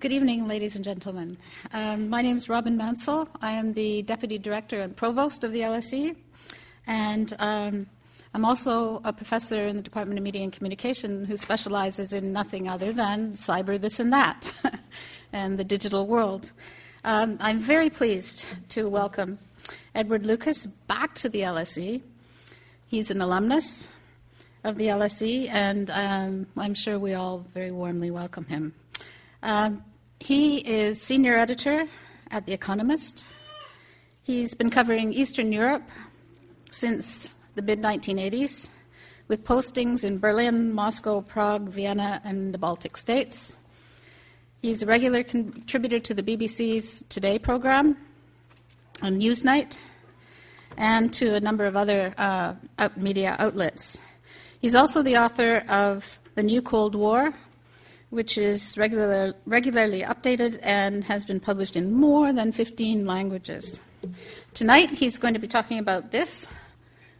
[0.00, 1.36] Good evening, ladies and gentlemen.
[1.74, 3.28] Um, my name is Robin Mansell.
[3.42, 6.16] I am the Deputy Director and Provost of the LSE,
[6.86, 7.86] and um,
[8.32, 12.66] I'm also a professor in the Department of Media and Communication who specializes in nothing
[12.66, 14.50] other than cyber this and that
[15.34, 16.52] and the digital world.
[17.04, 19.38] Um, I'm very pleased to welcome
[19.94, 22.00] Edward Lucas back to the LSE.
[22.88, 23.86] He's an alumnus
[24.64, 28.72] of the LSE, and um, I'm sure we all very warmly welcome him.
[29.42, 29.84] Um,
[30.20, 31.88] he is senior editor
[32.30, 33.24] at The Economist.
[34.22, 35.82] He's been covering Eastern Europe
[36.70, 38.68] since the mid 1980s,
[39.28, 43.58] with postings in Berlin, Moscow, Prague, Vienna, and the Baltic states.
[44.62, 47.96] He's a regular contributor to the BBC's Today program
[49.02, 49.78] on Newsnight
[50.76, 52.54] and to a number of other uh,
[52.96, 53.98] media outlets.
[54.60, 57.32] He's also the author of The New Cold War,
[58.10, 63.80] which is regular, regularly updated and has been published in more than 15 languages.
[64.52, 66.48] Tonight, he's going to be talking about this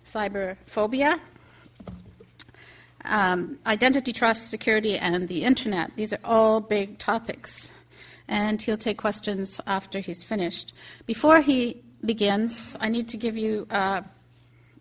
[0.05, 1.21] cyberphobia,
[3.05, 5.93] um, identity trust, security, and the internet.
[5.97, 7.73] These are all big topics.
[8.27, 10.73] And he'll take questions after he's finished.
[11.07, 14.03] Before he begins, I need to give you uh,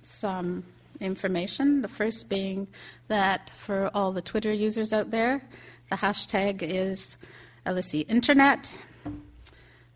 [0.01, 0.63] some
[0.99, 1.81] information.
[1.81, 2.67] The first being
[3.07, 5.41] that for all the Twitter users out there,
[5.89, 7.17] the hashtag is
[7.65, 8.73] LSE Internet.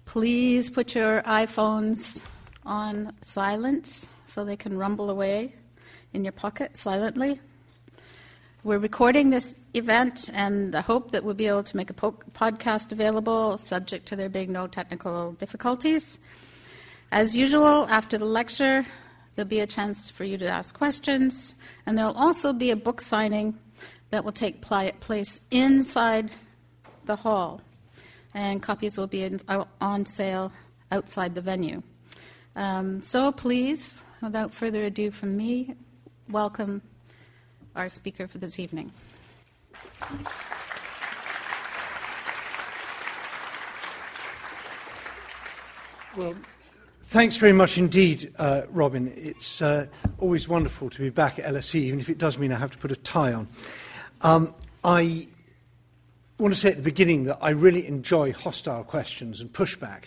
[0.06, 2.24] Please put your iPhones
[2.66, 5.54] on silent so they can rumble away
[6.12, 7.40] in your pocket silently.
[8.64, 12.18] We're recording this event, and I hope that we'll be able to make a po-
[12.34, 16.18] podcast available, subject to there being no technical difficulties.
[17.12, 18.84] As usual, after the lecture,
[19.36, 21.54] there'll be a chance for you to ask questions,
[21.86, 23.60] and there'll also be a book signing
[24.14, 26.30] that will take pl- place inside
[27.06, 27.62] the hall,
[28.36, 29.42] and copies will be in,
[29.82, 30.52] on sale
[30.92, 31.82] outside the venue.
[32.56, 35.74] Um, so please without further ado from me,
[36.30, 36.84] welcome
[37.76, 38.92] our speaker for this evening.
[46.16, 46.36] Well,
[47.02, 49.12] thanks very much indeed, uh, Robin.
[49.16, 49.88] It's uh,
[50.20, 52.78] always wonderful to be back at LSE, even if it does mean I have to
[52.78, 53.48] put a tie on.
[54.24, 55.28] Um, I
[56.40, 60.04] want to say at the beginning that I really enjoy hostile questions and pushback.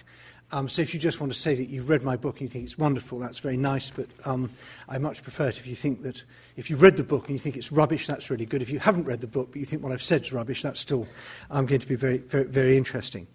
[0.53, 2.49] Um, so if you just want to say that you've read my book and you
[2.49, 3.91] think it's wonderful, that's very nice.
[3.91, 4.49] But um,
[4.89, 6.25] I much prefer it if you think that
[6.57, 8.63] if you've read the book and you think it's rubbish, that's really good.
[8.63, 10.81] If you haven't read the book but you think what I've said is rubbish, that's
[10.81, 11.07] still
[11.51, 13.27] um, going to be very, very, very interesting.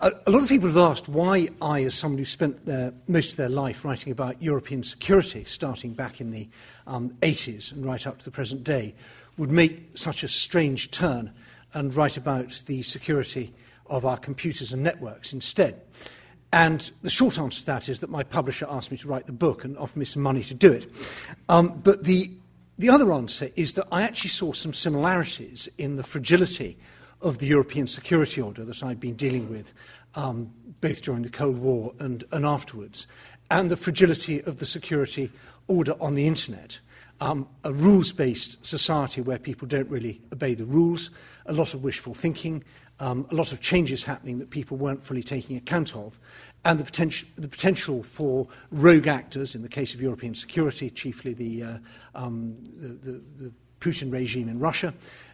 [0.00, 3.36] A, lot of people have asked why I, as someone who spent their, most of
[3.36, 6.48] their life writing about European security, starting back in the
[6.88, 8.94] um, 80s and right up to the present day,
[9.38, 11.32] would make such a strange turn
[11.74, 13.54] and write about the security
[13.86, 15.80] of our computers and networks instead.
[16.52, 19.32] And the short answer to that is that my publisher asked me to write the
[19.32, 20.90] book and offered me some money to do it.
[21.48, 22.30] Um, but the,
[22.78, 26.78] the other answer is that I actually saw some similarities in the fragility
[27.20, 29.74] of the European security order that I'd been dealing with
[30.14, 33.06] um, both during the Cold War and, and afterwards,
[33.50, 35.30] and the fragility of the security
[35.66, 36.80] order on the internet.
[37.20, 41.10] Um, a rules based society where people don't really obey the rules,
[41.46, 42.62] a lot of wishful thinking,
[43.00, 46.18] um, a lot of changes happening that people weren't fully taking account of,
[46.64, 51.32] and the, potential, the potential for rogue actors, in the case of European security, chiefly
[51.32, 51.78] the, uh,
[52.14, 54.92] um, the, the, the Putin regime in Russia,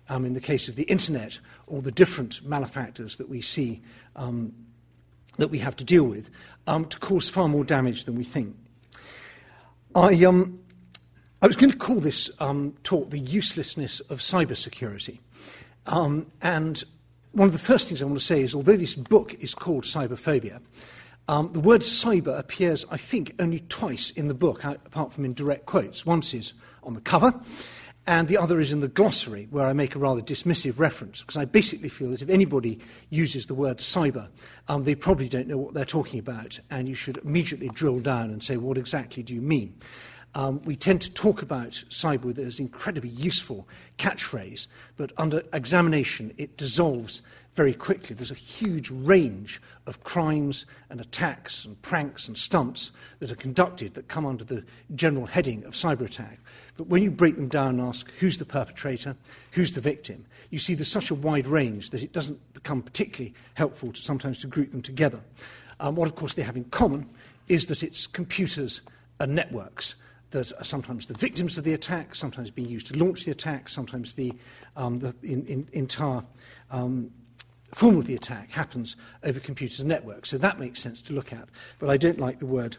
[0.08, 3.82] um, in the case of the internet, all the different malefactors that we see
[4.16, 4.52] um,
[5.38, 6.30] that we have to deal with,
[6.66, 8.54] um, to cause far more damage than we think.
[9.94, 10.60] I, um,
[11.44, 15.18] I was going to call this um, talk the uselessness of cybersecurity.
[15.84, 16.82] Um, and
[17.32, 19.84] one of the first things I want to say is although this book is called
[19.84, 20.62] Cyberphobia,
[21.28, 25.34] um, the word cyber appears, I think, only twice in the book, apart from in
[25.34, 26.06] direct quotes.
[26.06, 27.38] Once is on the cover,
[28.06, 31.36] and the other is in the glossary, where I make a rather dismissive reference, because
[31.36, 32.80] I basically feel that if anybody
[33.10, 34.30] uses the word cyber,
[34.68, 38.30] um, they probably don't know what they're talking about, and you should immediately drill down
[38.30, 39.74] and say, what exactly do you mean?
[40.36, 44.66] Um, we tend to talk about cyber with an incredibly useful catchphrase,
[44.96, 47.22] but under examination it dissolves
[47.54, 48.16] very quickly.
[48.16, 52.90] There's a huge range of crimes and attacks and pranks and stunts
[53.20, 54.64] that are conducted that come under the
[54.96, 56.40] general heading of cyber attack.
[56.76, 59.14] But when you break them down and ask who's the perpetrator,
[59.52, 63.34] who's the victim, you see there's such a wide range that it doesn't become particularly
[63.54, 65.20] helpful to sometimes to group them together.
[65.78, 67.08] Um, what, of course, they have in common
[67.46, 68.80] is that it's computers
[69.20, 69.94] and networks
[70.34, 73.68] that are sometimes the victims of the attack, sometimes being used to launch the attack,
[73.68, 74.32] sometimes the,
[74.76, 76.22] um, the in, in, entire
[76.70, 77.10] um,
[77.72, 80.28] form of the attack happens over computers and networks.
[80.28, 81.48] So that makes sense to look at.
[81.78, 82.76] But I don't like the word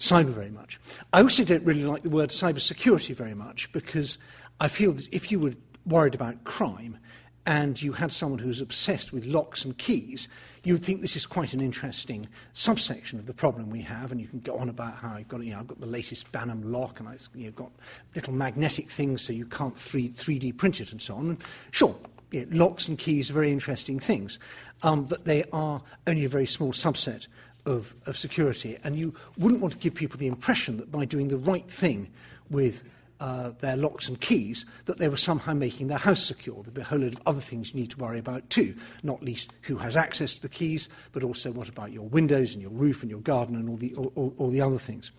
[0.00, 0.80] cyber very much.
[1.12, 4.18] I also don't really like the word cybersecurity very much because
[4.60, 5.54] I feel that if you were
[5.86, 6.98] worried about crime
[7.46, 10.26] and you had someone who was obsessed with locks and keys,
[10.66, 14.20] you would think this is quite an interesting subsection of the problem we have, and
[14.20, 16.60] you can go on about how I've got, you know, I've got the latest Banham
[16.64, 17.70] lock, and I've you know, got
[18.16, 21.28] little magnetic things so you can't 3, 3D print it and so on.
[21.28, 21.94] And sure,
[22.32, 24.40] you know, locks and keys are very interesting things,
[24.82, 27.28] um, but they are only a very small subset
[27.64, 31.28] of, of security, and you wouldn't want to give people the impression that by doing
[31.28, 32.10] the right thing
[32.50, 32.82] with
[33.20, 36.62] uh, their locks and keys, that they were somehow making their house secure.
[36.62, 39.22] There'd be a whole load of other things you need to worry about too, not
[39.22, 42.72] least who has access to the keys, but also what about your windows and your
[42.72, 45.10] roof and your garden and all the, all, all, all the other things.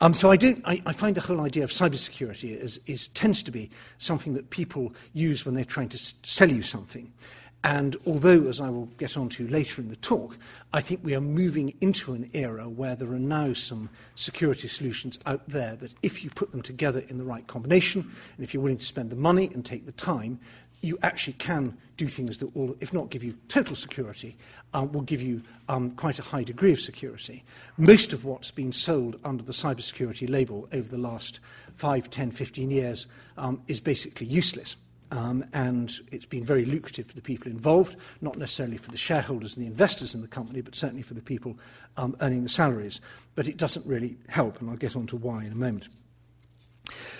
[0.00, 3.42] Um, so I, do, I, I find the whole idea of cybersecurity is, is, tends
[3.42, 3.68] to be
[3.98, 7.12] something that people use when they're trying to sell you something.
[7.64, 10.38] And although, as I will get on to later in the talk,
[10.72, 15.18] I think we are moving into an era where there are now some security solutions
[15.26, 18.02] out there that, if you put them together in the right combination,
[18.36, 20.38] and if you're willing to spend the money and take the time,
[20.82, 24.36] you actually can do things that will, if not give you total security,
[24.72, 27.42] um, will give you um, quite a high degree of security.
[27.76, 31.40] Most of what's been sold under the cybersecurity label over the last
[31.74, 33.06] 5, 10, 15 years
[33.36, 34.76] um, is basically useless.
[35.10, 39.56] Um, and it's been very lucrative for the people involved, not necessarily for the shareholders
[39.56, 41.58] and the investors in the company, but certainly for the people
[41.96, 43.00] um, earning the salaries.
[43.34, 45.88] But it doesn't really help, and I'll get on to why in a moment.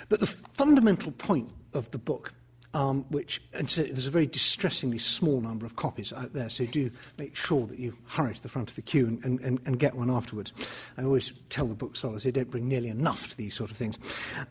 [0.09, 2.33] But the fundamental point of the book,
[2.75, 6.67] um, which and so there's a very distressingly small number of copies out there, so
[6.67, 9.61] do make sure that you hurry to the front of the queue and, and, and,
[9.65, 10.53] and get one afterwards.
[10.97, 13.99] I always tell the booksellers they don't bring nearly enough to these sort of things.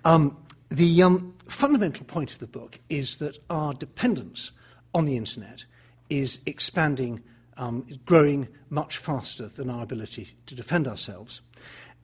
[0.03, 0.35] Um,
[0.69, 4.51] the um, fundamental point of the book is that our dependence
[4.93, 5.65] on the internet
[6.09, 7.21] is expanding,
[7.57, 11.41] um, growing much faster than our ability to defend ourselves.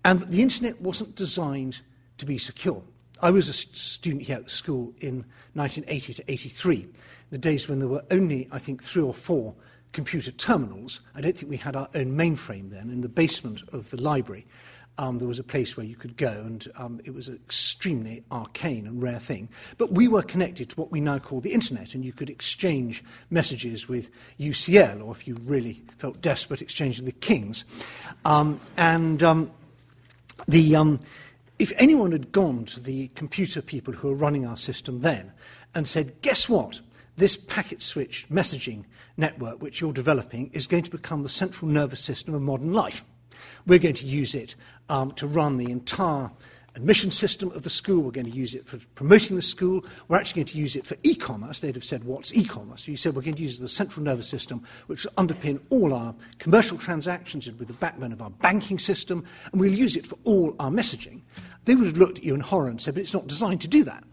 [0.06, 1.82] And that the internet wasn't designed
[2.18, 2.82] to be secure.
[3.22, 6.88] I was a student here at the school in 1980 to 83,
[7.32, 9.56] the days when there were only, I think, three or four
[9.92, 11.00] computer terminals.
[11.16, 14.46] I don't think we had our own mainframe then in the basement of the library
[14.98, 18.24] um, there was a place where you could go, and um, it was an extremely
[18.32, 19.50] arcane and rare thing.
[19.78, 23.04] But we were connected to what we now call the internet, and you could exchange
[23.30, 24.10] messages with
[24.40, 27.66] UCL, or if you really felt desperate, exchange with Kings.
[28.24, 29.52] Um, and um,
[30.48, 31.00] the, um,
[31.58, 35.32] if anyone had gone to the computer people who were running our system then
[35.74, 36.82] and said, guess what?
[37.16, 38.86] This packet switched messaging
[39.18, 43.06] network which you're developing is going to become the central nervous system of modern life.
[43.66, 44.56] We're going to use it
[44.90, 46.32] um, to run the entire
[46.76, 48.02] admission system of the school.
[48.02, 49.86] We're going to use it for promoting the school.
[50.08, 51.60] We're actually going to use it for e-commerce.
[51.60, 52.88] They'd have said, what's e-commerce?
[52.88, 56.16] You said we're going to use the central nervous system, which will underpin all our
[56.40, 60.18] commercial transactions and with the backbone of our banking system, and we'll use it for
[60.24, 61.22] all our messaging.
[61.66, 63.68] They would have looked at you in horror and said, but it's not designed to
[63.68, 64.04] do that.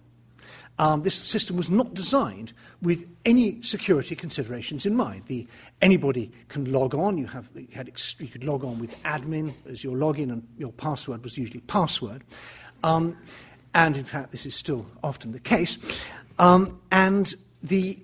[0.78, 5.24] Um, this system was not designed with any security considerations in mind.
[5.26, 5.46] The,
[5.82, 7.18] anybody can log on.
[7.18, 10.72] You, have, you, had, you could log on with admin as your login, and your
[10.72, 12.24] password was usually password.
[12.82, 13.16] Um,
[13.74, 15.78] and in fact, this is still often the case.
[16.38, 17.98] Um, and the,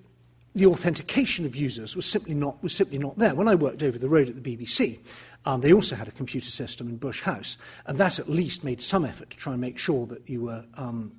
[0.55, 3.35] the authentication of users was simply, not, was simply not there.
[3.35, 4.99] When I worked over the road at the BBC,
[5.47, 8.83] um, they also had a computer system in Bush House, and that at least made
[8.83, 11.13] some effort to try and make sure that you were um,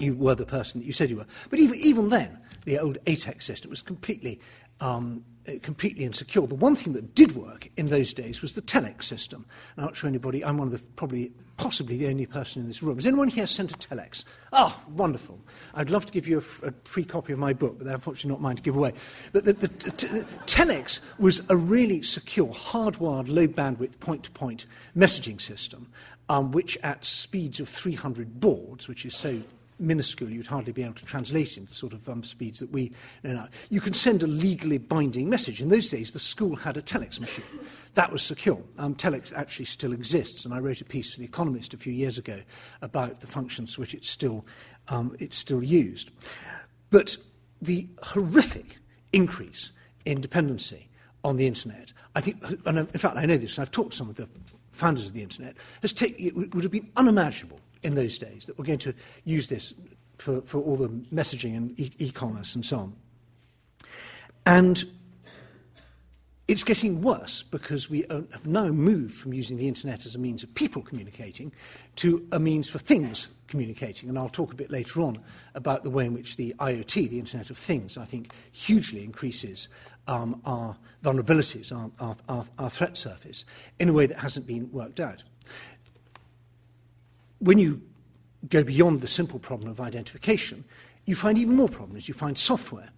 [0.00, 1.26] you were the person that you said you were.
[1.48, 4.40] But even, even then, the old ATEX system was completely,
[4.80, 6.46] um, uh, completely insecure.
[6.46, 9.46] The one thing that did work in those days was the telex system.
[9.76, 12.82] I'm not sure anybody, I'm one of the, probably, possibly the only person in this
[12.82, 12.96] room.
[12.96, 14.24] Has anyone here sent a telex?
[14.52, 15.40] Ah, oh, wonderful.
[15.74, 18.40] I'd love to give you a, free copy of my book, but they're unfortunately not
[18.40, 18.92] mine to give away.
[19.32, 24.30] But the, the, the, the telex was a really secure, hardwired, low bandwidth point to
[24.30, 24.66] point
[24.96, 25.90] messaging system,
[26.28, 29.42] um, which at speeds of 300 bauds, which is so
[29.80, 32.92] minuscule, you'd hardly be able to translate into the sort of um, speeds that we
[33.22, 33.48] know now.
[33.70, 35.60] You can send a legally binding message.
[35.60, 37.44] In those days, the school had a telex machine.
[37.94, 38.62] That was secure.
[38.78, 41.92] Um, telex actually still exists, and I wrote a piece for The Economist a few
[41.92, 42.40] years ago
[42.82, 44.46] about the functions which it's still,
[44.88, 46.10] um, it's still used.
[46.90, 47.16] But
[47.62, 48.78] the horrific
[49.12, 49.72] increase
[50.04, 50.88] in dependency
[51.24, 54.08] on the internet, I think, and in fact, I know this, I've talked to some
[54.08, 54.28] of the
[54.70, 58.58] founders of the internet, has take, it would have been unimaginable in those days, that
[58.58, 58.94] we're going to
[59.24, 59.74] use this
[60.18, 62.96] for, for all the messaging and e- e-commerce and so on.
[64.46, 64.84] And
[66.50, 70.42] It's getting worse because we have now moved from using the internet as a means
[70.42, 71.52] of people communicating
[71.94, 74.08] to a means for things communicating.
[74.08, 75.14] And I'll talk a bit later on
[75.54, 79.68] about the way in which the IoT, the Internet of Things, I think hugely increases
[80.08, 83.44] um, our vulnerabilities, our, our, our, our threat surface,
[83.78, 85.22] in a way that hasn't been worked out.
[87.40, 87.82] When you
[88.48, 90.64] go beyond the simple problem of identification,
[91.04, 92.08] you find even more problems.
[92.08, 92.90] You find software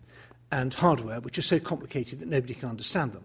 [0.50, 3.24] and hardware which are so complicated that nobody can understand them.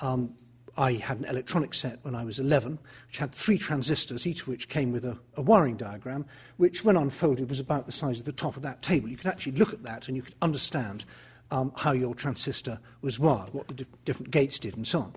[0.00, 0.34] Um,
[0.76, 4.48] I had an electronic set when I was 11, which had three transistors, each of
[4.48, 6.24] which came with a, a wiring diagram,
[6.56, 9.08] which, when unfolded, was about the size of the top of that table.
[9.08, 11.04] You could actually look at that and you could understand
[11.50, 15.14] um, how your transistor was wired, what the di- different gates did, and so on.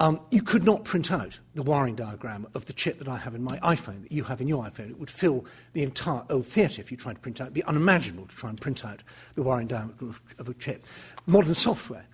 [0.00, 3.34] Um, you could not print out the wiring diagram of the chip that I have
[3.34, 4.90] in my iPhone, that you have in your iPhone.
[4.90, 7.46] It would fill the entire old theatre if you tried to print out.
[7.46, 9.02] It would be unimaginable to try and print out
[9.34, 10.86] the wiring diagram of a chip.
[11.26, 12.06] Modern software,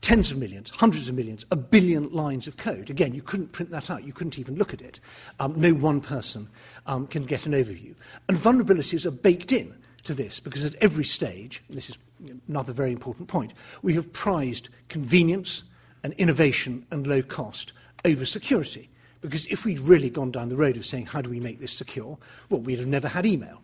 [0.00, 2.88] tens of millions, hundreds of millions, a billion lines of code.
[2.88, 4.04] Again, you couldn't print that out.
[4.04, 4.98] You couldn't even look at it.
[5.38, 6.48] Um, no one person
[6.86, 7.94] um, can get an overview.
[8.30, 11.98] And vulnerabilities are baked in to this because at every stage, this is
[12.48, 15.64] another very important point, we have prized convenience–
[16.02, 17.72] and innovation and low cost
[18.04, 18.90] over security.
[19.20, 21.72] Because if we'd really gone down the road of saying, how do we make this
[21.72, 22.18] secure?
[22.48, 23.62] Well, we'd have never had email.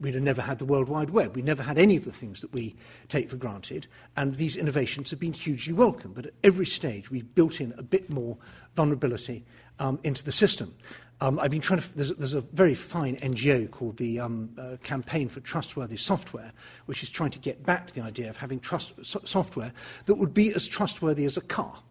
[0.00, 1.34] We'd have never had the World Wide Web.
[1.34, 2.76] We never had any of the things that we
[3.08, 3.88] take for granted.
[4.16, 6.12] And these innovations have been hugely welcome.
[6.12, 8.36] But at every stage, we've built in a bit more
[8.76, 9.44] vulnerability
[9.80, 10.74] um, into the system.
[11.20, 14.76] Um, I've been trying to, there's, there's a very fine NGO called the um, uh,
[14.84, 16.52] Campaign for Trustworthy Software,
[16.86, 19.72] which is trying to get back to the idea of having trust, so, software
[20.06, 21.82] that would be as trustworthy as a car.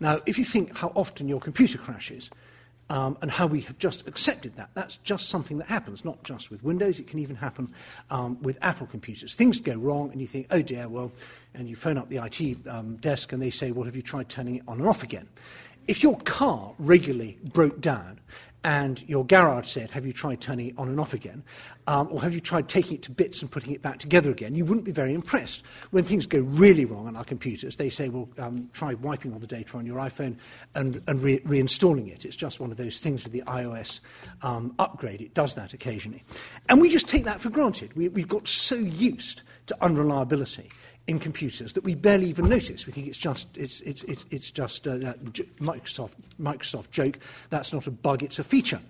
[0.00, 2.30] Now, if you think how often your computer crashes,
[2.88, 4.70] um, and how we have just accepted that.
[4.74, 7.72] That's just something that happens, not just with Windows, it can even happen
[8.10, 9.34] um, with Apple computers.
[9.34, 11.10] Things go wrong, and you think, oh dear, well,
[11.54, 14.28] and you phone up the IT um, desk and they say, well, have you tried
[14.28, 15.28] turning it on and off again?
[15.88, 18.20] If your car regularly broke down
[18.66, 21.44] and your garage said, Have you tried turning it on and off again?
[21.86, 24.56] Um, or have you tried taking it to bits and putting it back together again?
[24.56, 25.62] You wouldn't be very impressed.
[25.92, 29.38] When things go really wrong on our computers, they say, Well, um, try wiping all
[29.38, 30.36] the data on your iPhone
[30.74, 32.24] and, and re- reinstalling it.
[32.24, 34.00] It's just one of those things with the iOS
[34.42, 35.20] um, upgrade.
[35.20, 36.24] It does that occasionally.
[36.68, 37.96] And we just take that for granted.
[37.96, 40.70] We, we've got so used to unreliability
[41.06, 42.86] in computers that we barely even notice.
[42.86, 45.22] We think it's just, it's, it's, it's, it's just uh, that
[45.60, 47.18] Microsoft, Microsoft joke.
[47.50, 48.80] That's not a bug, it's a feature.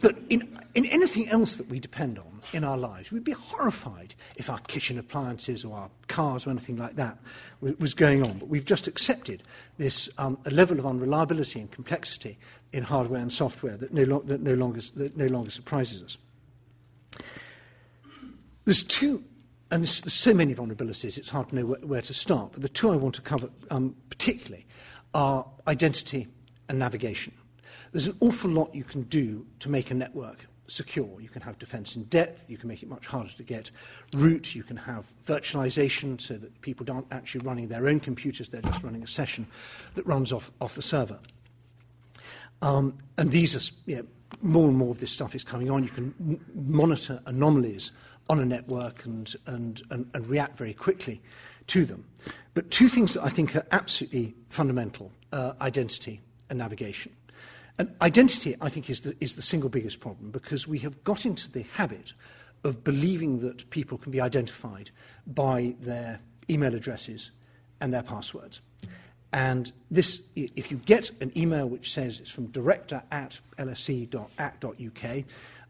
[0.00, 4.16] But in, in anything else that we depend on in our lives, we'd be horrified
[4.34, 7.18] if our kitchen appliances or our cars or anything like that
[7.60, 8.38] was going on.
[8.38, 9.44] But we've just accepted
[9.78, 12.36] this um, a level of unreliability and complexity
[12.72, 16.18] in hardware and software that no, lo- that no, longer, that no longer surprises us.
[18.64, 19.22] There's two
[19.72, 22.52] and there's, so many vulnerabilities, it's hard to know where, where to start.
[22.52, 24.66] But the two I want to cover um, particularly
[25.14, 26.28] are identity
[26.68, 27.32] and navigation.
[27.90, 31.20] There's an awful lot you can do to make a network secure.
[31.20, 33.70] You can have defense in depth, you can make it much harder to get
[34.14, 38.60] root, you can have virtualization so that people aren't actually running their own computers, they're
[38.60, 39.46] just running a session
[39.94, 41.18] that runs off, off the server.
[42.60, 44.06] Um, and these are, you know,
[44.40, 45.82] more and more of this stuff is coming on.
[45.82, 47.92] You can m- monitor anomalies
[48.28, 51.20] on a network and, and, and, and react very quickly
[51.68, 52.04] to them.
[52.54, 57.12] But two things that I think are absolutely fundamental uh, identity and navigation.
[57.78, 61.24] And identity, I think, is the, is the single biggest problem because we have got
[61.24, 62.12] into the habit
[62.64, 64.90] of believing that people can be identified
[65.26, 67.30] by their email addresses
[67.80, 68.60] and their passwords.
[69.32, 75.24] And this, if you get an email which says it's from director at lse.ac.uk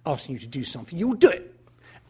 [0.05, 1.52] asking you to do something, you'll do it.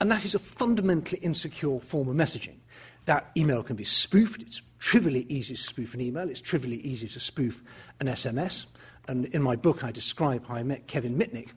[0.03, 2.57] And that is a fundamentally insecure form of messaging.
[3.05, 4.43] That email can be spoofed.
[4.43, 6.29] It's trivially easy to spoof an email.
[6.29, 7.63] It's trivially easy to spoof
[8.01, 8.67] an SMS.
[9.07, 11.51] And in my book, I describe how I met Kevin Mitnick.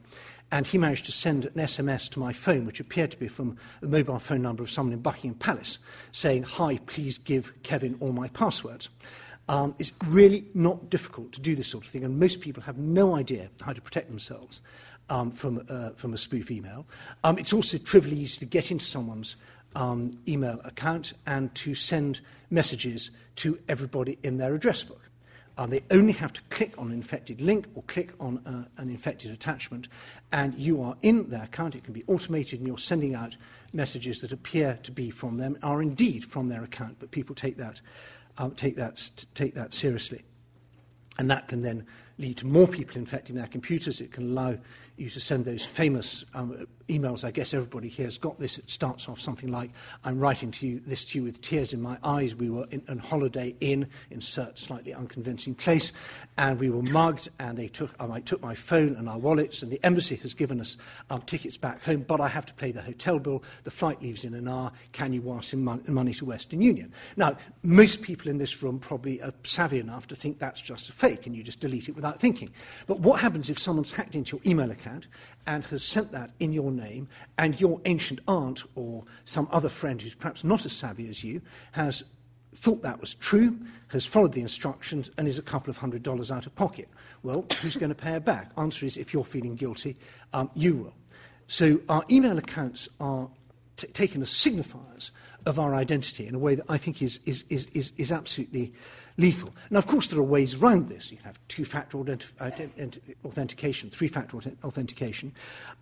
[0.52, 3.58] And he managed to send an SMS to my phone, which appeared to be from
[3.82, 5.80] the mobile phone number of someone in Buckingham Palace,
[6.12, 8.90] saying, Hi, please give Kevin all my passwords.
[9.50, 12.78] Um, it's really not difficult to do this sort of thing, and most people have
[12.78, 14.62] no idea how to protect themselves
[15.10, 16.86] um, from, uh, from a spoof email.
[17.24, 19.36] Um, it's also trivially easy to get into someone's
[19.76, 25.02] um, email account and to send messages to everybody in their address book.
[25.58, 28.90] Um, they only have to click on an infected link or click on uh, an
[28.90, 29.88] infected attachment,
[30.32, 31.76] and you are in their account.
[31.76, 33.38] It can be automated, and you're sending out
[33.72, 37.56] messages that appear to be from them, are indeed from their account, but people take
[37.58, 37.80] that,
[38.38, 40.24] um, take that, take that seriously.
[41.18, 41.86] And that can then
[42.18, 44.02] lead to more people infecting their computers.
[44.02, 44.58] It can allow
[44.98, 47.24] you to send those famous um, emails.
[47.24, 48.58] I guess everybody here has got this.
[48.58, 49.72] It starts off something like,
[50.04, 52.36] I'm writing to you, this to you with tears in my eyes.
[52.36, 55.92] We were in, on holiday in, insert slightly unconvincing place,
[56.38, 59.64] and we were mugged, and they took, um, I took my phone and our wallets,
[59.64, 60.78] and the embassy has given us
[61.10, 63.44] our tickets back home, but I have to pay the hotel bill.
[63.64, 64.72] The flight leaves in an hour.
[64.92, 66.94] Can you wire some mon- money to Western Union?
[67.18, 70.92] Now, most people in this room probably are savvy enough to think that's just a
[70.92, 72.50] fake, and you just delete it without thinking.
[72.88, 75.08] But what happens if someone's hacked into your email account
[75.48, 80.02] and has sent that in your name, and your ancient aunt or some other friend
[80.02, 81.42] who's perhaps not as savvy as you
[81.72, 82.04] has
[82.56, 83.58] thought that was true,
[83.90, 86.90] has followed the instructions, and is a couple of hundred dollars out of pocket?
[87.24, 88.52] Well, who's going to pay her back?
[88.58, 89.98] Answer is if you're feeling guilty,
[90.34, 90.94] um, you will.
[91.48, 93.30] So our email accounts are
[93.78, 95.12] t- taken as signifiers
[95.46, 98.74] of our identity in a way that I think is, is, is, is, is absolutely
[99.18, 99.54] lethal.
[99.70, 101.12] Now, of course, there are ways around this.
[101.12, 101.98] You can have two-factor
[103.26, 105.34] authentication, three-factor authentication,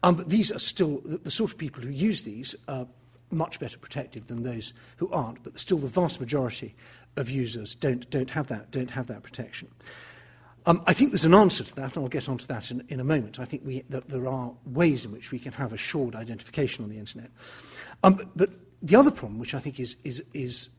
[0.03, 2.87] um, but these are still the, the sort of people who use these are
[3.31, 5.43] much better protected than those who aren't.
[5.43, 6.75] But still, the vast majority
[7.15, 9.69] of users don't, don't have that don't have that protection.
[10.65, 12.99] Um, I think there's an answer to that, and I'll get onto that in, in
[12.99, 13.39] a moment.
[13.39, 16.89] I think we, that there are ways in which we can have assured identification on
[16.89, 17.29] the internet.
[18.01, 18.49] Um, but, but
[18.81, 20.69] the other problem, which I think is, is, is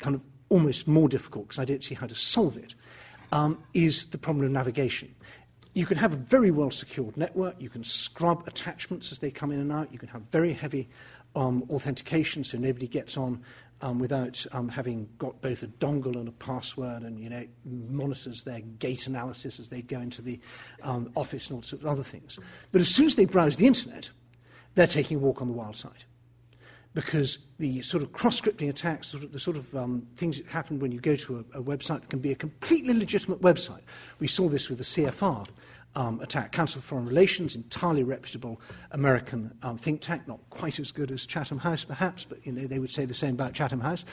[0.00, 0.22] kind of
[0.54, 2.76] almost more difficult because I don't see how to solve it,
[3.32, 5.12] um, is the problem of navigation.
[5.74, 9.50] You can have a very well secured network, you can scrub attachments as they come
[9.50, 10.88] in and out, you can have very heavy
[11.34, 13.42] um, authentication so nobody gets on
[13.80, 18.44] um, without um, having got both a dongle and a password and you know monitors
[18.44, 20.38] their gait analysis as they go into the
[20.84, 22.38] um, office and all sorts of other things.
[22.70, 24.10] But as soon as they browse the internet,
[24.76, 26.04] they're taking a walk on the wild side
[26.94, 30.78] because the sort of cross-scripting attacks, sort of, the sort of um, things that happen
[30.78, 33.82] when you go to a, a website that can be a completely legitimate website.
[34.20, 35.48] We saw this with the CFR
[35.96, 38.60] um, attack, Council for Foreign Relations, entirely reputable
[38.92, 42.66] American um, think tank, not quite as good as Chatham House, perhaps, but you know
[42.66, 44.04] they would say the same about Chatham House.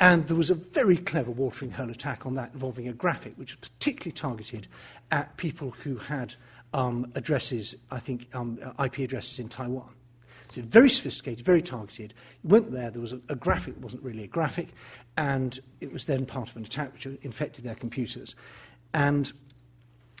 [0.00, 3.58] And there was a very clever watering hole attack on that involving a graphic, which
[3.58, 4.68] was particularly targeted
[5.10, 6.34] at people who had
[6.74, 9.94] um, addresses, I think, um, IP addresses in Taiwan.
[10.52, 12.14] So very sophisticated, very targeted.
[12.42, 14.68] You went there, there was a, a graphic that wasn't really a graphic,
[15.16, 18.34] and it was then part of an attack which infected their computers.
[18.92, 19.32] And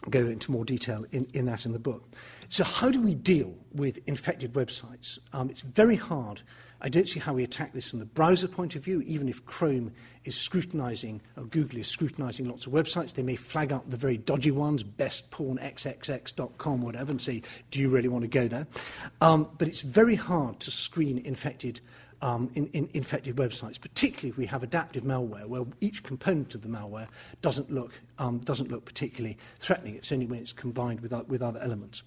[0.04, 2.04] I'll go into more detail in, in that in the book.
[2.48, 5.18] So how do we deal with infected websites?
[5.32, 6.42] Um, it's very hard
[6.84, 9.46] I don't see how we attack this from the browser point of view, even if
[9.46, 9.92] Chrome
[10.24, 13.14] is scrutinizing, or Google is scrutinizing lots of websites.
[13.14, 18.08] They may flag up the very dodgy ones, bestpornxxx.com, whatever, and say, do you really
[18.08, 18.66] want to go there?
[19.20, 21.80] Um, but it's very hard to screen infected
[22.20, 26.62] um, in, in infected websites, particularly if we have adaptive malware, where each component of
[26.62, 27.06] the malware
[27.42, 29.94] doesn't look, um, doesn't look particularly threatening.
[29.94, 32.02] It's only when it's combined with, with other elements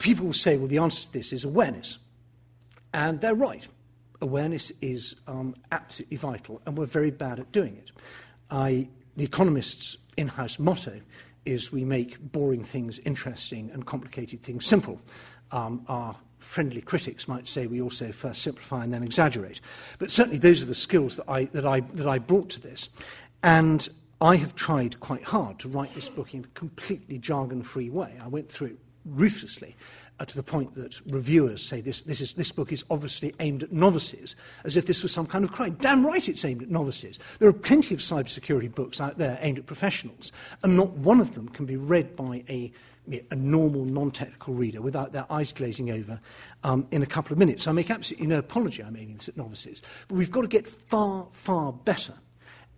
[0.00, 1.98] people will say, well, the answer to this is awareness.
[2.92, 3.68] And they're right.
[4.20, 7.92] Awareness is um, absolutely vital, and we're very bad at doing it.
[8.50, 11.00] I, the Economist's in house motto
[11.46, 15.00] is we make boring things interesting and complicated things simple.
[15.52, 19.60] Um, our friendly critics might say we also first simplify and then exaggerate.
[19.98, 22.88] But certainly those are the skills that I, that I, that I brought to this.
[23.42, 23.88] And
[24.20, 28.18] I have tried quite hard to write this book in a completely jargon free way.
[28.22, 29.76] I went through it ruthlessly
[30.18, 33.62] uh, to the point that reviewers say this, this, is, this book is obviously aimed
[33.62, 35.76] at novices, as if this was some kind of crime.
[35.80, 37.18] Damn right it's aimed at novices.
[37.38, 40.32] There are plenty of cybersecurity books out there aimed at professionals,
[40.62, 42.70] and not one of them can be read by a,
[43.30, 46.20] a normal, non-technical reader without their eyes glazing over
[46.64, 47.62] um, in a couple of minutes.
[47.62, 49.80] So I make absolutely no apology I'm aiming this at novices.
[50.08, 52.14] But we've got to get far, far better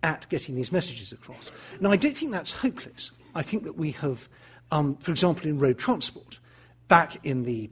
[0.01, 1.51] at getting these messages across.
[1.79, 3.11] Now, I don't think that's hopeless.
[3.35, 4.29] I think that we have
[4.73, 6.39] um, for example, in road transport,
[6.87, 7.69] back in the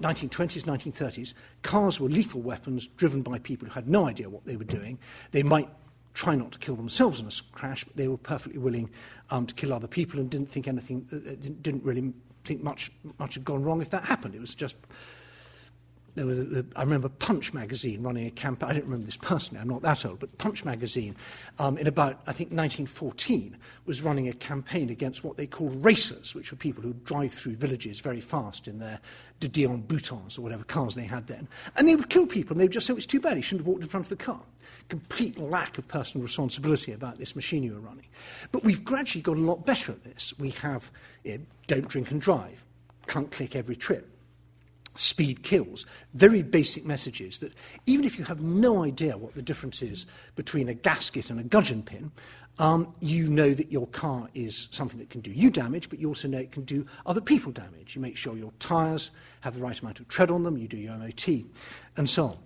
[0.00, 4.56] 1920s, 1930s, cars were lethal weapons driven by people who had no idea what they
[4.56, 4.98] were doing.
[5.32, 5.68] They might
[6.14, 8.88] try not to kill themselves in a crash, but they were perfectly willing
[9.28, 12.90] um, to kill other people and didn't think anything, uh, uh didn't really think much,
[13.18, 14.34] much had gone wrong if that happened.
[14.34, 14.76] It was just
[16.14, 18.68] there was a, I remember Punch magazine running a campaign.
[18.68, 21.16] I don't remember this personally, I'm not that old, but Punch magazine
[21.58, 26.34] um, in about, I think, 1914 was running a campaign against what they called racers,
[26.34, 29.00] which were people who drive through villages very fast in their
[29.38, 31.48] de Dion Boutons or whatever cars they had then.
[31.76, 33.42] And they would kill people and they would just say, oh, it's too bad, he
[33.42, 34.42] shouldn't have walked in front of the car.
[34.88, 38.06] Complete lack of personal responsibility about this machine you were running.
[38.52, 40.34] But we've gradually got a lot better at this.
[40.38, 40.90] We have
[41.24, 42.64] you know, don't drink and drive,
[43.06, 44.09] clunk click every trip
[44.96, 45.86] speed kills.
[46.14, 47.52] Very basic messages that
[47.86, 51.44] even if you have no idea what the difference is between a gasket and a
[51.44, 52.10] gudgeon pin,
[52.58, 56.08] um, you know that your car is something that can do you damage, but you
[56.08, 57.96] also know it can do other people damage.
[57.96, 60.76] You make sure your tyres have the right amount of tread on them, you do
[60.76, 61.28] your MOT,
[61.96, 62.38] and so on.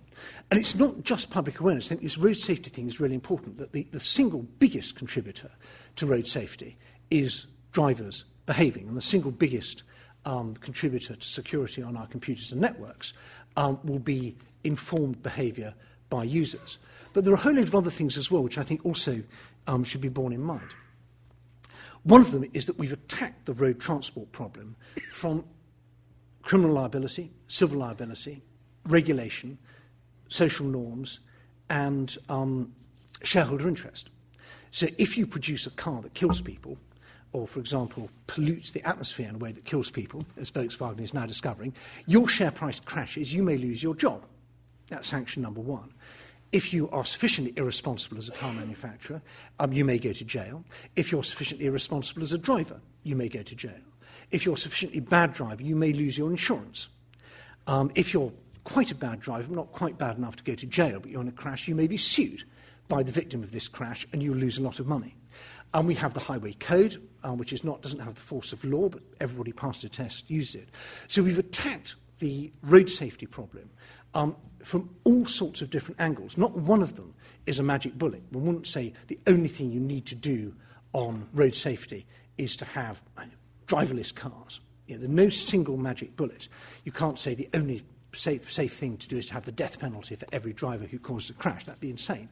[0.49, 1.87] And it's not just public awareness.
[1.87, 5.51] I think this road safety thing is really important, that the, the single biggest contributor
[5.97, 6.77] to road safety
[7.11, 9.83] is drivers behaving, and the single biggest
[10.25, 13.13] um, contributor to security on our computers and networks
[13.57, 15.73] um, will be informed behaviour
[16.09, 16.77] by users.
[17.13, 19.21] But there are a whole load of other things as well, which I think also
[19.67, 20.67] um, should be borne in mind.
[22.03, 24.75] One of them is that we've attacked the road transport problem
[25.11, 25.43] from
[26.43, 28.43] criminal liability, civil liability,
[28.85, 29.57] regulation,
[30.27, 31.19] social norms,
[31.69, 32.73] and um,
[33.23, 34.09] shareholder interest.
[34.69, 36.77] So if you produce a car that kills people,
[37.35, 41.13] or, for example, pollutes the atmosphere in a way that kills people, as Volkswagen is
[41.13, 41.73] now discovering,
[42.07, 44.23] your share price crashes, you may lose your job.
[44.89, 45.93] That's sanction number one.
[46.53, 49.21] If you are sufficiently irresponsible as a car manufacturer,
[49.59, 50.63] um, you may go to jail.
[50.95, 53.83] If you're sufficiently irresponsible as a driver, you may go to jail.
[54.31, 56.87] If you're sufficiently bad driver, you may lose your insurance.
[57.67, 58.31] Um, if you're
[58.63, 61.27] quite a bad driver, not quite bad enough to go to jail, but you're in
[61.27, 62.45] a crash, you may be sued
[62.87, 65.15] by the victim of this crash and you'll lose a lot of money.
[65.73, 68.63] And we have the Highway Code, uh, which is not, doesn't have the force of
[68.63, 70.69] law, but everybody passed a test, used it.
[71.07, 73.69] So we've attacked the road safety problem
[74.13, 76.37] um, from all sorts of different angles.
[76.37, 77.13] Not one of them
[77.45, 78.21] is a magic bullet.
[78.31, 80.53] One wouldn't say the only thing you need to do
[80.93, 82.05] on road safety
[82.37, 83.23] is to have uh,
[83.67, 84.59] driverless cars.
[84.87, 86.47] You know, there's no single magic bullet.
[86.83, 87.83] You can't say the only
[88.13, 90.99] safe, safe thing to do is to have the death penalty for every driver who
[90.99, 91.65] causes a crash.
[91.65, 92.29] That'd be insane.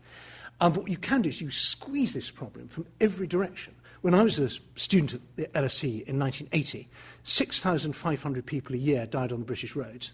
[0.61, 3.73] Um, but what you can do is you squeeze this problem from every direction.
[4.03, 6.89] When I was a student at the LSE in 1980,
[7.23, 10.11] 6,500 people a year died on the British roads.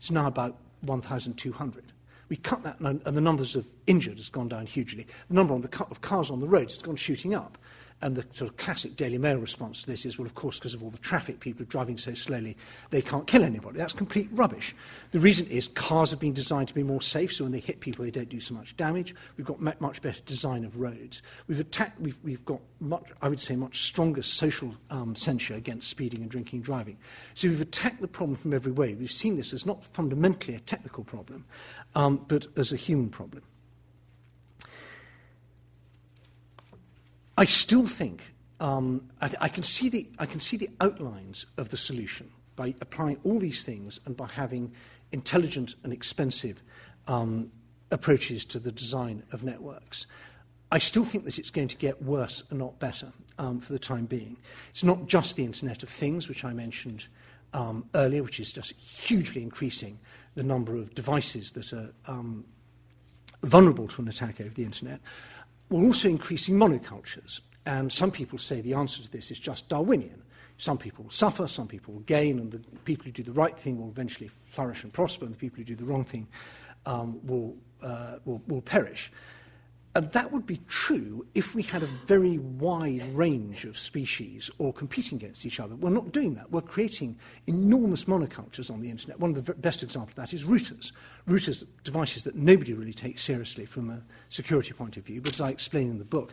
[0.00, 1.92] It's now about 1,200.
[2.30, 5.06] We cut that, and the numbers of injured has gone down hugely.
[5.28, 7.58] The number on the, of cars on the roads has gone shooting up.
[8.00, 10.72] And the sort of classic Daily Mail response to this is, well, of course, because
[10.72, 12.56] of all the traffic, people are driving so slowly,
[12.90, 13.76] they can't kill anybody.
[13.76, 14.72] That's complete rubbish.
[15.10, 17.80] The reason is cars have been designed to be more safe, so when they hit
[17.80, 19.16] people, they don't do so much damage.
[19.36, 21.22] We've got much better design of roads.
[21.48, 25.90] We've, attacked, we've, we've got, much, I would say, much stronger social um, censure against
[25.90, 26.98] speeding and drinking and driving.
[27.34, 28.94] So we've attacked the problem from every way.
[28.94, 31.44] We've seen this as not fundamentally a technical problem,
[31.96, 33.42] um, but as a human problem.
[37.38, 41.68] I still think um, I, I, can see the, I can see the outlines of
[41.68, 44.72] the solution by applying all these things and by having
[45.12, 46.60] intelligent and expensive
[47.06, 47.52] um,
[47.92, 50.04] approaches to the design of networks.
[50.72, 53.78] I still think that it's going to get worse and not better um, for the
[53.78, 54.36] time being.
[54.70, 57.06] It's not just the Internet of Things, which I mentioned
[57.54, 60.00] um, earlier, which is just hugely increasing
[60.34, 62.44] the number of devices that are um,
[63.44, 65.00] vulnerable to an attack over the Internet.
[65.70, 67.40] We're also increasing monocultures.
[67.66, 70.22] And some people say the answer to this is just Darwinian.
[70.56, 73.56] Some people will suffer, some people will gain, and the people who do the right
[73.56, 76.26] thing will eventually flourish and prosper, and the people who do the wrong thing
[76.86, 79.12] um, will, uh, will, will perish.
[79.98, 84.72] And that would be true if we had a very wide range of species all
[84.72, 85.74] competing against each other.
[85.74, 86.52] We're not doing that.
[86.52, 89.18] We're creating enormous monocultures on the internet.
[89.18, 90.92] One of the best examples of that is routers.
[91.28, 95.40] Routers, devices that nobody really takes seriously from a security point of view, but as
[95.40, 96.32] I explain in the book,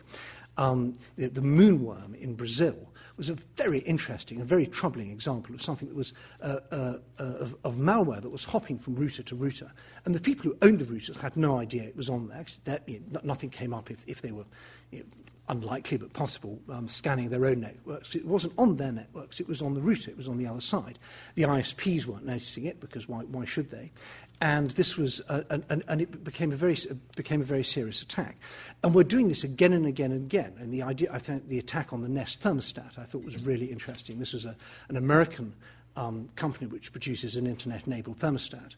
[0.58, 2.76] um, the, the moonworm in Brazil
[3.16, 7.22] was a very interesting and very troubling example of something that was uh, uh, uh,
[7.22, 9.70] of, of malware that was hopping from router to router.
[10.04, 12.44] And the people who owned the routers had no idea it was on there.
[12.64, 14.44] That, you know, nothing came up if, if they were
[14.90, 15.04] you know,
[15.48, 18.14] unlikely but possible, um, scanning their own networks.
[18.14, 20.60] It wasn't on their networks, it was on the router, it was on the other
[20.60, 20.98] side.
[21.34, 23.92] The ISPs weren't noticing it because why, why should they?
[24.40, 26.76] And this was, and, and it became a, very,
[27.16, 28.36] became a very serious attack.
[28.84, 30.54] And we're doing this again and again and again.
[30.58, 33.66] And the idea, I found the attack on the Nest thermostat I thought was really
[33.66, 34.18] interesting.
[34.18, 34.54] This was a,
[34.90, 35.54] an American
[35.96, 38.74] um, company which produces an internet enabled thermostat.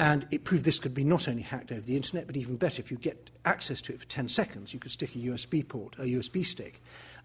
[0.00, 2.80] And it proved this could be not only hacked over the internet, but even better,
[2.80, 5.94] if you get access to it for 10 seconds, you could stick a USB port,
[5.98, 6.80] a USB stick,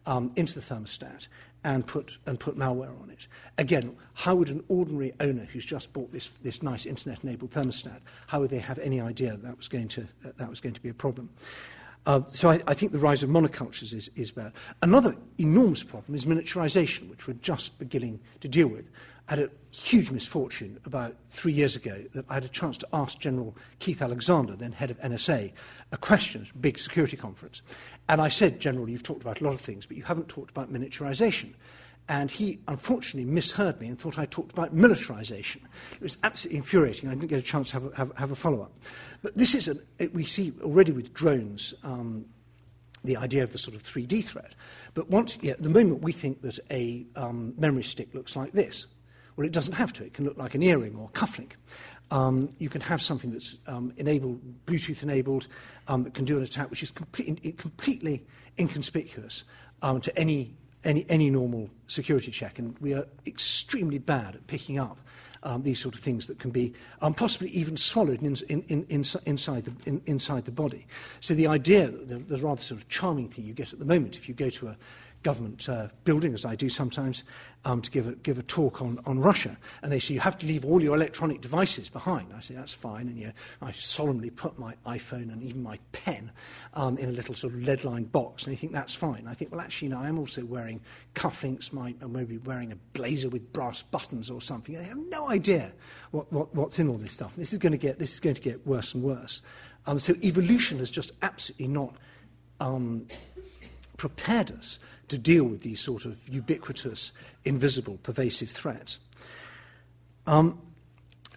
[0.06, 1.28] um, into the thermostat
[1.64, 3.28] and put, and put malware on it.
[3.58, 8.42] Again, how would an ordinary owner who's just bought this, this nice internet-enabled thermostat, how
[8.42, 10.82] would they have any idea that, that, was, going to, that, that was going to
[10.82, 11.30] be a problem?
[12.06, 14.52] Uh, so I, I think the rise of monocultures is, is bad.
[14.82, 18.90] Another enormous problem is miniaturization, which we're just beginning to deal with.
[19.30, 22.88] I had a huge misfortune about three years ago that I had a chance to
[22.92, 25.54] ask General Keith Alexander, then head of NSA,
[25.94, 27.62] a question at a big security conference.
[28.10, 30.52] And I said, General, you've talked about a lot of things, but you haven't talked
[30.52, 31.54] about miniaturization.
[32.10, 35.62] And he unfortunately misheard me and thought I talked about militarization.
[35.94, 37.08] It was absolutely infuriating.
[37.08, 38.74] I didn't get a chance to have a, have, have a follow up.
[39.22, 41.74] But this is, an, it, we see already with drones.
[41.84, 42.26] Um,
[43.04, 44.56] the idea of the sort of 3D threat.
[44.94, 48.54] But once, yeah, at the moment, we think that a um, memory stick looks like
[48.54, 48.88] this.
[49.36, 50.04] Well, it doesn't have to.
[50.04, 51.52] It can look like an earring or cufflink.
[52.12, 55.48] Um, you can have something that's um, enabled, Bluetooth enabled,
[55.88, 58.24] um, that can do an attack which is complete, completely
[58.60, 59.44] inconspicuous
[59.82, 62.60] um, to any, any, any normal security check.
[62.60, 65.00] And we are extremely bad at picking up
[65.44, 69.06] um, these sort of things that can be um, possibly even swallowed in, in, in,
[69.26, 70.86] inside, the, in, inside the body.
[71.20, 74.18] So the idea, the, the rather sort of charming thing you get at the moment,
[74.18, 74.78] if you go to a
[75.24, 77.24] government uh, building, as I do sometimes,
[77.66, 79.58] um, to give a, give a talk on, on Russia.
[79.82, 82.34] And they say, you have to leave all your electronic devices behind.
[82.36, 83.08] I say, that's fine.
[83.08, 86.32] And you know, I solemnly put my iPhone and even my pen
[86.74, 88.44] um, in a little sort of lead-lined box.
[88.44, 89.28] And they think, that's fine.
[89.28, 90.82] I think, well, actually, you know, I am also wearing
[91.16, 94.76] cufflinks, my, I'm maybe wearing a blazer with brass buttons or something.
[94.76, 95.74] They have no idea
[96.12, 97.36] what, what, what's in all this stuff.
[97.38, 99.42] This is going to get, this is going to get worse and worse.
[99.86, 101.96] Um, so evolution has just absolutely not
[102.60, 103.08] um,
[103.98, 104.80] prepared us
[105.14, 107.12] to deal with these sort of ubiquitous,
[107.46, 108.98] invisible, pervasive threats.
[110.26, 110.60] Um,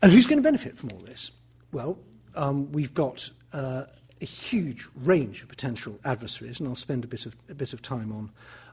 [0.03, 1.31] and who's going to benefit from all this?
[1.73, 1.99] Well,
[2.35, 3.85] um, we've got uh,
[4.21, 7.83] a huge range of potential adversaries, and I'll spend a bit of, a bit of
[7.83, 8.31] time on,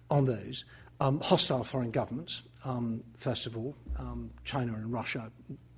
[0.09, 0.63] on those.
[1.01, 5.31] Um, hostile foreign governments, um, first of all, um, China and Russia,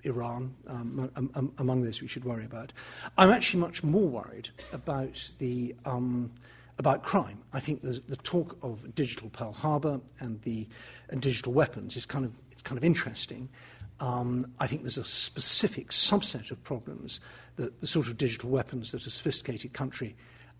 [0.03, 2.73] Iran, um, among those we should worry about.
[3.17, 5.73] I'm actually much more worried about the
[6.77, 7.41] about crime.
[7.53, 10.67] I think the, talk of digital Pearl Harbor and the
[11.09, 13.49] and digital weapons is kind of it's kind of interesting.
[13.99, 17.21] Um, I think there's a specific subset of problems
[17.55, 20.15] that the sort of digital weapons that a sophisticated country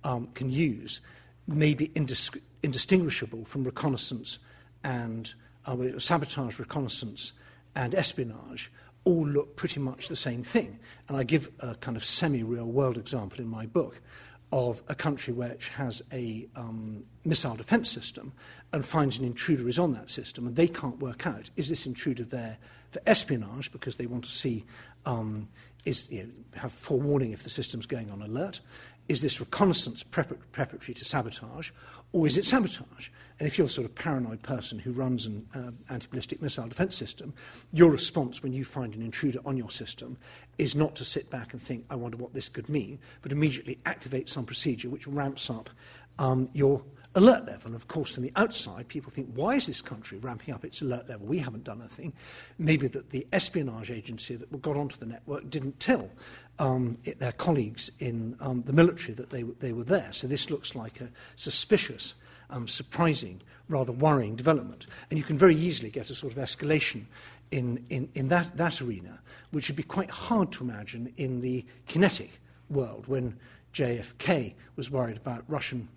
[0.06, 1.02] um, can use
[1.48, 4.40] may be indis- indistinguishable from reconnaissance
[4.84, 5.34] and
[5.66, 7.34] uh, sabotage, reconnaissance,
[7.76, 8.72] and espionage.
[9.04, 10.80] All look pretty much the same thing.
[11.10, 14.02] And I give a kind of semi real world example in my book
[14.56, 18.32] of a country which has a um, missile defense system
[18.72, 21.86] and finds an intruder is on that system and they can't work out is this
[21.86, 22.58] intruder there
[22.90, 24.64] for espionage because they want to see
[25.06, 25.46] um,
[25.84, 28.62] is you know, have forewarning if the system's going on alert?
[29.10, 31.72] Is this reconnaissance preparatory to sabotage,
[32.16, 33.10] or is it sabotage?
[33.40, 36.96] And if you're a sort of paranoid person who runs an uh, anti-ballistic missile defense
[36.96, 37.34] system,
[37.74, 40.18] your response when you find an intruder on your system
[40.58, 43.80] is not to sit back and think, I wonder what this could mean, but immediately
[43.86, 45.70] activate some procedure which ramps up
[46.18, 46.82] um, your
[47.16, 47.68] alert level.
[47.68, 50.82] And of course, from the outside, people think, why is this country ramping up its
[50.82, 51.28] alert level?
[51.28, 52.14] We haven't done anything.
[52.58, 56.10] Maybe that the espionage agency that got onto the network didn't tell
[56.60, 60.10] um, it, their colleagues in um, the military that they, they were there.
[60.12, 62.14] So this looks like a suspicious,
[62.50, 64.88] um, surprising, rather worrying development.
[65.10, 67.06] And you can very easily get a sort of escalation
[67.52, 71.66] in, in, in that, that arena, which would be quite hard to imagine in the
[71.88, 72.40] kinetic
[72.70, 73.38] world when
[73.74, 75.90] JFK was worried about Russian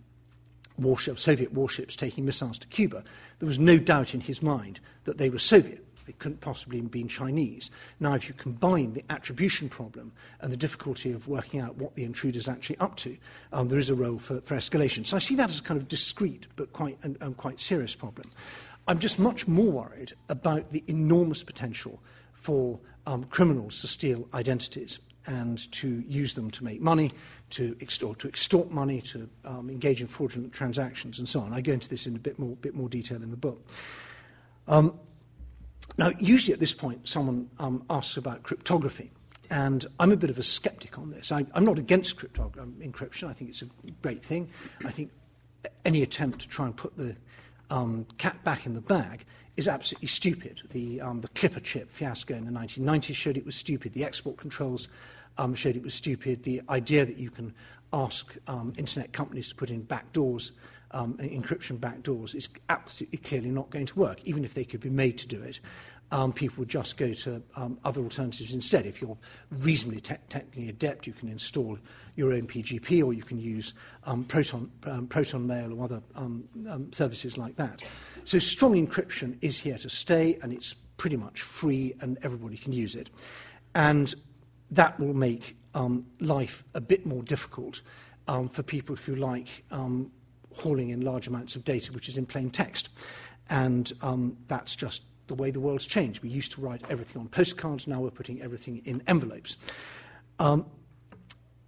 [0.79, 3.03] warships, Soviet warships taking missiles to Cuba,
[3.38, 5.85] there was no doubt in his mind that they were Soviet.
[6.09, 7.71] They couldn't possibly have been Chinese.
[8.01, 12.05] Now, if you combine the attribution problem and the difficulty of working out what the
[12.05, 13.14] intruder is actually up to,
[13.53, 15.05] um, there is a role for, for escalation.
[15.05, 17.94] So I see that as a kind of discrete but quite, and, and quite serious
[17.94, 18.31] problem.
[18.87, 22.01] I'm just much more worried about the enormous potential
[22.33, 27.12] for um, criminals to steal identities and to use them to make money,
[27.51, 31.53] to extort, to extort money, to um, engage in fraudulent transactions, and so on.
[31.53, 33.62] I go into this in a bit more, bit more detail in the book.
[34.68, 34.99] Um,
[35.99, 39.11] now, usually at this point, someone um, asks about cryptography.
[39.51, 41.33] And I'm a bit of a skeptic on this.
[41.33, 43.29] I, I'm not against um, encryption.
[43.29, 43.67] I think it's a
[44.03, 44.51] great thing.
[44.85, 45.11] I think
[45.85, 47.17] any attempt to try and put the
[47.71, 49.25] um, cat back in the bag
[49.57, 50.63] is absolutely stupid.
[50.71, 53.93] The, um, the Clipper chip fiasco in the 1990s showed it was stupid.
[53.93, 54.89] The export controls
[55.37, 56.45] um, showed it was stupid.
[56.45, 57.55] The idea that you can
[57.93, 60.53] ask um, internet companies to put in backdoors,
[60.91, 64.91] um, encryption backdoors, is absolutely clearly not going to work, even if they could be
[64.91, 65.61] made to do it.
[66.11, 68.87] Um, people would just go to um, other alternatives instead.
[68.87, 69.18] If you're
[69.51, 71.79] reasonably te- technically adept, you can install
[72.16, 76.44] your own PGP or you can use um, Proton, um, Proton Mail or other um,
[76.68, 77.83] um, services like that.
[78.25, 82.73] So strong encryption is here to stay and it's pretty much free and everybody can
[82.73, 83.11] use it.
[83.75, 84.14] And
[84.71, 85.57] that will make
[86.21, 87.83] life a bit more difficult
[88.51, 92.88] for people who like hauling in large amounts of data, which is in plain text.
[93.49, 93.92] And
[94.49, 96.23] that's just the way the world's changed.
[96.23, 99.57] We used to write everything on postcards, now we're putting everything in envelopes.
[100.38, 100.67] Um,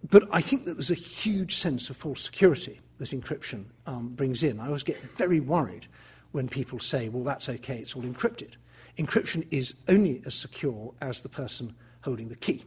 [0.08, 4.42] but I think that there's a huge sense of false security that encryption um, brings
[4.42, 4.60] in.
[4.60, 5.86] I always get very worried
[6.32, 8.52] when people say, well, that's okay, it's all encrypted.
[8.98, 12.64] Encryption is only as secure as the person holding the key.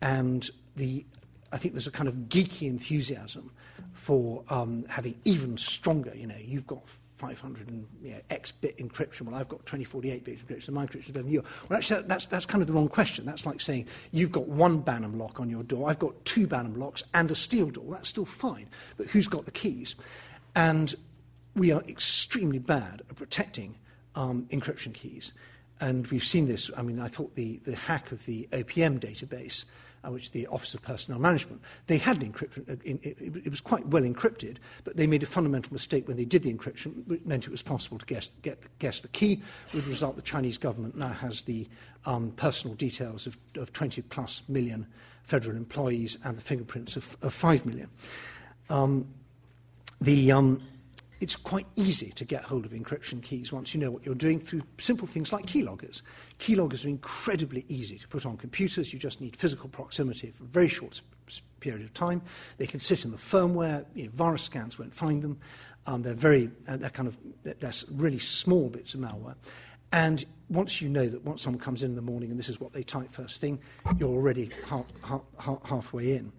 [0.00, 1.04] And the,
[1.52, 3.50] I think there's a kind of geeky enthusiasm
[3.92, 6.82] for um, having even stronger, you know, you've got
[7.20, 9.22] 500 and you know, X bit encryption.
[9.22, 11.44] Well, I've got 2048 bit encryption, so my encryption is better than you.
[11.68, 13.26] Well, actually, that's, that's kind of the wrong question.
[13.26, 16.78] That's like saying you've got one Banham lock on your door, I've got two Banham
[16.78, 17.84] locks and a steel door.
[17.90, 18.68] That's still fine.
[18.96, 19.94] But who's got the keys?
[20.54, 20.94] And
[21.54, 23.76] we are extremely bad at protecting
[24.14, 25.34] um, encryption keys.
[25.80, 26.70] And we've seen this.
[26.76, 29.64] I mean, I thought the, the hack of the OPM database
[30.04, 32.68] uh, which the Office of Personnel Management, they had an encryption.
[32.68, 36.16] Uh, in, it, it was quite well encrypted, but they made a fundamental mistake when
[36.16, 39.42] they did the encryption, which meant it was possible to guess, get, guess the key.
[39.72, 41.68] With the result, the Chinese government now has the
[42.06, 44.86] um, personal details of, of 20 plus million
[45.22, 47.88] federal employees and the fingerprints of, of 5 million.
[48.68, 49.06] Um,
[50.00, 50.32] the...
[50.32, 50.62] Um,
[51.20, 54.40] it's quite easy to get hold of encryption keys once you know what you're doing
[54.40, 56.00] through simple things like keyloggers.
[56.38, 58.92] Keyloggers are incredibly easy to put on computers.
[58.92, 61.02] You just need physical proximity for a very short
[61.60, 62.22] period of time.
[62.56, 63.84] They can sit in the firmware.
[63.94, 65.38] You know, virus scans won't find them.
[65.86, 69.34] Um, they're very, uh, they're kind of, they're really small bits of malware.
[69.92, 72.60] And once you know that once someone comes in in the morning and this is
[72.60, 73.58] what they type first thing,
[73.98, 75.22] you're already half, half,
[75.64, 76.32] halfway in.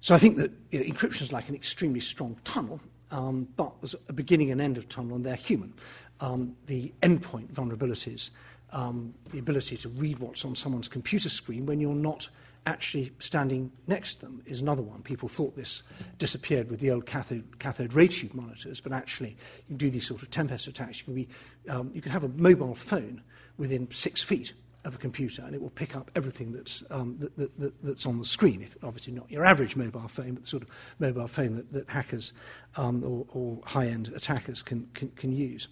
[0.00, 3.72] So I think that you know, encryption is like an extremely strong tunnel, um, but
[3.80, 5.72] there's a beginning and end of tunnel, and they're human.
[6.20, 8.30] Um, the endpoint vulnerabilities,
[8.72, 12.28] um, the ability to read what's on someone's computer screen when you're not
[12.66, 15.00] actually standing next to them is another one.
[15.02, 15.82] People thought this
[16.18, 19.36] disappeared with the old cathode, cathode ray tube monitors, but actually
[19.68, 20.98] you do these sort of tempest attacks.
[20.98, 21.28] You can, be,
[21.68, 23.22] um, you can have a mobile phone
[23.56, 24.52] within six feet
[24.86, 28.06] of a computer, and it will pick up everything that's, um, that, that, that, that's
[28.06, 28.62] on the screen.
[28.62, 31.90] If, obviously, not your average mobile phone, but the sort of mobile phone that, that
[31.90, 32.32] hackers
[32.76, 35.68] um, or, or high end attackers can, can, can use.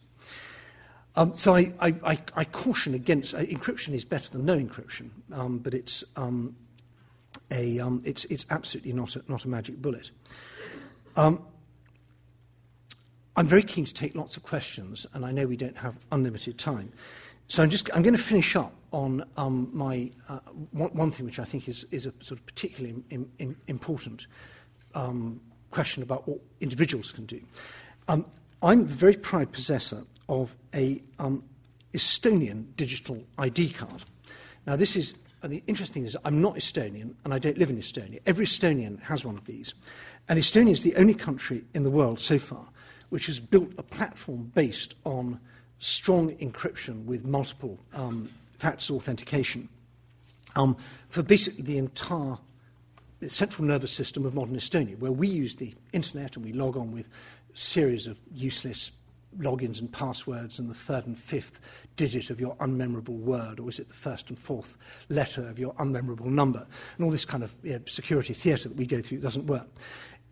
[1.16, 5.10] Um, so I, I, I, I caution against uh, encryption is better than no encryption,
[5.32, 6.56] um, but it's, um,
[7.50, 10.10] a, um, it's, it's absolutely not a, not a magic bullet.
[13.36, 16.56] I'm very keen to take lots of questions, and I know we don't have unlimited
[16.56, 16.92] time.
[17.48, 20.38] So I'm just I'm going to finish up on um, my uh,
[20.70, 23.02] one, one thing which I think is, is a sort of particularly
[23.66, 24.28] important
[24.94, 25.40] um,
[25.72, 27.40] question about what individuals can do.
[28.06, 28.24] Um,
[28.62, 31.42] I'm a very proud possessor of a um,
[31.92, 34.04] Estonian digital ID card.
[34.66, 37.70] Now this is and the interesting thing is I'm not Estonian and I don't live
[37.70, 38.20] in Estonia.
[38.24, 39.74] Every Estonian has one of these.
[40.28, 42.68] And Estonia is the only country in the world so far
[43.10, 45.38] which has built a platform based on
[45.80, 49.68] strong encryption with multiple um, factors authentication
[50.56, 50.76] um,
[51.08, 52.38] for basically the entire
[53.28, 56.92] central nervous system of modern Estonia, where we use the internet and we log on
[56.92, 57.08] with
[57.54, 58.90] series of useless
[59.38, 61.60] logins and passwords and the third and fifth
[61.96, 64.76] digit of your unmemorable word, or is it the first and fourth
[65.08, 66.66] letter of your unmemorable number?
[66.96, 69.66] And all this kind of you know, security theatre that we go through doesn't work.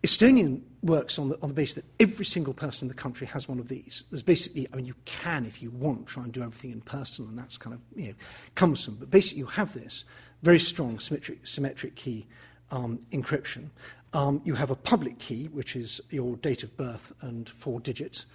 [0.03, 3.47] Estonian works on the, on the basis that every single person in the country has
[3.47, 4.03] one of these.
[4.11, 7.25] There's basically, I mean, you can, if you want, try and do everything in person,
[7.25, 8.13] and that's kind of you know,
[8.55, 8.97] cumbersome.
[8.99, 10.03] But basically, you have this
[10.41, 12.27] very strong symmetric, symmetric key
[12.69, 13.69] um, encryption.
[14.11, 18.25] Um, you have a public key, which is your date of birth and four digits.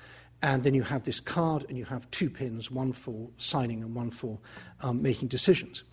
[0.40, 3.94] And then you have this card, and you have two pins, one for signing and
[3.94, 4.38] one for
[4.80, 5.84] um, making decisions.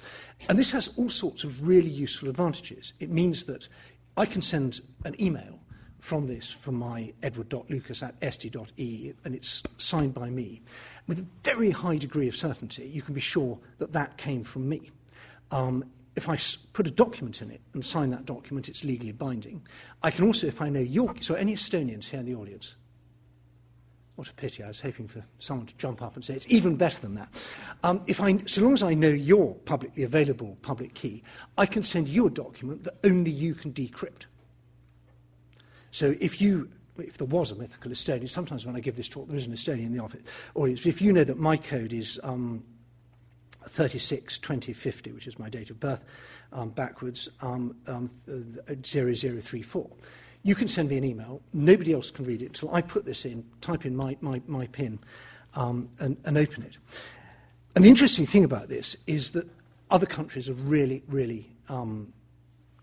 [0.47, 2.93] And this has all sorts of really useful advantages.
[3.01, 3.67] It means that
[4.15, 5.59] I can send an email
[6.05, 10.61] from this from my edward.lucas at st.e, and it's signed by me.
[11.07, 14.69] With a very high degree of certainty, you can be sure that that came from
[14.69, 14.91] me.
[15.49, 15.83] Um,
[16.15, 16.37] if I
[16.73, 19.65] put a document in it and sign that document, it's legally binding.
[20.03, 22.75] I can also, if I know your, so any Estonians here in the audience,
[24.15, 26.75] what a pity, I was hoping for someone to jump up and say it's even
[26.75, 27.29] better than that.
[27.83, 31.23] Um, if I, so long as I know your publicly available public key,
[31.57, 34.27] I can send you a document that only you can decrypt.
[35.95, 39.27] So if you if there was a mythical Estonian, sometimes when I give this talk,
[39.29, 40.21] there is an Estonian in the office
[40.53, 40.85] audience.
[40.85, 42.63] If you know that my code is um,
[43.67, 46.03] 36 2050, which is my date of birth,
[46.51, 49.89] um, backwards, um, um, 0034,
[50.43, 51.41] you can send me an email.
[51.53, 54.67] Nobody else can read it until I put this in, type in my, my, my
[54.67, 54.99] PIN,
[55.53, 56.77] um, and, and open it.
[57.75, 59.47] And the interesting thing about this is that
[59.89, 62.11] other countries are really, really um,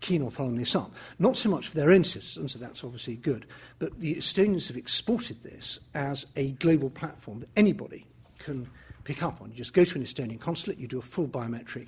[0.03, 0.91] keen on following this up.
[1.17, 3.45] Not so much for their own citizens, so that's obviously good,
[3.79, 8.05] but the Estonians have exported this as a global platform that anybody
[8.37, 8.69] can
[9.05, 9.49] pick up on.
[9.49, 11.87] You just go to an Estonian consulate, you do a full biometric,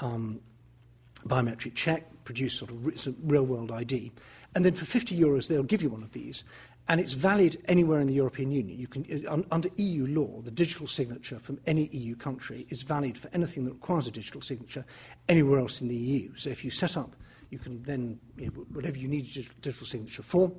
[0.00, 0.40] um,
[1.26, 4.12] biometric check, produce sort of real world ID,
[4.54, 6.44] And then for 50 euros, they'll give you one of these.
[6.86, 8.78] And it's valid anywhere in the European Union.
[8.78, 13.30] You can, under EU law, the digital signature from any EU country is valid for
[13.32, 14.84] anything that requires a digital signature
[15.28, 16.30] anywhere else in the EU.
[16.36, 17.16] So if you set up,
[17.54, 19.32] you can then, you know, whatever you need
[19.62, 20.50] digital signature for,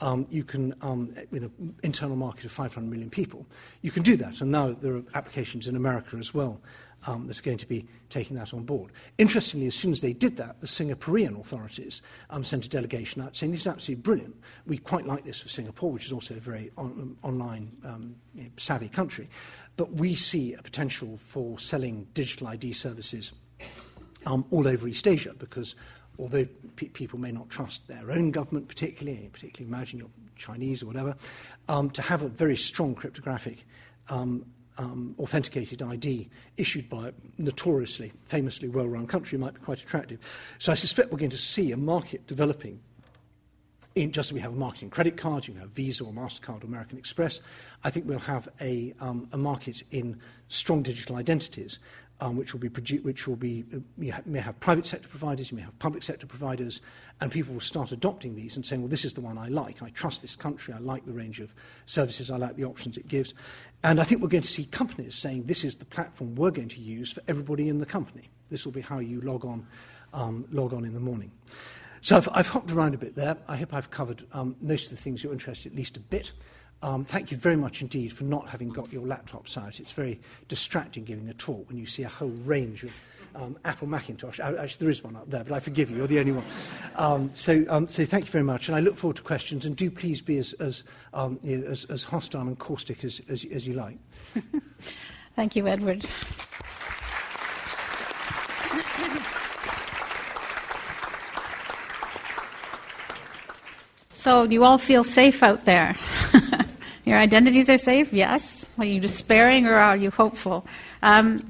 [0.00, 3.44] um, you can, um, in an internal market of 500 million people,
[3.82, 4.40] you can do that.
[4.40, 6.58] And now there are applications in America as well
[7.06, 8.92] um, that are going to be taking that on board.
[9.18, 13.36] Interestingly, as soon as they did that, the Singaporean authorities um, sent a delegation out
[13.36, 14.34] saying this is absolutely brilliant.
[14.66, 18.16] We quite like this for Singapore, which is also a very on, um, online um,
[18.34, 19.28] you know, savvy country.
[19.76, 23.32] But we see a potential for selling digital ID services
[24.26, 25.74] um, all over East Asia because
[26.18, 26.46] although
[26.76, 31.16] pe- people may not trust their own government particularly, particularly imagine you're Chinese or whatever,
[31.68, 33.66] um, to have a very strong cryptographic
[34.08, 34.44] um,
[34.78, 40.18] um, authenticated ID issued by a notoriously, famously well run country might be quite attractive.
[40.58, 42.80] So I suspect we're going to see a market developing.
[43.94, 46.66] In, just as we have a marketing credit card, you know, Visa or MasterCard or
[46.66, 47.40] American Express,
[47.82, 51.80] I think we'll have a, um, a market in strong digital identities
[52.20, 55.08] um, which will be, produ- which will be uh, you ha- may have private sector
[55.08, 56.80] providers, you may have public sector providers,
[57.20, 59.82] and people will start adopting these and saying, well, this is the one I like.
[59.82, 60.74] I trust this country.
[60.74, 61.54] I like the range of
[61.86, 62.30] services.
[62.30, 63.34] I like the options it gives.
[63.84, 66.68] And I think we're going to see companies saying, this is the platform we're going
[66.68, 68.28] to use for everybody in the company.
[68.50, 69.66] This will be how you log on,
[70.12, 71.30] um, log on in the morning.
[72.00, 73.36] So I've, I've hopped around a bit there.
[73.46, 76.32] I hope I've covered um, most of the things you're interested at least a bit.
[76.82, 79.80] Um, thank you very much indeed for not having got your laptops out.
[79.80, 82.92] It's very distracting giving a talk when you see a whole range of
[83.34, 84.38] um, Apple Macintosh.
[84.40, 85.96] Actually, there is one up there, but I forgive you.
[85.96, 86.44] You're the only one.
[86.94, 89.66] Um, so, um, so thank you very much, and I look forward to questions.
[89.66, 93.20] And do please be as as, um, you know, as, as hostile and caustic as,
[93.28, 93.98] as, as you like.
[95.36, 96.06] thank you, Edward.
[104.12, 105.94] So, do you all feel safe out there?
[107.08, 108.12] Your identities are safe?
[108.12, 108.66] Yes.
[108.76, 110.66] Are you despairing or are you hopeful?
[111.02, 111.40] Um,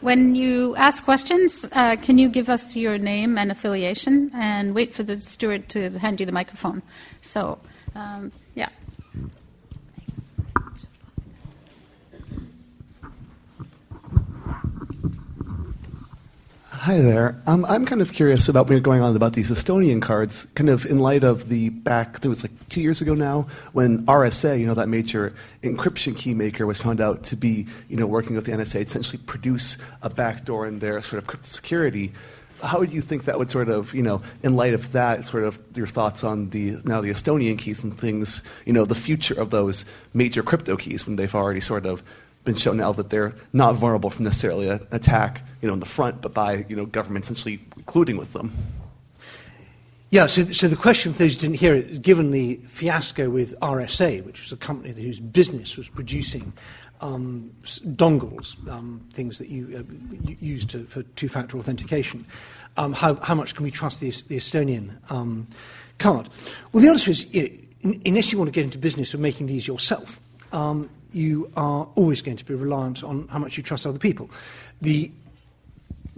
[0.00, 4.94] when you ask questions, uh, can you give us your name and affiliation and wait
[4.94, 6.82] for the steward to hand you the microphone?
[7.20, 7.58] So,
[7.96, 8.68] um, yeah.
[16.82, 17.34] Hi there.
[17.48, 20.86] Um, I'm kind of curious about what's going on about these Estonian cards, kind of
[20.86, 24.64] in light of the back, there was like two years ago now, when RSA, you
[24.64, 28.44] know, that major encryption key maker was found out to be, you know, working with
[28.44, 32.12] the NSA, to essentially produce a backdoor in their sort of crypto security.
[32.62, 35.42] How do you think that would sort of, you know, in light of that, sort
[35.42, 39.38] of your thoughts on the now the Estonian keys and things, you know, the future
[39.38, 42.04] of those major crypto keys when they've already sort of
[42.44, 45.86] been shown now that they're not vulnerable from necessarily an attack, you know, in the
[45.86, 48.52] front, but by you know government essentially colluding with them.
[50.10, 53.58] Yeah, so, so the question for those who didn't hear it, given the fiasco with
[53.60, 56.54] RSA, which was a company whose business was producing
[57.02, 62.24] um, dongles, um, things that you, uh, use to, for two-factor authentication,
[62.78, 65.46] um, how, how, much can we trust the, the Estonian um,
[65.98, 66.30] card?
[66.72, 67.42] Well, the answer is, you
[67.84, 70.20] know, unless you want to get into business of making these yourself,
[70.52, 74.30] um, you are always going to be reliant on how much you trust other people.
[74.80, 75.10] The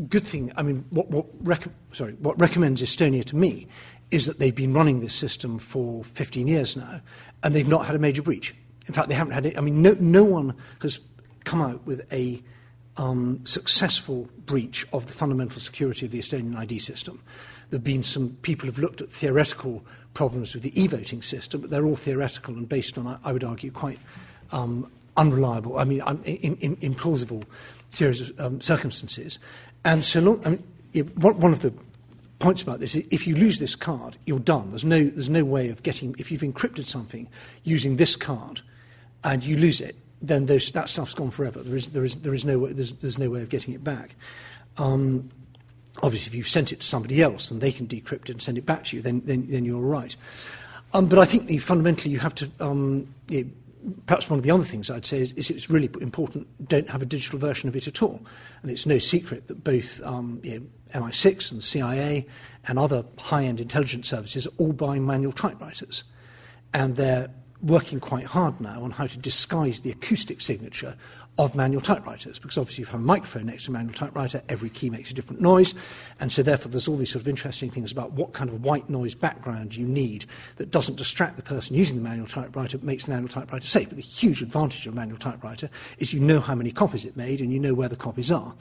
[0.09, 3.67] good thing, I mean, what, what, rec- sorry, what recommends Estonia to me
[4.11, 7.01] is that they've been running this system for 15 years now,
[7.43, 8.55] and they've not had a major breach.
[8.87, 9.57] In fact, they haven't had it.
[9.57, 10.99] I mean, no, no one has
[11.45, 12.43] come out with a
[12.97, 17.23] um, successful breach of the fundamental security of the Estonian ID system.
[17.71, 21.71] There have been some people who've looked at theoretical problems with the e-voting system, but
[21.71, 23.99] they're all theoretical and based on, I would argue, quite
[24.53, 27.45] um, unreliable, I mean, um, in, in, implausible
[27.91, 29.39] series of um, circumstances.
[29.85, 31.73] And so long, I mean, one of the
[32.39, 34.71] points about this is if you lose this card, you're done.
[34.71, 37.29] There's no, there's no way of getting, if you've encrypted something
[37.65, 38.63] using this card
[39.23, 41.63] and you lose it, then those, that stuff's gone forever.
[41.63, 43.85] There is, there is, there is no way, there's, there's no way of getting it
[43.85, 44.17] back.
[44.77, 45.31] Um,
[46.03, 48.59] obviously, if you've sent it to somebody else and they can decrypt it and send
[48.59, 50.17] it back to you, then, then, then you're all right.
[50.93, 53.45] Um, but I think the, fundamentally you have to um, know,
[54.07, 57.03] perhaps one of the other things I'd say is, is, it's really important don't have
[57.03, 58.21] a digital version of it at all.
[58.63, 60.61] And it's no secret that both um, you
[60.95, 62.27] know, MI6 and CIA
[62.67, 66.05] and other high-end intelligence services are all buying manual typewriters.
[66.75, 67.31] And they're
[67.63, 70.97] working quite hard now on how to disguise the acoustic signature
[71.45, 74.43] of manual typewriters, because obviously, if you have a microphone next to a manual typewriter,
[74.51, 75.75] every key makes a different noise,
[76.21, 78.91] and so therefore, there's all these sort of interesting things about what kind of white
[78.91, 80.27] noise background you need
[80.57, 83.89] that doesn't distract the person using the manual typewriter, but makes the manual typewriter safe.
[83.89, 87.17] But the huge advantage of a manual typewriter is you know how many copies it
[87.17, 88.55] made and you know where the copies are.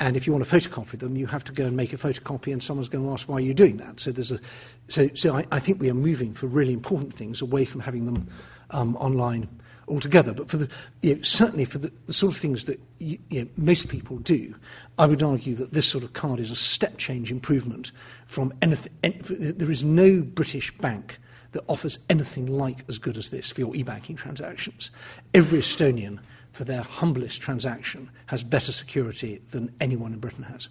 [0.00, 2.50] And if you want to photocopy them, you have to go and make a photocopy,
[2.50, 4.00] and someone's going to ask why are you're doing that.
[4.00, 4.40] So there's a,
[4.88, 8.06] so, so I, I think we are moving for really important things away from having
[8.06, 8.26] them
[8.70, 9.48] um, online
[9.88, 10.32] altogether.
[10.32, 10.68] But for the,
[11.02, 14.18] you know, certainly for the, the sort of things that you, you know, most people
[14.18, 14.54] do,
[14.98, 17.92] I would argue that this sort of card is a step change improvement
[18.26, 18.92] from anything.
[19.02, 21.18] Any, there is no British bank
[21.52, 24.90] that offers anything like as good as this for your e-banking transactions.
[25.34, 26.18] Every Estonian
[26.52, 30.68] for their humblest transaction has better security than anyone in Britain has.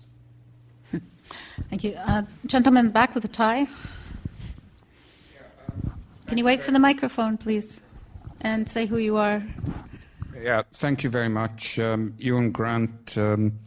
[1.70, 1.94] Thank you.
[1.96, 3.68] Uh, gentleman back with a tie.
[6.28, 7.82] Can you wait for the microphone, please,
[8.42, 9.44] and say who you are?
[10.40, 11.80] Yeah, thank you very much.
[11.80, 13.60] Um, Ewan Grant, um,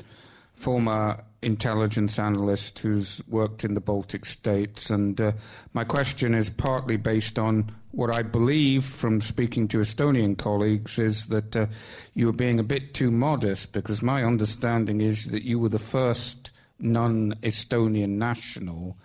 [0.55, 4.91] former intelligence analyst who's worked in the Baltic states.
[4.91, 5.33] And uh,
[5.73, 11.27] my question is partly based on what I believe from speaking to Estonian colleagues is
[11.27, 11.67] that uh,
[12.15, 15.79] you were being a bit too modest because my understanding is that you were the
[15.79, 16.51] first
[16.81, 18.97] non Estonian national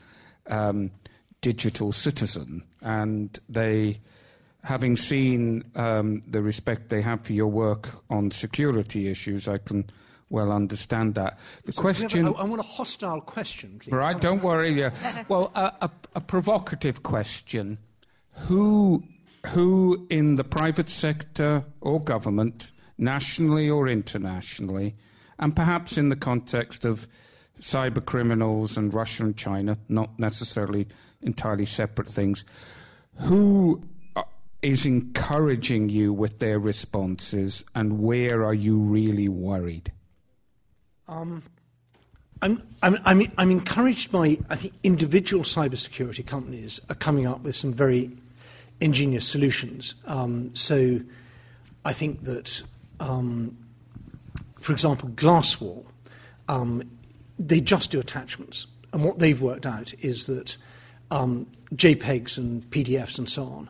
[0.47, 0.91] um,
[1.41, 2.63] digital citizen.
[2.81, 3.99] And they,
[4.63, 9.89] having seen um, the respect they have for your work on security issues, I can
[10.29, 11.39] well understand that.
[11.63, 12.27] The so question.
[12.27, 13.91] A, I want a hostile question, please.
[13.91, 14.71] Right, don't worry.
[14.71, 14.91] Yeah.
[15.27, 17.77] well, a, a, a provocative question
[18.31, 19.03] who,
[19.47, 24.95] who in the private sector or government, nationally or internationally,
[25.39, 27.07] and perhaps in the context of
[27.59, 30.87] cyber criminals and Russia and China, not necessarily
[31.21, 32.45] entirely separate things,
[33.15, 33.83] who
[34.61, 39.91] is encouraging you with their responses and where are you really worried?
[41.07, 41.43] Um,
[42.41, 47.55] I'm, I'm, I'm, I'm encouraged by, I think, individual cybersecurity companies are coming up with
[47.55, 48.11] some very
[48.81, 49.95] ingenious solutions.
[50.05, 50.99] Um, so
[51.85, 52.61] I think that,
[52.99, 53.57] um,
[54.59, 55.85] for example, Glasswall,
[56.47, 56.83] um,
[57.37, 58.67] they just do attachments.
[58.91, 60.57] And what they've worked out is that
[61.11, 63.69] um, JPEGs and PDFs and so on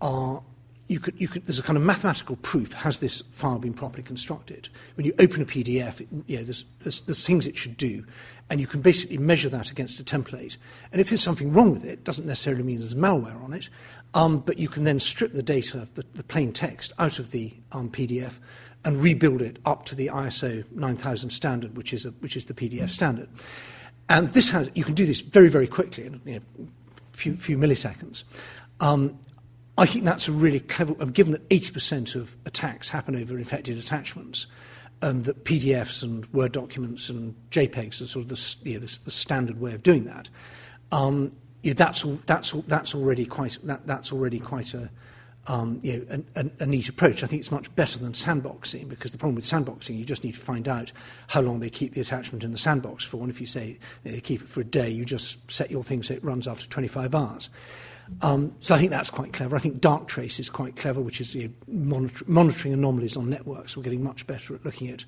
[0.00, 0.42] are
[0.88, 4.04] you could, you could, there's a kind of mathematical proof has this file been properly
[4.04, 4.68] constructed.
[4.94, 8.04] When you open a PDF, it, you know, there's, there's, there's, things it should do,
[8.50, 10.56] and you can basically measure that against a template.
[10.92, 13.68] And if there's something wrong with it, it doesn't necessarily mean there's malware on it,
[14.14, 17.52] um, but you can then strip the data, the, the plain text, out of the
[17.72, 18.38] um, PDF
[18.84, 22.54] and rebuild it up to the ISO 9000 standard, which is, a, which is the
[22.54, 23.28] PDF standard.
[24.08, 26.68] And this has, you can do this very, very quickly, in you know,
[27.12, 28.22] a few, few milliseconds.
[28.80, 29.18] Um,
[29.78, 34.46] I think that's a really clever, given that 80% of attacks happen over infected attachments,
[35.02, 38.98] and that PDFs and Word documents and JPEGs are sort of the, you know, the,
[39.04, 40.30] the standard way of doing that.
[40.92, 44.90] Um, yeah, that's, that's, that's, already quite, that, that's already quite a,
[45.48, 47.22] um, you know, a, a, a neat approach.
[47.22, 50.34] I think it's much better than sandboxing because the problem with sandboxing, you just need
[50.34, 50.92] to find out
[51.28, 53.18] how long they keep the attachment in the sandbox for.
[53.18, 56.02] And if you say they keep it for a day, you just set your thing
[56.02, 57.50] so it runs after 25 hours.
[58.22, 59.56] Um, so I think that's quite clever.
[59.56, 63.76] I think Darktrace is quite clever, which is you know, monitor, monitoring anomalies on networks.
[63.76, 65.04] We're getting much better at looking at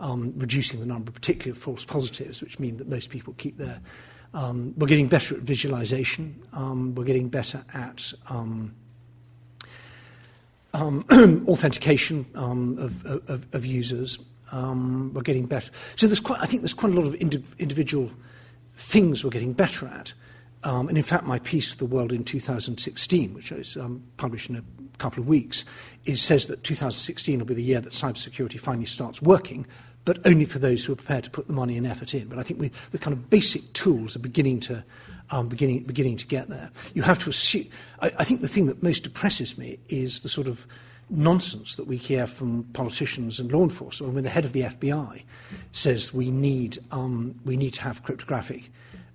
[0.00, 3.80] um, reducing the number, particularly of false positives, which mean that most people keep their.
[4.34, 6.42] Um, we're getting better at visualization.
[6.52, 8.74] Um, we're getting better at um,
[10.72, 11.04] um,
[11.48, 14.18] authentication of, of, of users.
[14.52, 15.70] We're getting better.
[15.96, 18.10] So there's quite, I think there's quite a lot of indi- individual
[18.74, 20.14] things we're getting better at.
[20.64, 24.56] Um, and in fact, my piece, The World in 2016, which is um, published in
[24.56, 24.62] a
[24.98, 25.64] couple of weeks,
[26.14, 29.66] says that 2016 will be the year that cybersecurity finally starts working,
[30.04, 32.28] but only for those who are prepared to put the money and effort in.
[32.28, 34.84] But I think we, the kind of basic tools are beginning to,
[35.30, 36.70] um, beginning, beginning to get there.
[36.94, 37.66] You have to assume.
[38.00, 40.66] I, I think the thing that most depresses me is the sort of
[41.10, 45.22] nonsense that we hear from politicians and law enforcement when the head of the FBI
[45.72, 48.70] says we need, um, we need to have cryptographic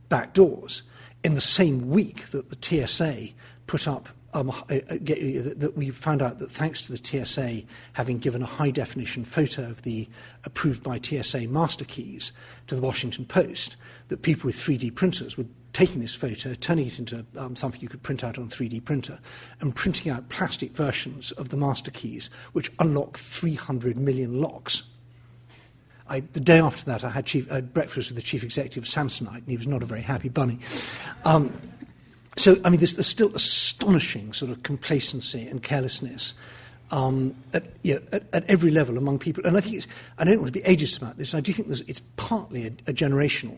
[0.09, 0.83] backdoors
[1.23, 3.29] in the same week that the TSA
[3.65, 7.63] put up um, uh, uh, uh, that we found out that thanks to the TSA
[7.93, 10.07] having given a high definition photo of the
[10.43, 12.31] approved by TSA master keys
[12.67, 13.77] to the Washington Post,
[14.09, 17.87] that people with 3D printers were taking this photo, turning it into um, something you
[17.87, 19.19] could print out on a 3D printer,
[19.61, 24.83] and printing out plastic versions of the master keys, which unlock 300 million locks.
[26.09, 28.89] I, the day after that, I had, chief, uh, breakfast with the chief executive of
[28.89, 30.59] Samsonite, and he was not a very happy bunny.
[31.25, 31.53] Um,
[32.35, 36.33] so, I mean, there's, there's still astonishing sort of complacency and carelessness
[36.91, 39.45] um, at, you know, at, at, every level among people.
[39.45, 39.87] And I think it's,
[40.17, 42.93] I don't want to be ageist about this, I do think it's partly a, a
[42.93, 43.57] generational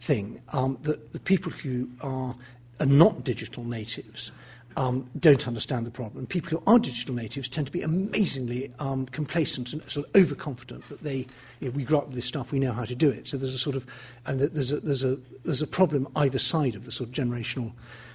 [0.00, 2.34] thing um, that the people who are,
[2.80, 4.32] are not digital natives
[4.76, 6.26] um, don't understand the problem.
[6.26, 10.88] People who are digital natives tend to be amazingly um, complacent and sort of overconfident
[10.88, 11.26] that they,
[11.60, 13.26] you know, we grew up with this stuff, we know how to do it.
[13.26, 13.86] So there's a sort of,
[14.26, 17.72] and there's a, there's a, there's a problem either side of the sort of generational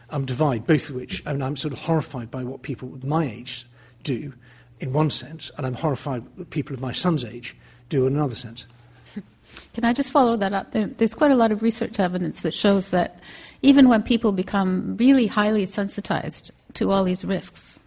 [0.09, 3.03] um, divide, both of which, I mean, I'm sort of horrified by what people with
[3.03, 3.65] my age
[4.03, 4.33] do
[4.79, 7.55] in one sense, and I'm horrified that people of my son's age
[7.89, 8.67] do in another sense.
[9.73, 10.71] Can I just follow that up?
[10.71, 13.19] There's quite a lot of research evidence that shows that
[13.61, 17.79] even when people become really highly sensitized to all these risks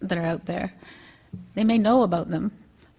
[0.00, 0.72] that are out there,
[1.54, 2.52] they may know about them,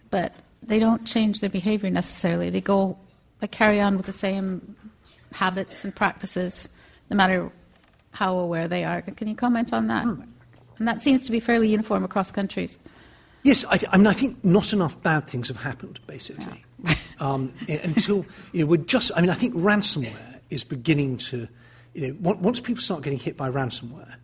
[0.10, 2.50] but they don't change their behavior necessarily.
[2.50, 2.98] They go,
[3.40, 4.76] they carry on with the same
[5.34, 6.70] habits and practices,
[7.10, 7.52] no matter
[8.12, 9.02] how aware they are.
[9.02, 10.06] Can you comment on that?
[10.06, 10.26] Mm.
[10.80, 12.78] And that seems to be fairly uniform across countries.
[13.44, 16.64] Yes, I, th- I, mean, I think not enough bad things have happened, basically.
[16.84, 16.96] Yeah.
[17.20, 21.48] um, until, you know, we're just, I mean, I think ransomware is beginning to,
[21.96, 24.16] you know, once people start getting hit by ransomware,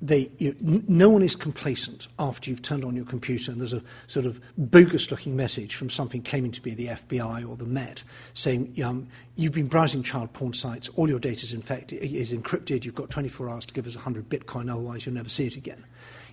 [0.00, 3.72] they, you know, no one is complacent after you've turned on your computer and there's
[3.72, 7.64] a sort of bogus looking message from something claiming to be the FBI or the
[7.64, 8.04] Met
[8.34, 12.84] saying um, you've been browsing child porn sites, all your data is, infected, is encrypted,
[12.84, 15.84] you've got 24 hours to give us 100 Bitcoin, otherwise you'll never see it again.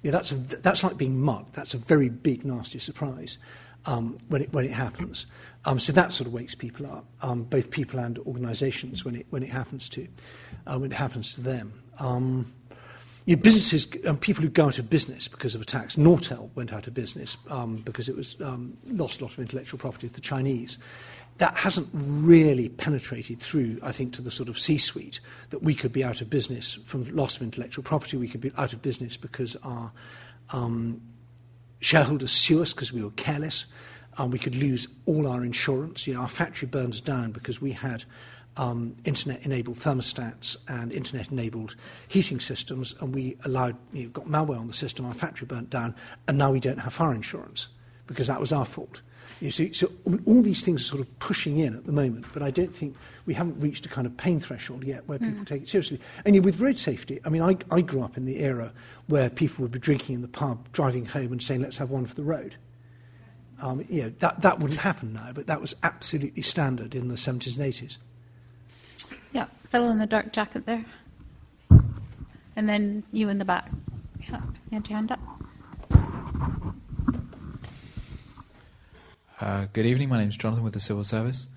[0.03, 1.55] You know, that's, a, that's like being mugged.
[1.55, 3.39] That's a very big, nasty surprise
[3.88, 5.25] um, when, it, when it happens.
[5.66, 9.26] Um, so that sort of wakes people up, um, both people and organisations, when it,
[9.32, 10.07] when it happens to,
[10.68, 11.74] uh, when it happens to them.
[11.99, 12.53] Um,
[13.26, 15.95] you know, businesses, um, people who go out of business because of attacks.
[15.95, 19.80] Nortel went out of business um, because it was um, lost a lot of intellectual
[19.80, 20.78] property to the Chinese
[21.38, 25.91] that hasn't really penetrated through, I think, to the sort of C-suite that we could
[25.91, 28.16] be out of business from loss of intellectual property.
[28.16, 29.91] We could be out of business because our
[31.82, 33.66] shareholders sue us because we were careless.
[34.18, 36.07] Um, we could lose all our insurance.
[36.07, 38.05] You know, our factory burns down because we had
[38.57, 41.76] um, internet-enabled thermostats and internet-enabled
[42.07, 45.05] heating systems, and we allowed, you know, got malware on the system.
[45.05, 45.93] Our factory burnt down,
[46.28, 47.68] and now we don't have fire insurance
[48.07, 49.01] because that was our fault.
[49.41, 49.91] You see, so
[50.26, 52.95] all these things are sort of pushing in at the moment, but I don't think
[53.26, 55.47] we haven't reached a kind of pain threshold yet where people mm.
[55.47, 55.99] take it seriously.
[56.26, 58.72] And with road safety, I mean, I, I grew up in the era
[59.07, 62.05] where people would be drinking in the pub, driving home, and saying, "Let's have one
[62.05, 62.55] for the road."
[63.62, 67.16] Um, you know, that that wouldn't happen now, but that was absolutely standard in the
[67.16, 67.97] 70s and 80s.
[69.32, 70.86] Yeah, fellow in the dark jacket there,
[72.56, 73.72] and then you in the back.
[74.30, 75.20] Yeah, you had your hand up.
[79.39, 80.10] Uh, good evening.
[80.10, 81.47] My name is Jonathan with the Civil Service.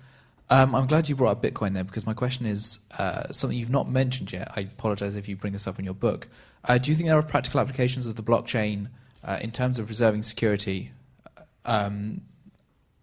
[0.49, 3.69] Um, I'm glad you brought up Bitcoin there because my question is uh, something you've
[3.69, 4.51] not mentioned yet.
[4.55, 6.27] I apologize if you bring this up in your book.
[6.65, 8.87] Uh, do you think there are practical applications of the blockchain
[9.23, 10.91] uh, in terms of reserving security?
[11.65, 12.21] Um,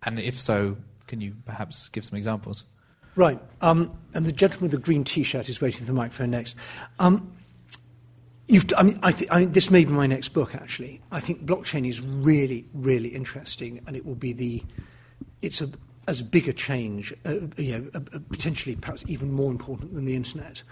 [0.02, 0.76] and if so,
[1.06, 2.64] can you perhaps give some examples?
[3.14, 3.40] Right.
[3.62, 6.54] Um, and the gentleman with the green t shirt is waiting for the microphone next.
[6.98, 7.32] Um,
[8.76, 10.54] I mean, I, th- I mean, this may be my next book.
[10.54, 14.62] Actually, I think blockchain is really, really interesting, and it will be the.
[15.42, 15.70] It's a
[16.08, 20.04] as big a change, uh, you know, uh, uh, potentially perhaps even more important than
[20.04, 20.62] the internet,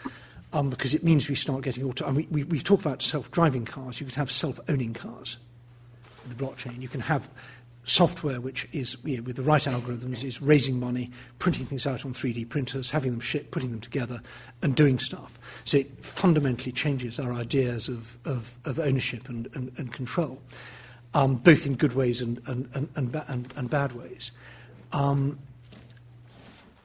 [0.53, 2.07] um, because it means we start getting auto.
[2.07, 3.99] I mean, we, we talk about self-driving cars.
[4.01, 5.39] You could have self-owning cars
[6.23, 6.81] with the blockchain.
[6.81, 7.29] You can have
[7.85, 12.05] software which is, you know, with the right algorithms, is raising money, printing things out
[12.05, 14.21] on 3D printers, having them shipped, putting them together,
[14.63, 15.39] and doing stuff.
[15.65, 20.41] So it fundamentally changes our ideas of, of, of ownership and, and, and control,
[21.13, 24.31] um, both in good ways and, and, and, and, and bad ways.
[24.93, 25.39] Um,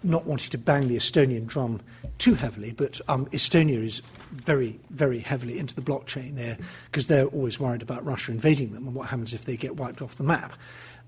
[0.04, 1.82] not wanting to bang the Estonian drum
[2.18, 7.26] too heavily, but um, Estonia is very, very heavily into the blockchain there because they're
[7.28, 10.24] always worried about Russia invading them and what happens if they get wiped off the
[10.24, 10.54] map.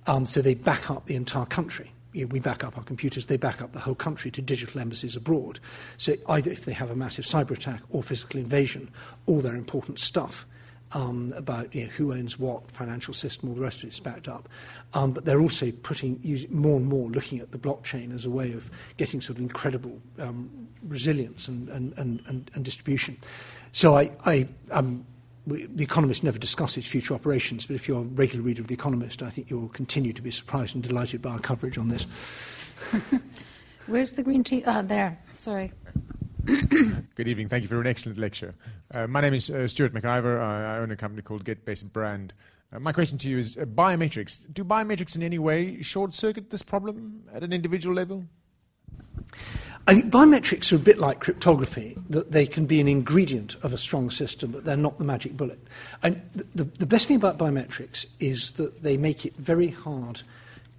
[0.08, 1.92] Um, so they back up the entire country.
[2.14, 4.82] You know, we back up our computers, they back up the whole country to digital
[4.82, 5.60] embassies abroad.
[5.98, 8.92] So either if they have a massive cyber attack or physical invasion,
[9.28, 10.46] all their important stuff
[10.94, 14.00] um, about you know, who owns what, financial system, all the rest of it is
[14.00, 14.50] backed up.
[14.94, 18.52] Um, but they're also putting more and more looking at the blockchain as a way
[18.52, 23.18] of getting sort of incredible um, resilience and, and, and, and, distribution.
[23.72, 25.06] So I, I um,
[25.46, 28.74] we, the Economist never discusses future operations, but if you're a regular reader of The
[28.74, 32.06] Economist, I think you'll continue to be surprised and delighted by our coverage on this.
[33.88, 34.64] Where's the green tea?
[34.66, 35.18] Ah, there.
[35.34, 35.72] Sorry.
[36.46, 37.50] Good evening.
[37.50, 38.54] Thank you for an excellent lecture.
[38.94, 40.42] Uh, my name is uh, Stuart McIver.
[40.42, 42.34] I, I, own a company called Get Based Brand.
[42.74, 44.42] Uh, my question to you is uh, biometrics.
[44.54, 48.26] Do biometrics in any way short circuit this problem at an individual level?
[49.88, 53.74] I think biometrics are a bit like cryptography, that they can be an ingredient of
[53.74, 55.60] a strong system, but they're not the magic bullet.
[56.04, 60.22] And the, the best thing about biometrics is that they make it very hard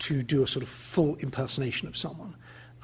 [0.01, 2.35] to do a sort of full impersonation of someone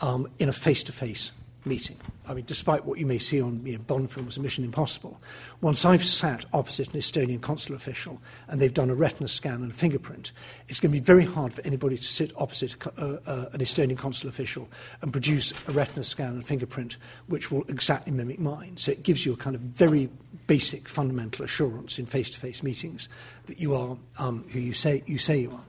[0.01, 1.33] um, in a face to face
[1.69, 1.97] meeting.
[2.27, 5.21] I mean, despite what you may see on you know, Bond films and Mission Impossible,
[5.61, 9.71] once I've sat opposite an Estonian consular official and they've done a retina scan and
[9.71, 10.33] a fingerprint,
[10.69, 13.97] it's going to be very hard for anybody to sit opposite uh, uh, an Estonian
[13.97, 14.69] consular official
[15.03, 16.97] and produce a retina scan and fingerprint
[17.27, 18.77] which will exactly mimic mine.
[18.77, 20.11] So it gives you a kind of very
[20.47, 23.09] basic fundamental assurance in face-to-face meetings
[23.47, 25.65] that you are um, who you say you say you are.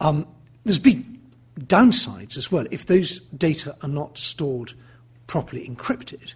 [0.00, 0.26] Um,
[0.64, 1.04] there's big
[1.60, 2.66] downsides as well.
[2.70, 4.72] If those data are not stored
[5.28, 6.34] properly encrypted,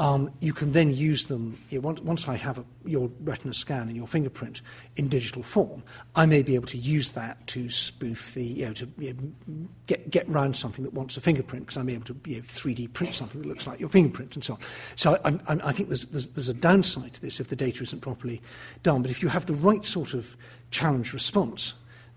[0.00, 1.58] um, you can then use them.
[1.70, 4.62] You know, once, once, I have a, your retina scan and your fingerprint
[4.94, 5.82] in digital form,
[6.14, 9.68] I may be able to use that to spoof the, you know, to you know,
[9.86, 12.92] get get around something that wants a fingerprint because I'm able to you know, 3D
[12.92, 14.60] print something that looks like your fingerprint and so on.
[14.94, 17.82] So I, I, I think there's, there's, there's a downside to this if the data
[17.82, 18.40] isn't properly
[18.84, 19.02] done.
[19.02, 20.36] But if you have the right sort of
[20.70, 21.74] challenge response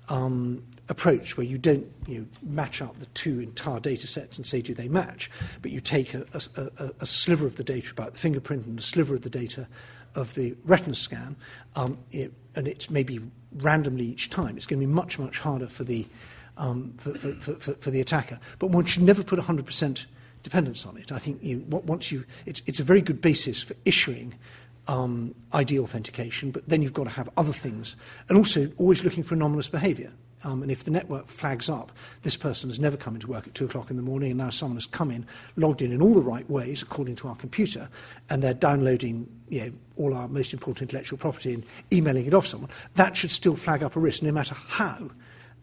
[0.09, 4.45] um, approach where you don't you know, match up the two entire data sets and
[4.45, 5.29] say, do they match?
[5.61, 8.77] But you take a, a, a, a sliver of the data about the fingerprint and
[8.77, 9.67] a sliver of the data
[10.15, 11.35] of the retina scan,
[11.75, 13.19] um, it, and it's maybe
[13.57, 14.57] randomly each time.
[14.57, 16.05] It's going to be much, much harder for the,
[16.57, 18.39] um, for, for, for, for, the attacker.
[18.59, 20.05] But one should never put 100%
[20.43, 21.11] dependence on it.
[21.11, 24.33] I think you, once you, it's, it's a very good basis for issuing
[24.87, 27.95] um, ID authentication, but then you've got to have other things.
[28.27, 30.11] And also always looking for anomalous behavior.
[30.43, 31.91] Um, and if the network flags up,
[32.23, 34.49] this person has never come into work at two o'clock in the morning, and now
[34.49, 35.25] someone has come in,
[35.55, 37.89] logged in in all the right ways according to our computer,
[38.29, 42.47] and they're downloading you know, all our most important intellectual property and emailing it off
[42.47, 45.09] someone, that should still flag up a risk, no matter how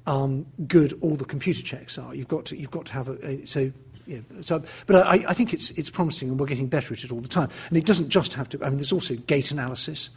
[0.07, 2.15] um, good all the computer checks are.
[2.15, 3.73] You've got to, you've got to have a, a so
[4.07, 7.13] yeah, so, but I, I think it's, it's promising and we're getting better at it
[7.13, 7.51] all the time.
[7.69, 10.09] And it doesn't just have to, I mean, there's also gait analysis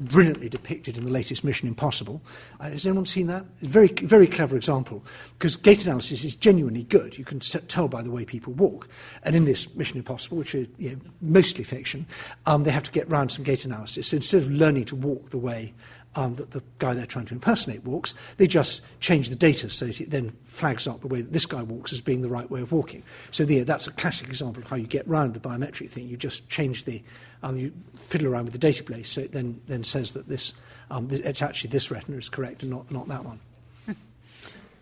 [0.00, 2.22] brilliantly depicted in the latest Mission Impossible.
[2.58, 3.44] Uh, has anyone seen that?
[3.60, 7.18] Very, very clever example because gait analysis is genuinely good.
[7.18, 8.88] You can tell by the way people walk.
[9.22, 12.06] And in this Mission Impossible, which is you know, mostly fiction,
[12.46, 14.08] um, they have to get round some gait analysis.
[14.08, 15.74] So instead of learning to walk the way
[16.16, 19.86] um, that the guy they're trying to impersonate walks, they just change the data so
[19.86, 22.60] it then flags up the way that this guy walks as being the right way
[22.60, 23.02] of walking.
[23.30, 26.08] So the, that's a classic example of how you get around the biometric thing.
[26.08, 27.02] You just change the,
[27.42, 30.52] um, you fiddle around with the database so it then, then says that this,
[30.90, 33.40] um, th- it's actually this retina is correct and not, not that one.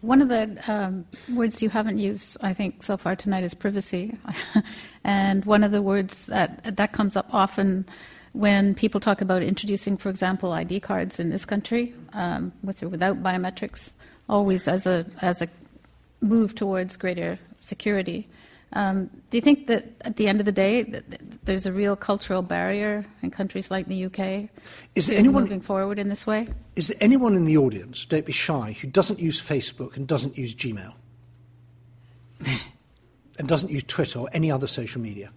[0.01, 1.05] One of the um,
[1.35, 4.16] words you haven't used, I think, so far tonight is privacy.
[5.05, 7.85] and one of the words that, that comes up often
[8.39, 12.89] when people talk about introducing, for example, ID cards in this country, um, with or
[12.89, 13.93] without biometrics,
[14.28, 15.49] always as a as a
[16.20, 18.28] move towards greater security.
[18.74, 21.05] Um, do you think that at the end of the day, that
[21.47, 24.49] there's a real cultural barrier in countries like the UK
[24.95, 26.47] is there anyone, moving forward in this way?
[26.76, 30.39] Is there anyone in the audience, don't be shy, who doesn't use Facebook and doesn't
[30.39, 30.95] use Gmail?
[33.39, 35.32] and doesn't use Twitter or any other social media?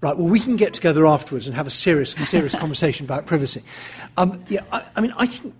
[0.00, 3.62] Right, well, we can get together afterwards and have a serious, serious conversation about privacy.
[4.16, 5.54] Um, yeah, I, I, mean, I think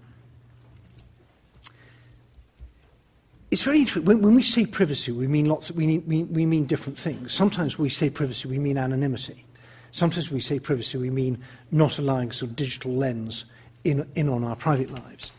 [3.50, 4.04] it's very interesting.
[4.04, 5.70] When, when we say privacy, we mean lots.
[5.70, 7.32] Of, we, mean, we, we mean different things.
[7.32, 9.44] Sometimes we say privacy, we mean anonymity.
[9.90, 13.44] Sometimes we say privacy, we mean not allowing sort of digital lens
[13.84, 15.32] in, in on our private lives.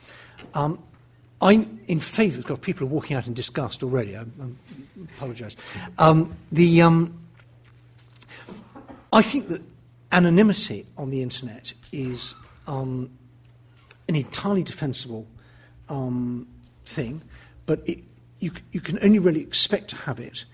[0.53, 0.81] Um,
[1.41, 2.41] I'm in favour.
[2.41, 4.17] God, people are walking out in disgust already.
[4.17, 4.25] I, I
[5.15, 5.55] apologise.
[5.97, 7.18] Um, the um,
[9.11, 9.61] I think that
[10.11, 12.35] anonymity on the internet is
[12.67, 13.09] um,
[14.07, 15.25] an entirely defensible
[15.87, 16.47] um,
[16.85, 17.21] thing,
[17.65, 17.99] but it,
[18.39, 20.45] you, you, can only really expect to have it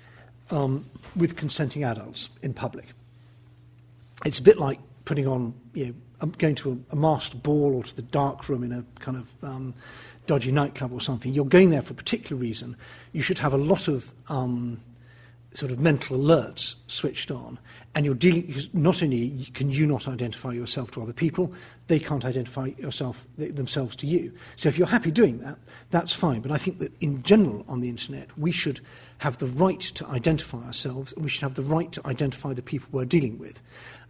[0.51, 0.85] um,
[1.15, 2.87] with consenting adults in public.
[4.25, 7.75] It's a bit like putting on, you know, um, going to a, a masked ball
[7.75, 9.73] or to the dark room in a kind of um,
[10.27, 11.33] dodgy nightclub or something.
[11.33, 12.77] You're going there for a particular reason.
[13.11, 14.79] You should have a lot of um,
[15.53, 17.59] sort of mental alerts switched on,
[17.95, 21.51] and you're dealing not only can you not identify yourself to other people,
[21.87, 24.33] they can't identify yourself themselves to you.
[24.57, 25.57] So if you're happy doing that,
[25.91, 26.41] that's fine.
[26.41, 28.81] But I think that in general on the internet, we should
[29.19, 32.61] have the right to identify ourselves, and we should have the right to identify the
[32.61, 33.61] people we're dealing with.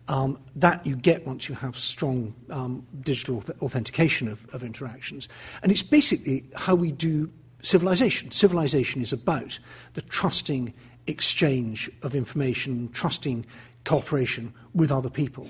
[0.08, 5.28] Um, that you get once you have strong um, digital authentication of, of interactions.
[5.64, 7.32] And it's basically how we do
[7.64, 8.30] civilization.
[8.30, 9.58] Civilization is about
[9.94, 10.74] the trusting
[11.08, 13.46] exchange of information, trusting
[13.86, 15.50] cooperation with other people,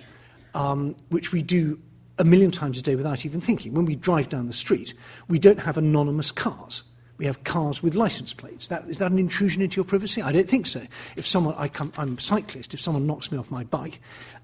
[0.53, 1.79] um, which we do
[2.19, 3.73] a million times a day without even thinking.
[3.73, 4.93] When we drive down the street,
[5.27, 6.83] we don't have anonymous cars.
[7.17, 8.67] we have cars with license plates.
[8.67, 10.21] That, is that an intrusion into your privacy?
[10.21, 10.81] I don't think so.
[11.15, 14.01] If someone, I come, I'm a cyclist, if someone knocks me off my bike,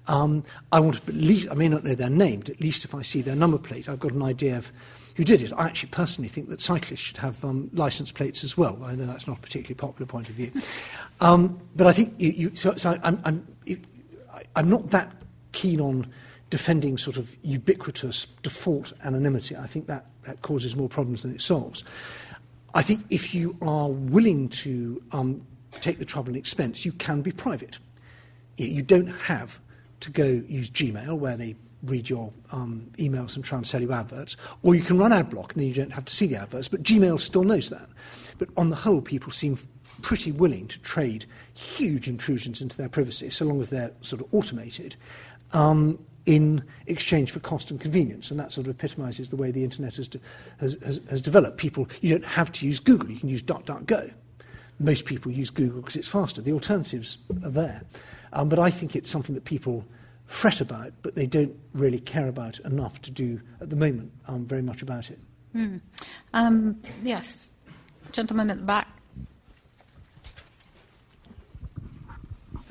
[0.08, 2.84] um, I want to at least, I may not know their name, but at least
[2.84, 4.72] if I see their number plate, I've got an idea of
[5.16, 5.52] who did it.
[5.52, 8.82] I actually personally think that cyclists should have um, license plates as well.
[8.82, 10.50] I know that's not a particularly popular point of view.
[11.20, 13.46] Um, but I think you, you so, so I'm, I'm,
[14.56, 15.12] I'm not that
[15.52, 16.06] keen on
[16.50, 19.56] defending sort of ubiquitous default anonymity.
[19.56, 21.82] I think that, that causes more problems than it solves.
[22.74, 25.46] I think if you are willing to um,
[25.80, 27.78] take the trouble and expense, you can be private.
[28.56, 29.60] You don't have
[30.00, 33.92] to go use Gmail, where they read your um, emails and try and sell you
[33.92, 36.36] adverts, or you can run ad block and then you don't have to see the
[36.36, 36.68] adverts.
[36.68, 37.88] But Gmail still knows that.
[38.38, 39.56] But on the whole, people seem
[40.02, 41.24] pretty willing to trade
[41.54, 44.96] huge intrusions into their privacy, so long as they're sort of automated,
[45.52, 48.30] um, in exchange for cost and convenience.
[48.30, 50.20] And that sort of epitomizes the way the internet has, de-
[50.60, 51.56] has, has, has developed.
[51.56, 54.12] People, you don't have to use Google, you can use DuckDuckGo.
[54.78, 56.42] Most people use Google because it's faster.
[56.42, 57.82] The alternatives are there.
[58.32, 59.84] Um, but I think it's something that people
[60.26, 64.46] fret about, but they don't really care about enough to do at the moment um,
[64.46, 65.18] very much about it.
[65.54, 65.80] Mm.
[66.32, 67.52] Um, yes,
[68.12, 68.81] gentleman at the back.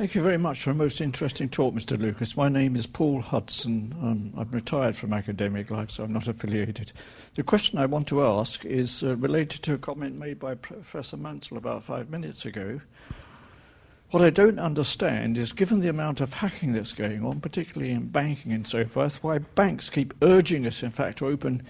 [0.01, 1.95] Thank you very much for a most interesting talk, Mr.
[1.95, 2.35] Lucas.
[2.35, 3.95] My name is Paul Hudson.
[4.01, 6.91] Um, I'm retired from academic life, so I'm not affiliated.
[7.35, 11.17] The question I want to ask is uh, related to a comment made by Professor
[11.17, 12.81] Mansell about five minutes ago.
[14.09, 18.07] What I don't understand is, given the amount of hacking that's going on, particularly in
[18.07, 21.61] banking and so forth, why banks keep urging us, in fact, to open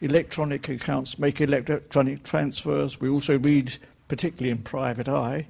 [0.00, 2.98] electronic accounts, make electronic transfers.
[2.98, 3.76] We also read,
[4.08, 5.48] particularly in private eye,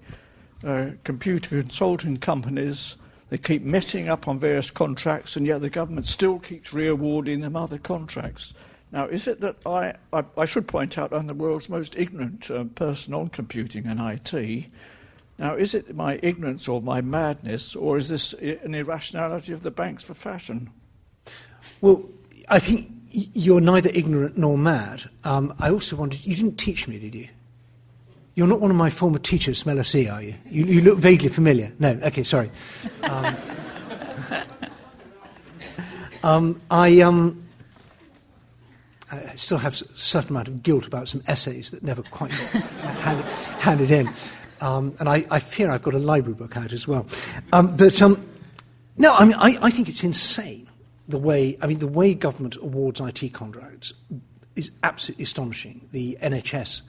[0.64, 2.96] uh, computer consulting companies.
[3.30, 7.56] They keep messing up on various contracts, and yet the government still keeps re-awarding them
[7.56, 8.54] other contracts.
[8.92, 12.50] Now, is it that I, I, I should point out I'm the world's most ignorant
[12.50, 14.66] uh, person on computing and IT?
[15.38, 19.70] Now, is it my ignorance or my madness, or is this an irrationality of the
[19.70, 20.70] banks for fashion?
[21.80, 22.04] Well,
[22.48, 25.04] I think you're neither ignorant nor mad.
[25.24, 27.28] Um, I also wanted, you didn't teach me, did you?
[28.34, 30.34] You're not one of my former teachers from LSE, are you?
[30.50, 31.72] You, you look vaguely familiar.
[31.78, 32.50] No, okay, sorry.
[33.04, 33.36] Um,
[36.24, 37.44] um, I, um,
[39.12, 42.38] I still have a certain amount of guilt about some essays that never quite got
[43.02, 43.24] handed,
[43.60, 44.12] handed, in.
[44.60, 47.06] Um, and I, I, fear I've got a library book out as well.
[47.52, 48.26] Um, but um,
[48.96, 50.68] no, I mean, I, I think it's insane
[51.06, 53.92] the way, I mean, the way government awards IT contracts
[54.56, 55.88] is absolutely astonishing.
[55.92, 56.82] The NHS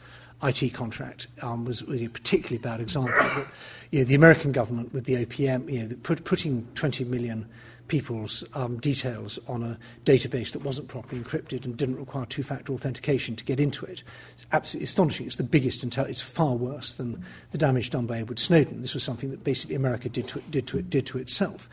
[0.46, 3.14] IT contract um, was, was, a particularly bad example.
[3.18, 3.48] But,
[3.91, 7.48] you know, the American government with the OPM, you know, put, putting 20 million
[7.88, 13.36] people's um, details on a database that wasn't properly encrypted and didn't require two-factor authentication
[13.36, 14.04] to get into it.
[14.34, 15.28] It's absolutely astonishing.
[15.28, 16.08] It's the biggest intel.
[16.08, 18.82] It's far worse than the damage done by Edward Snowden.
[18.82, 21.70] This was something that basically America did to, it, did to, it, did to itself.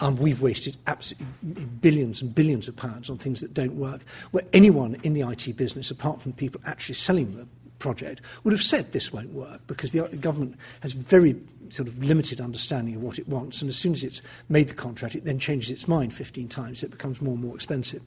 [0.00, 4.02] Um, we've wasted absolutely billions and billions of pounds on things that don't work.
[4.32, 7.46] Where anyone in the IT business, apart from people actually selling the
[7.84, 11.36] project would have said this won't work because the government has very
[11.68, 14.74] sort of limited understanding of what it wants, and as soon as it's made the
[14.74, 16.82] contract, it then changes its mind 15 times.
[16.82, 18.00] It becomes more and more expensive.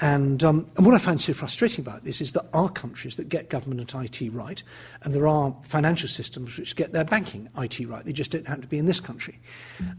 [0.00, 3.28] And, um, and what I find so frustrating about this is there are countries that
[3.28, 4.60] get government IT right,
[5.02, 8.04] and there are financial systems which get their banking IT right.
[8.04, 9.38] They just don't happen to be in this country.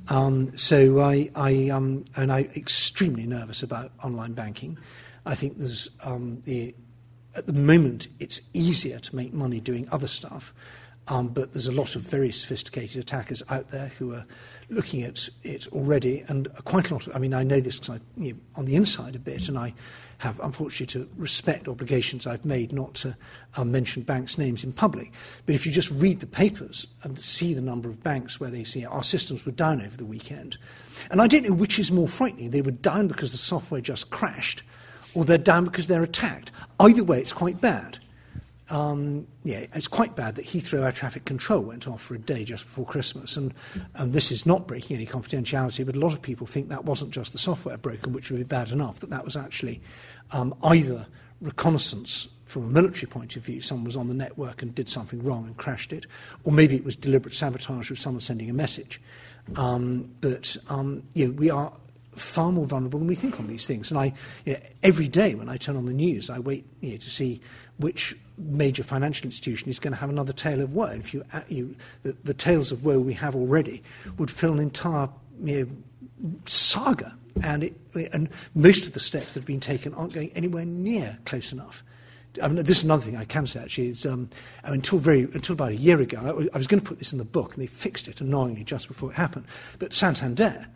[0.09, 4.77] Um, so I, I um, and I'm extremely nervous about online banking.
[5.25, 6.75] I think there's um, the
[7.35, 10.53] at the moment, it's easier to make money doing other stuff,
[11.07, 14.25] um, but there's a lot of very sophisticated attackers out there who are
[14.69, 17.07] looking at it already, and quite a lot.
[17.07, 19.47] Of, I mean, I know this because I'm you know, on the inside a bit,
[19.47, 19.73] and I
[20.17, 23.15] have, unfortunately, to respect obligations I've made not to
[23.55, 25.11] um, mention banks' names in public.
[25.45, 28.63] But if you just read the papers and see the number of banks where they
[28.63, 30.57] see our systems were down over the weekend,
[31.11, 32.49] and I don't know which is more frightening.
[32.49, 34.63] They were down because the software just crashed,
[35.17, 36.51] or they're down because they're attacked.
[36.79, 37.97] Either way, it's quite bad.
[38.69, 42.43] Um, yeah, it's quite bad that Heathrow Air Traffic Control went off for a day
[42.43, 43.35] just before Christmas.
[43.35, 43.51] And,
[43.95, 47.09] and this is not breaking any confidentiality, but a lot of people think that wasn't
[47.09, 49.81] just the software broken, which would be bad enough, that that was actually
[50.33, 51.07] um, either
[51.41, 55.23] reconnaissance from a military point of view, someone was on the network and did something
[55.23, 56.05] wrong and crashed it,
[56.43, 59.01] or maybe it was deliberate sabotage with someone sending a message.
[59.55, 61.73] Um, but um, you know, we are
[62.17, 63.91] far more vulnerable than we think on these things.
[63.91, 64.13] And I,
[64.45, 67.09] you know, every day when I turn on the news, I wait you know, to
[67.09, 67.41] see
[67.77, 70.85] which major financial institution is going to have another tale of woe.
[70.85, 73.83] If you, uh, you the, the tales of woe we have already
[74.17, 75.09] would fill an entire
[75.43, 75.65] you
[76.21, 77.17] know, saga.
[77.43, 77.79] And, it,
[78.11, 81.83] and most of the steps that have been taken aren't going anywhere near close enough
[82.41, 83.89] I mean, this is another thing I can say actually.
[83.89, 84.29] Is um,
[84.63, 87.17] until very until about a year ago, I, I was going to put this in
[87.17, 89.45] the book, and they fixed it annoyingly just before it happened.
[89.79, 90.67] But Santander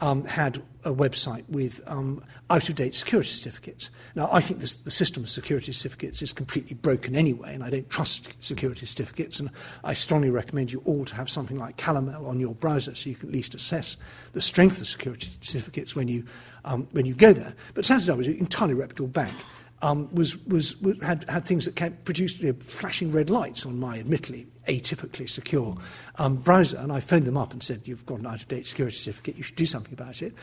[0.00, 3.90] um, had a website with um, out-of-date security certificates.
[4.14, 7.70] Now, I think this, the system of security certificates is completely broken anyway, and I
[7.70, 9.40] don't trust security certificates.
[9.40, 9.50] And
[9.84, 13.16] I strongly recommend you all to have something like Calomel on your browser, so you
[13.16, 13.96] can at least assess
[14.32, 16.24] the strength of security certificates when you
[16.64, 17.54] um, when you go there.
[17.74, 19.34] But Santander was an entirely reputable bank
[19.82, 23.78] um, was, was, had, had things that kept, produced you know, flashing red lights on
[23.78, 25.76] my admittedly atypically secure
[26.16, 26.78] um, browser.
[26.78, 29.36] And I phoned them up and said, You've got an out of date security certificate,
[29.36, 30.34] you should do something about it.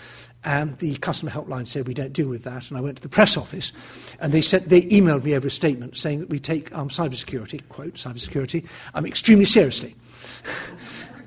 [0.43, 2.69] And the customer helpline said, We don't deal with that.
[2.69, 3.71] And I went to the press office
[4.19, 7.61] and they, said, they emailed me over a statement saying that we take um, cybersecurity,
[7.69, 9.95] quote, cybersecurity, um, extremely seriously.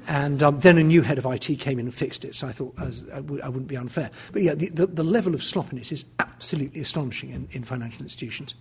[0.09, 2.53] And um, then a new head of IT came in and fixed it, so I
[2.53, 4.11] thought I, was, I, w- I wouldn't be unfair.
[4.32, 8.55] But yeah, the, the, the level of sloppiness is absolutely astonishing in, in financial institutions.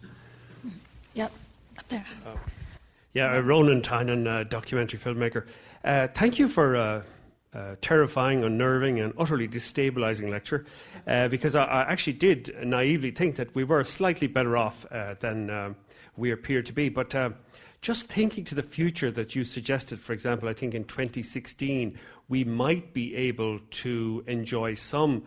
[1.14, 1.32] Yep,
[1.78, 2.06] up there.
[3.16, 5.46] Yeah, Ronan Tynan, uh, documentary filmmaker.
[5.86, 7.06] Uh, thank you for a
[7.54, 10.66] uh, uh, terrifying, unnerving, and utterly destabilizing lecture,
[11.08, 15.16] uh, because I, I actually did naively think that we were slightly better off uh,
[15.22, 15.78] than um,
[16.18, 16.90] we appear to be.
[16.90, 17.30] But uh,
[17.80, 21.98] just thinking to the future that you suggested, for example, I think in 2016
[22.28, 25.24] we might be able to enjoy some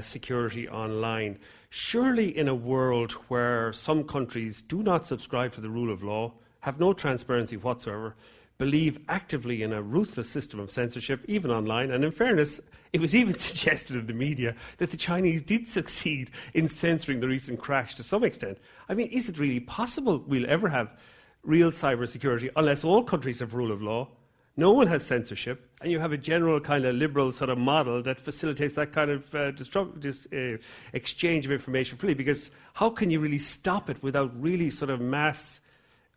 [0.00, 1.38] security online.
[1.70, 6.34] Surely, in a world where some countries do not subscribe to the rule of law,
[6.62, 8.14] have no transparency whatsoever,
[8.56, 11.90] believe actively in a ruthless system of censorship, even online.
[11.90, 12.60] And in fairness,
[12.92, 17.28] it was even suggested in the media that the Chinese did succeed in censoring the
[17.28, 18.58] recent crash to some extent.
[18.88, 20.96] I mean, is it really possible we'll ever have
[21.42, 24.08] real cybersecurity unless all countries have rule of law?
[24.56, 28.02] No one has censorship, and you have a general kind of liberal sort of model
[28.02, 32.14] that facilitates that kind of uh, distru- dis, uh, exchange of information freely.
[32.14, 35.61] Because how can you really stop it without really sort of mass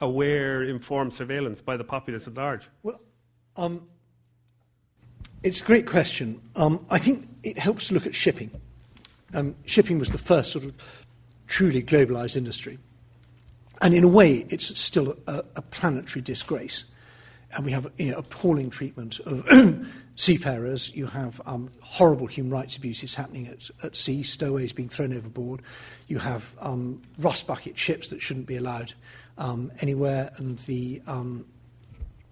[0.01, 2.69] aware, informed surveillance by the populace at large?
[2.83, 3.01] Well,
[3.55, 3.87] um,
[5.43, 6.41] it's a great question.
[6.55, 8.51] Um, I think it helps to look at shipping.
[9.33, 10.73] Um, shipping was the first sort of
[11.47, 12.79] truly globalized industry.
[13.81, 16.85] And in a way, it's still a, a planetary disgrace.
[17.51, 19.47] And we have you know, appalling treatment of
[20.15, 20.93] seafarers.
[20.95, 25.61] You have um, horrible human rights abuses happening at, at sea, stowaways being thrown overboard.
[26.07, 28.93] You have um, rust bucket ships that shouldn't be allowed
[29.37, 30.31] um, anywhere.
[30.37, 31.45] And the um,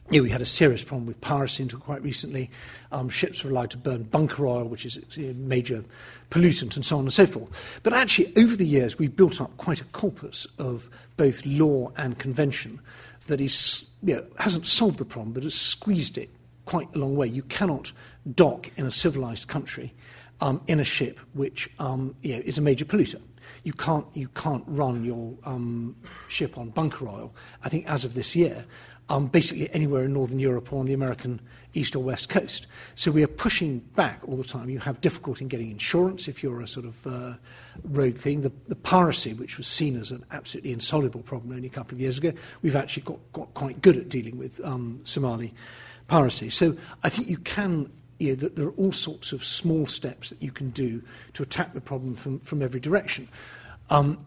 [0.09, 2.51] yeah, we had a serious problem with piracy until quite recently.
[2.91, 5.83] Um, ships were allowed to burn bunker oil, which is a major
[6.29, 7.79] pollutant, and so on and so forth.
[7.83, 12.19] But actually, over the years, we've built up quite a corpus of both law and
[12.19, 12.79] convention
[13.27, 16.29] that is, you know, hasn't solved the problem, but has squeezed it
[16.65, 17.27] quite a long way.
[17.27, 17.91] You cannot
[18.35, 19.93] dock in a civilized country
[20.41, 23.21] um, in a ship which um, you know, is a major polluter.
[23.63, 25.95] You can't, you can't run your um,
[26.27, 27.33] ship on bunker oil.
[27.63, 28.65] I think as of this year,
[29.09, 31.41] um, basically anywhere in Northern Europe or on the American
[31.73, 32.67] east or west coast.
[32.95, 34.69] So we are pushing back all the time.
[34.69, 37.33] You have difficulty in getting insurance if you're a sort of uh,
[37.83, 38.41] rogue thing.
[38.41, 42.01] The, the piracy, which was seen as an absolutely insoluble problem only a couple of
[42.01, 45.53] years ago, we've actually got, got quite good at dealing with um, Somali
[46.07, 46.49] piracy.
[46.49, 47.91] So I think you can.
[48.23, 51.03] You know, that there are all sorts of small steps that you can do
[51.33, 53.27] to attack the problem from, from every direction.
[53.89, 54.17] Um,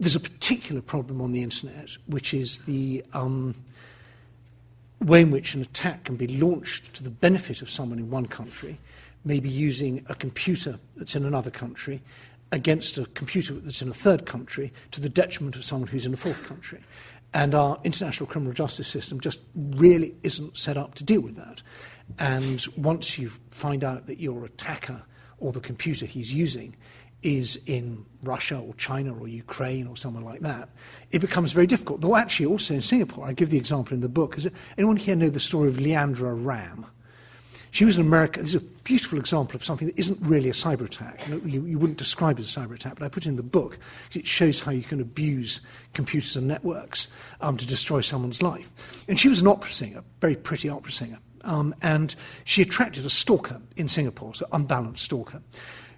[0.00, 3.54] there's a particular problem on the internet, which is the um,
[5.00, 8.26] way in which an attack can be launched to the benefit of someone in one
[8.26, 8.76] country,
[9.24, 12.02] maybe using a computer that's in another country
[12.50, 16.14] against a computer that's in a third country to the detriment of someone who's in
[16.14, 16.80] a fourth country.
[17.32, 21.62] And our international criminal justice system just really isn't set up to deal with that.
[22.18, 25.02] And once you find out that your attacker
[25.38, 26.76] or the computer he's using
[27.22, 30.70] is in Russia or China or Ukraine or somewhere like that,
[31.10, 32.00] it becomes very difficult.
[32.00, 34.36] Though actually also in Singapore, I give the example in the book.
[34.36, 34.48] Does
[34.78, 36.86] anyone here know the story of Leandra Ramm?
[37.72, 38.42] She was an American.
[38.42, 41.26] This is a beautiful example of something that isn't really a cyber attack.
[41.28, 43.44] You, you, wouldn't describe it as a cyber attack, but I put it in the
[43.44, 43.78] book
[44.12, 45.60] it shows how you can abuse
[45.94, 47.06] computers and networks
[47.40, 48.70] um, to destroy someone's life.
[49.06, 51.18] And she was an opera singer, a very pretty opera singer.
[51.44, 52.14] Um, and
[52.44, 55.42] she attracted a stalker in Singapore, so unbalanced stalker,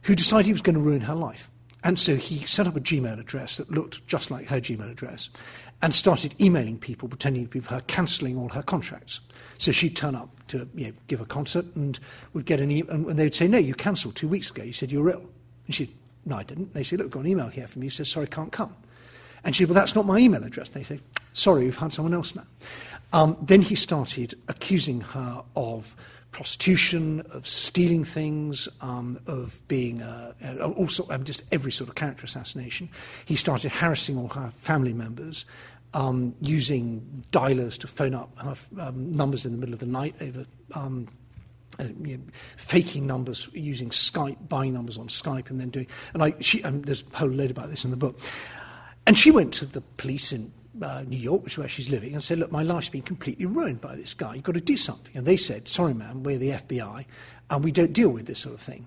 [0.03, 1.51] who decided he was going to ruin her life.
[1.85, 5.29] And so he set up a Gmail address that looked just like her Gmail address
[5.81, 9.21] and started emailing people pretending to be her, cancelling all her contracts.
[9.59, 11.99] So she'd turn up to you know, give a concert and
[12.35, 14.63] would get an email, and they would say, No, you cancelled two weeks ago.
[14.63, 15.25] You said you were ill.
[15.67, 15.93] And she'd,
[16.25, 16.73] No, I didn't.
[16.73, 17.87] They said, Look, got an email here from you.
[17.87, 18.75] He says, Sorry, can't come.
[19.45, 20.71] And she said, Well, that's not my email address.
[20.71, 21.01] They say,
[21.33, 22.47] Sorry, we've had someone else now.
[23.13, 25.95] Um, then he started accusing her of
[26.31, 30.03] prostitution, of stealing things, um, of being
[30.61, 32.89] also um, just every sort of character assassination.
[33.27, 35.45] He started harassing all her family members,
[35.95, 40.17] um, using dialers to phone up her um, numbers in the middle of the night
[40.21, 40.47] over.
[40.73, 41.09] Um,
[41.81, 42.25] uh, you know,
[42.59, 45.87] faking numbers using Skype, buying numbers on Skype, and then doing.
[46.13, 48.21] And I, she, there's a whole load about this in the book.
[49.07, 52.15] And she went to the police in uh, New York, which is where she's living,
[52.15, 54.35] and said, Look, my life's been completely ruined by this guy.
[54.35, 55.17] You've got to do something.
[55.17, 57.05] And they said, Sorry, ma'am, we're the FBI,
[57.51, 58.87] and we don't deal with this sort of thing.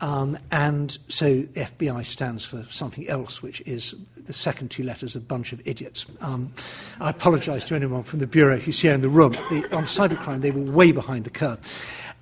[0.00, 5.20] Um, and so FBI stands for something else, which is the second two letters, a
[5.20, 6.04] bunch of idiots.
[6.20, 6.52] Um,
[7.00, 9.32] I apologise to anyone from the Bureau who's here in the room.
[9.32, 11.58] The, on cybercrime, they were way behind the curve.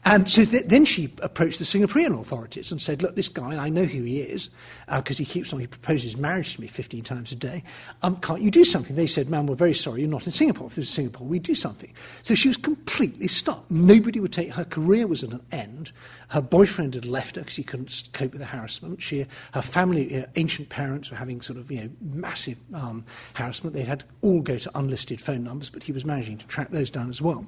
[0.07, 3.71] And so th- then she approached the Singaporean authorities and said, Look, this guy, I
[3.71, 4.51] know who he is,
[4.87, 7.65] because uh, he keeps on, he proposes marriage to me 15 times a day.
[8.03, 8.97] Um, can't you do something?
[8.97, 10.67] They said, Ma'am, we're very sorry, you're not in Singapore.
[10.67, 11.91] If this is Singapore, we'd do something.
[12.23, 13.65] So she was completely stuck.
[13.71, 15.93] Nobody would take her career was at an end.
[16.29, 19.01] Her boyfriend had left her because he couldn't cope with the harassment.
[19.01, 23.75] She, her family, uh, ancient parents, were having sort of you know, massive um, harassment.
[23.75, 26.91] They'd had all go to unlisted phone numbers, but he was managing to track those
[26.91, 27.47] down as well.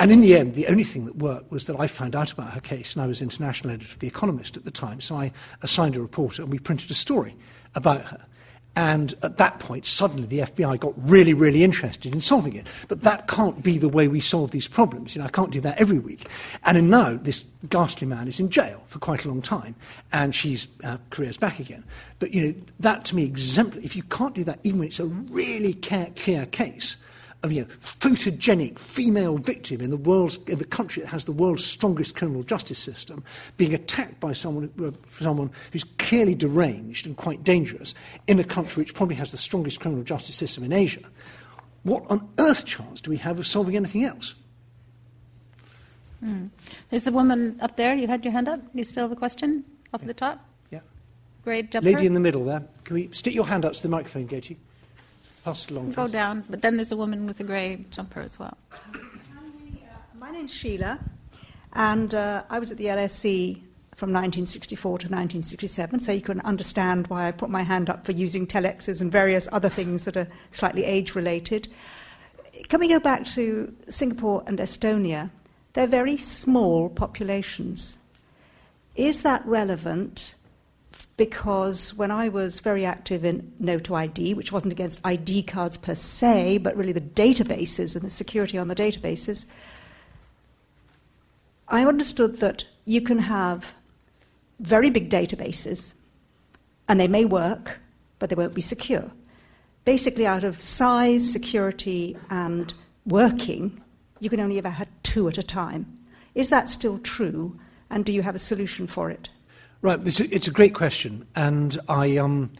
[0.00, 2.52] And in the end, the only thing that worked was that I found out about
[2.52, 5.32] her case, and I was international editor of The Economist at the time, so I
[5.62, 7.34] assigned a reporter, and we printed a story
[7.74, 8.24] about her.
[8.76, 12.68] And at that point, suddenly the FBI got really, really interested in solving it.
[12.86, 15.16] But that can't be the way we solve these problems.
[15.16, 16.28] You know, I can't do that every week.
[16.62, 19.74] And now this ghastly man is in jail for quite a long time,
[20.12, 21.82] and she's uh, career's back again.
[22.20, 23.84] But you know, that to me exemplifies.
[23.84, 26.96] If you can't do that, even when it's a really clear case,
[27.42, 31.32] of you know, photogenic female victim in the world's in the country that has the
[31.32, 33.22] world's strongest criminal justice system
[33.56, 34.90] being attacked by someone uh,
[35.22, 37.94] someone who's clearly deranged and quite dangerous
[38.26, 41.02] in a country which probably has the strongest criminal justice system in Asia.
[41.84, 44.34] What on earth chance do we have of solving anything else?
[46.24, 46.50] Mm.
[46.90, 47.94] There's a woman up there.
[47.94, 48.60] You had your hand up.
[48.74, 49.64] You still have a question
[49.94, 50.04] off yeah.
[50.04, 50.44] at the top?
[50.70, 50.80] Yeah.
[51.44, 51.72] Great.
[51.82, 52.64] Lady in the middle there.
[52.82, 54.56] Can we stick your hand up so the microphone go to you?
[55.48, 55.92] Pass along.
[55.92, 58.58] Go down, but then there's a woman with a grey jumper as well.
[60.18, 60.98] My name's Sheila,
[61.72, 63.54] and uh, I was at the LSE
[63.96, 68.12] from 1964 to 1967, so you can understand why I put my hand up for
[68.12, 71.68] using telexes and various other things that are slightly age related.
[72.68, 75.30] Can we go back to Singapore and Estonia?
[75.72, 77.98] They're very small populations.
[78.96, 80.34] Is that relevant
[81.18, 86.58] because when I was very active in NO2ID, which wasn't against ID cards per se,
[86.58, 89.44] but really the databases and the security on the databases,
[91.66, 93.74] I understood that you can have
[94.60, 95.92] very big databases
[96.88, 97.80] and they may work,
[98.20, 99.10] but they won't be secure.
[99.84, 102.72] Basically, out of size, security, and
[103.06, 103.82] working,
[104.20, 105.98] you can only ever have two at a time.
[106.34, 107.58] Is that still true?
[107.90, 109.28] And do you have a solution for it?
[109.80, 112.50] Right, it's a, it's a great question, and I, um,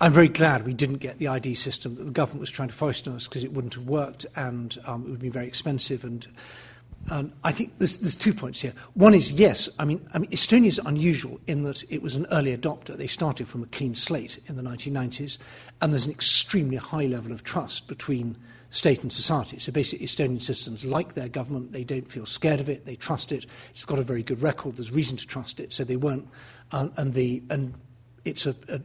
[0.00, 2.74] I'm very glad we didn't get the ID system that the government was trying to
[2.74, 6.04] foist on us because it wouldn't have worked and um, it would be very expensive.
[6.04, 6.26] And,
[7.10, 8.72] and I think there's, there's two points here.
[8.94, 12.26] One is yes, I mean, I mean Estonia is unusual in that it was an
[12.32, 12.96] early adopter.
[12.96, 15.36] They started from a clean slate in the 1990s,
[15.82, 18.38] and there's an extremely high level of trust between
[18.74, 19.58] state and society.
[19.58, 21.72] So basically, Estonian citizens like their government.
[21.72, 22.84] They don't feel scared of it.
[22.84, 23.46] They trust it.
[23.70, 24.76] It's got a very good record.
[24.76, 25.72] There's reason to trust it.
[25.72, 26.28] So they weren't,
[26.72, 27.74] uh, and the and
[28.24, 28.80] it's a, a,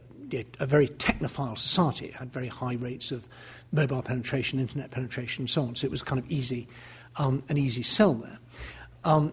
[0.60, 2.06] a very technophile society.
[2.06, 3.26] It had very high rates of
[3.72, 5.74] mobile penetration, internet penetration, and so on.
[5.74, 6.68] So it was kind of easy,
[7.16, 8.38] um, an easy sell there.
[9.04, 9.32] Um,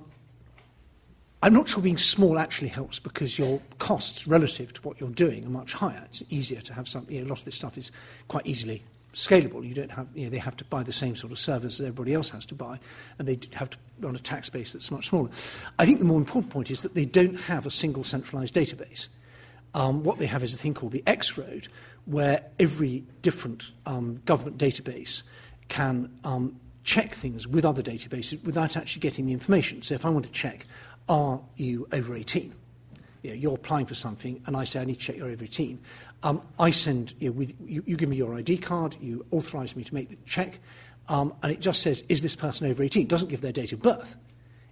[1.43, 5.45] I'm not sure being small actually helps because your costs relative to what you're doing
[5.45, 6.01] are much higher.
[6.05, 7.13] It's easier to have something.
[7.13, 7.91] You know, a lot of this stuff is
[8.27, 8.83] quite easily
[9.14, 9.68] scalable.
[9.68, 11.86] You don't have, you know, they have to buy the same sort of servers that
[11.86, 12.80] everybody else has to buy,
[13.20, 15.30] and they have to on a tax base that's much smaller.
[15.80, 19.08] I think the more important point is that they don't have a single centralized database.
[19.74, 21.68] Um, what they have is a thing called the X Road,
[22.05, 25.24] where every different um, government database
[25.68, 29.82] can um, check things with other databases without actually getting the information.
[29.82, 30.66] So if I want to check,
[31.10, 32.53] are you over 18?
[33.24, 35.43] You know, you're applying for something, and I say I need to check you're over
[35.43, 35.80] 18.
[36.28, 39.78] Um, I send, you, know, with, you, you, give me your ID card, you authorise
[39.78, 40.59] me to make the check,
[41.07, 43.03] um, and it just says, is this person over 18?
[43.03, 44.17] It doesn't give their date of birth.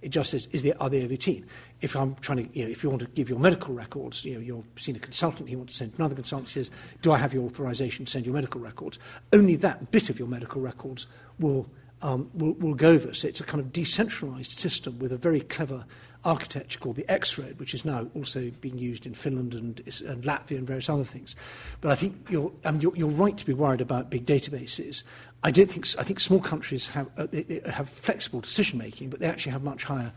[0.02, 1.46] It just says, is they, are they over 18?
[1.80, 4.34] If I'm trying to, you know, if you want to give your medical records, you
[4.34, 6.70] know, you're seeing a consultant, he wants to send another consultant, he says,
[7.02, 9.00] do I have your authorization to send your medical records?
[9.32, 11.08] Only that bit of your medical records
[11.40, 11.70] will,
[12.02, 13.14] um, will, will go over.
[13.14, 15.86] So it's a kind of decentralized system with a very clever
[16.26, 20.58] architecture called the X-Road, which is now also being used in Finland and, and Latvia
[20.58, 21.36] and various other things.
[21.82, 25.04] But I think you're, you're, you're right to be worried about big databases.
[25.44, 29.10] I don't think I think small countries have uh, they, they have flexible decision making,
[29.10, 30.12] but they actually have much higher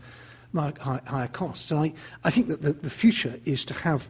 [0.55, 1.71] high, higher costs.
[1.71, 4.07] And I, I think that the, the future is to have,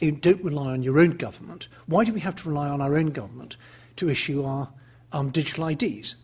[0.00, 1.68] you don't rely on your own government.
[1.86, 3.56] Why do we have to rely on our own government
[3.96, 4.70] to issue our
[5.12, 6.16] um, digital IDs?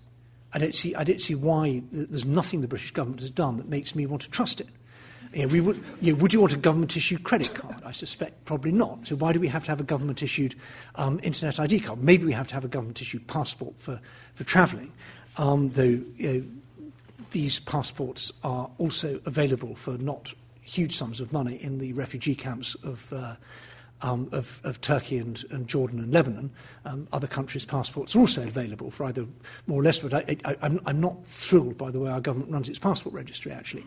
[0.52, 3.68] I don't, see, I don't see why there's nothing the British government has done that
[3.68, 4.68] makes me want to trust it.
[5.32, 7.76] You know, we would, you know, would you want a government issued credit card?
[7.84, 9.06] I suspect probably not.
[9.06, 10.55] So why do we have to have a government issued
[10.94, 12.02] um, internet ID card?
[12.02, 14.00] Maybe we have to have a government issued passport for,
[14.34, 14.92] for travelling,
[15.36, 16.44] um, though you know,
[17.30, 20.32] these passports are also available for not
[20.62, 23.12] huge sums of money in the refugee camps of.
[23.12, 23.36] Uh,
[24.00, 26.50] um, of, of Turkey and, and Jordan and Lebanon.
[26.84, 29.26] Um, other countries' passports are also available for either
[29.66, 32.78] more or less, but I, I'm not thrilled by the way our government runs its
[32.78, 33.84] passport registry, actually.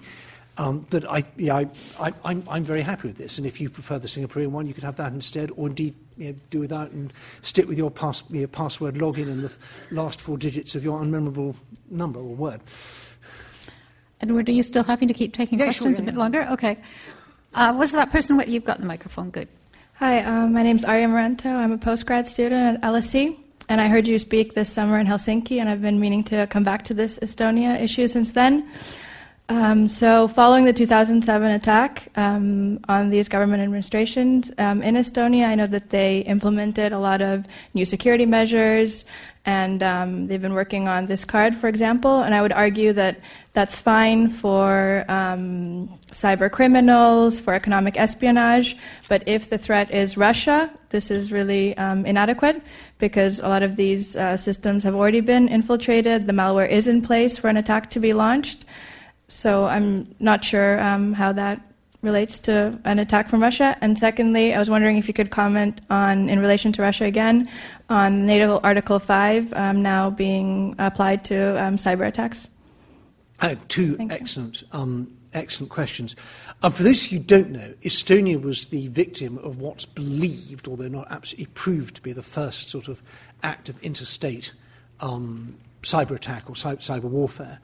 [0.58, 1.70] Um, but I, yeah, I,
[2.00, 3.38] I, I'm, I'm very happy with this.
[3.38, 6.30] And if you prefer the Singaporean one, you could have that instead, or indeed you
[6.30, 9.52] know, do without and stick with your, pass, your password login and the
[9.92, 11.56] last four digits of your unmemorable
[11.90, 12.62] number or word.
[14.20, 16.20] Edward, are you still happy to keep taking Yeah, questions sure, yeah, a bit yeah.
[16.20, 16.48] longer?
[16.52, 16.78] Okay.
[17.54, 19.30] Uh, was that person what you've got the microphone?
[19.30, 19.48] Good.
[19.96, 21.46] Hi, um, my name's Arya Marento.
[21.46, 23.38] I'm a postgrad student at LSE,
[23.70, 26.64] and I heard you speak this summer in Helsinki, and I've been meaning to come
[26.64, 28.70] back to this Estonia issue since then.
[29.52, 35.56] Um, so, following the 2007 attack um, on these government administrations um, in Estonia, I
[35.56, 39.04] know that they implemented a lot of new security measures,
[39.44, 42.22] and um, they've been working on this card, for example.
[42.22, 43.20] And I would argue that
[43.52, 48.78] that's fine for um, cyber criminals, for economic espionage,
[49.10, 52.62] but if the threat is Russia, this is really um, inadequate
[53.00, 56.26] because a lot of these uh, systems have already been infiltrated.
[56.26, 58.64] The malware is in place for an attack to be launched.
[59.32, 61.66] So I'm not sure um, how that
[62.02, 63.78] relates to an attack from Russia.
[63.80, 67.50] And secondly, I was wondering if you could comment on, in relation to Russia again,
[67.90, 72.50] on NATO Article 5 um, now being applied to um, cyber attacks.
[73.40, 76.16] Uh, two Thank excellent, um, excellent questions.
[76.62, 81.08] Um, for those who don't know, Estonia was the victim of what's believed, although not
[81.10, 83.02] absolutely proved, to be the first sort of
[83.44, 84.52] act of interstate
[85.00, 87.60] um, cyber attack or cy- cyber warfare.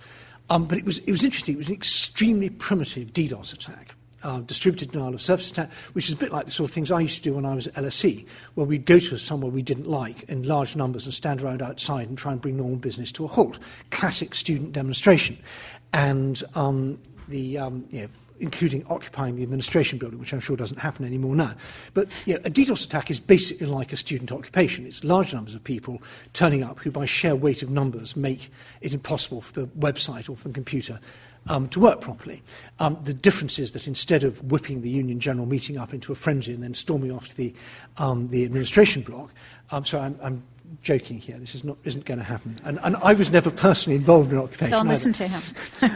[0.50, 1.56] Um, but it was, it was interesting.
[1.56, 3.96] It was an extremely primitive DDoS attack.
[4.24, 6.92] Uh, distributed denial of service attack, which is a bit like the sort of things
[6.92, 8.26] I used to do when I was at LSE,
[8.56, 12.10] where we'd go to somewhere we didn't like in large numbers and stand around outside
[12.10, 13.60] and try and bring normal business to a halt.
[13.92, 15.38] Classic student demonstration.
[15.94, 18.08] And um, the, um, you know,
[18.40, 21.54] including occupying the administration building, which I'm sure doesn't happen anymore now.
[21.94, 24.86] But you know, a DDoS attack is basically like a student occupation.
[24.86, 26.02] It's large numbers of people
[26.34, 28.50] turning up who, by sheer weight of numbers, make
[28.82, 31.00] it impossible for the website or for the computer
[31.50, 32.42] um, to work properly.
[32.80, 36.16] Um, the difference is that instead of whipping the Union General meeting up into a
[36.16, 37.54] frenzy and then storming off to the,
[37.98, 39.34] um, the administration block,
[39.72, 40.44] um, sorry, I'm, I'm
[40.82, 41.38] joking here.
[41.38, 42.56] This is not, isn't going to happen.
[42.64, 44.72] And, and I was never personally involved in occupation.
[44.72, 45.42] Don't either listen to him.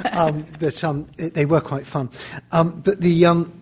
[0.12, 2.10] um, but um, it- they were quite fun.
[2.52, 3.61] Um, but the, um,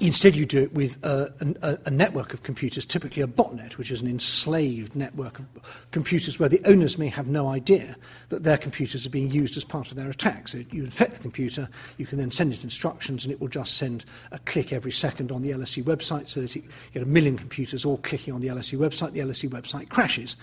[0.00, 3.90] instead, you do it with an, a, a network of computers, typically a botnet, which
[3.90, 5.46] is an enslaved network of
[5.90, 7.96] computers where the owners may have no idea
[8.28, 10.48] that their computers are being used as part of their attack.
[10.48, 11.68] So you infect the computer,
[11.98, 15.30] you can then send it instructions, and it will just send a click every second
[15.30, 18.48] on the LSE website so that you get a million computers all clicking on the
[18.48, 19.12] LSE website.
[19.12, 20.36] The LSE website crashes,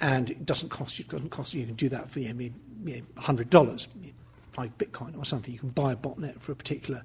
[0.00, 1.04] and it doesn't cost you.
[1.06, 1.60] Doesn't cost you.
[1.60, 2.54] You can do that for you know, maybe,
[2.84, 3.88] you know, hundred dollars
[4.56, 5.52] like Bitcoin or something.
[5.52, 7.02] You can buy a botnet for a particular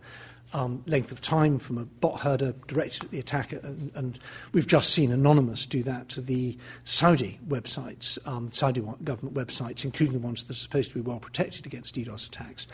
[0.54, 3.60] um, length of time from a bot herder directed at the attacker.
[3.64, 4.20] And, and
[4.52, 10.20] we've just seen Anonymous do that to the Saudi websites, um, Saudi government websites, including
[10.20, 12.68] the ones that are supposed to be well protected against DDoS attacks,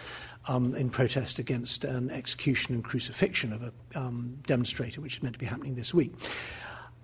[0.47, 5.33] um, in protest against an execution and crucifixion of a um, demonstrator, which is meant
[5.33, 6.13] to be happening this week.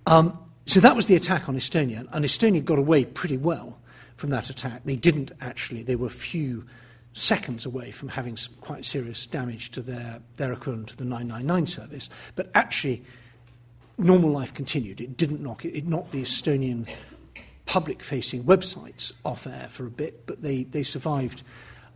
[0.08, 3.80] Um, so that was the attack on Estonia, and Estonia got away pretty well
[4.16, 4.84] from that attack.
[4.86, 6.66] They didn't actually, they were few
[7.14, 11.66] seconds away from having some quite serious damage to their, their equivalent to the 999
[11.66, 12.10] service.
[12.36, 13.04] But actually,
[13.98, 15.02] normal life continued.
[15.02, 16.88] It didn't knock it, it knocked the Estonian
[17.66, 21.44] public facing websites off air for a bit, but they, they survived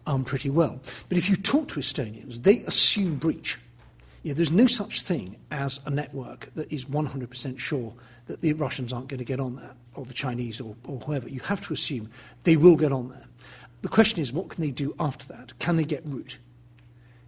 [0.08, 0.80] um, pretty well.
[1.10, 3.60] But if you talk to Estonians, they assume breach.
[4.24, 7.94] There's no such thing as a network that is 100% sure
[8.26, 11.30] that the Russians aren't going to get on that, or the Chinese, or, or whoever.
[11.30, 12.10] You have to assume
[12.44, 13.26] they will get on there.
[13.86, 15.54] The question is, what can they do after that?
[15.60, 16.40] Can they get root?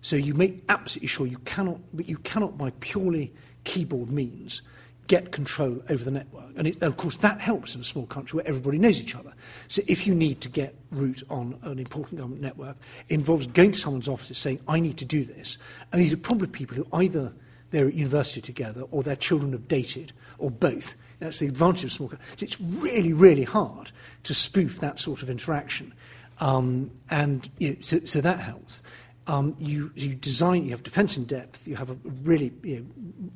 [0.02, 3.32] So you make absolutely sure you cannot, but you cannot by purely
[3.64, 4.64] keyboard means
[5.06, 6.50] get control over the network.
[6.56, 9.16] And, it, and of course, that helps in a small country where everybody knows each
[9.16, 9.36] other.
[9.68, 12.76] So if you need to get root on an important government network,
[13.08, 15.60] it involves going to someone's office saying, I need to do this.
[15.94, 17.34] And these are probably people who either
[17.70, 20.96] they're at university together or their children have dated or both.
[21.20, 22.42] That's the advantage of small countries.
[22.42, 23.92] It's really, really hard
[24.24, 25.94] to spoof that sort of interaction.
[26.40, 28.82] Um, and you know, so, so that helps.
[29.28, 32.86] um, you, you design, you have defense in depth, you have a really you know,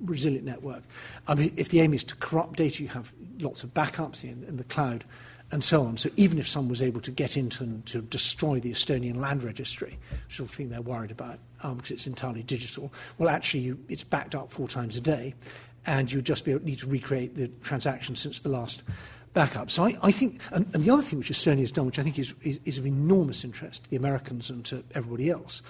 [0.02, 0.84] resilient network.
[1.28, 4.44] I mean, if the aim is to corrupt data, you have lots of backups in,
[4.45, 5.03] in the cloud
[5.52, 5.98] and so on.
[5.98, 9.44] So even if someone was able to get into and to destroy the Estonian land
[9.44, 9.99] registry,
[10.30, 14.03] is the thing they're worried about um, because it's entirely digital, well, actually, you, it's
[14.03, 15.36] backed up four times a day,
[15.86, 18.84] and you just be able, need to recreate the transaction since the last
[19.33, 19.71] backup.
[19.71, 22.03] So I, I think, and, and, the other thing which Estonia has done, which I
[22.03, 25.61] think is, is, is of enormous interest to the Americans and to everybody else,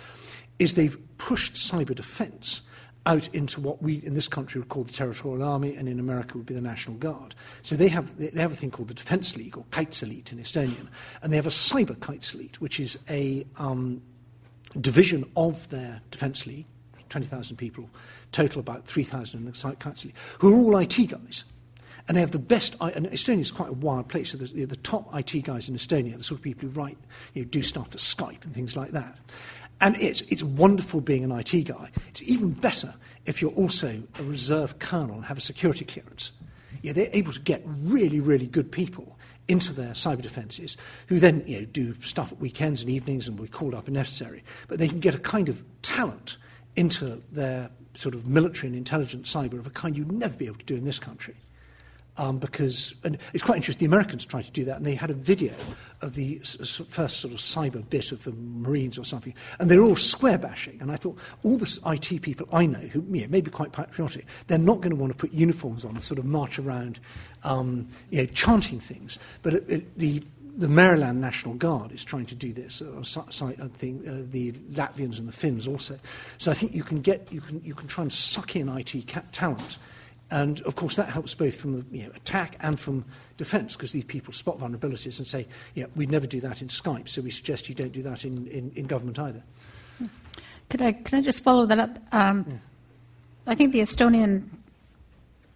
[0.59, 2.61] is they've pushed cyber defense
[3.05, 6.37] out into what we in this country would call the Territorial Army and in America
[6.37, 7.33] would be the National Guard.
[7.63, 10.87] So they have, they have a thing called the Defence League or Kaitseliit in Estonian,
[11.21, 14.01] and they have a Cyber Kaitseliit, which is a um,
[14.79, 16.67] division of their Defence League,
[17.09, 17.89] 20,000 people,
[18.31, 21.43] total about 3,000 in the Kaitseliit, who are all IT guys.
[22.07, 24.31] And they have the best, and Estonia is quite a wild place.
[24.31, 26.79] So the, you know, the top IT guys in Estonia, the sort of people who
[26.79, 26.97] write,
[27.33, 29.17] you know, do stuff for Skype and things like that.
[29.79, 31.89] And it's, it's wonderful being an IT guy.
[32.09, 32.93] It's even better
[33.25, 36.31] if you're also a reserve colonel and have a security clearance.
[36.83, 39.17] Yeah, they're able to get really, really good people
[39.47, 43.37] into their cyber defences who then you know, do stuff at weekends and evenings and
[43.37, 44.43] will be called up if necessary.
[44.67, 46.37] But they can get a kind of talent
[46.75, 50.57] into their sort of military and intelligence cyber of a kind you'd never be able
[50.57, 51.35] to do in this country
[52.21, 53.89] um, because and it's quite interesting.
[53.89, 55.55] The Americans tried to do that, and they had a video
[56.01, 59.81] of the s- first sort of cyber bit of the Marines or something, and they're
[59.81, 60.79] all square bashing.
[60.81, 64.59] And I thought, all the IT people I know, who may be quite patriotic, they're
[64.59, 66.99] not going to want to put uniforms on and sort of march around,
[67.43, 69.17] um, you know, chanting things.
[69.41, 70.23] But it, it, the
[70.57, 72.83] the Maryland National Guard is trying to do this.
[72.83, 75.97] Uh, I think uh, the Latvians and the Finns also.
[76.37, 78.93] So I think you can get you can you can try and suck in IT
[79.31, 79.77] talent
[80.31, 83.05] and of course, that helps both from the you know, attack and from
[83.37, 85.45] defence, because these people spot vulnerabilities and say,
[85.75, 88.47] yeah, we'd never do that in Skype, so we suggest you don't do that in,
[88.47, 89.43] in, in government either.
[90.69, 91.99] Could I, could I just follow that up?
[92.13, 92.55] Um, yeah.
[93.47, 94.43] I think the Estonian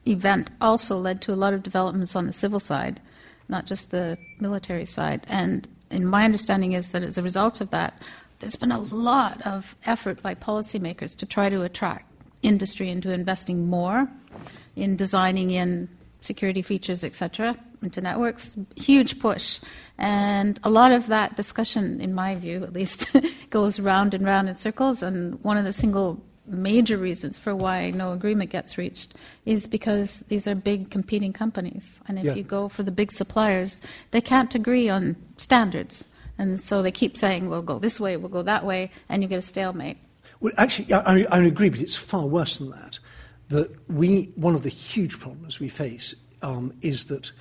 [0.06, 3.00] event also led to a lot of developments on the civil side,
[3.48, 5.26] not just the military side.
[5.30, 8.02] And, and my understanding is that as a result of that,
[8.40, 12.12] there's been a lot of effort by policymakers to try to attract
[12.42, 14.10] industry into investing more
[14.76, 15.90] in designing in
[16.22, 18.56] security features, etc., into networks.
[18.76, 19.60] Huge push.
[19.98, 23.16] And a lot of that discussion, in my view at least,
[23.50, 25.04] goes round and round in circles.
[25.04, 29.16] And one of the single major reasons for why no agreement gets reached
[29.46, 32.00] is because these are big competing companies.
[32.08, 32.34] And if yeah.
[32.34, 33.82] you go for the big suppliers,
[34.12, 36.06] they can't agree on standards.
[36.38, 39.30] And so they keep saying, we'll go this way, we'll go that way, and you
[39.30, 39.98] get a stalemate.
[40.42, 43.00] Well, actually, I, I agree, but it's far worse than that
[43.50, 47.32] that we, one of the huge problems we face um, is that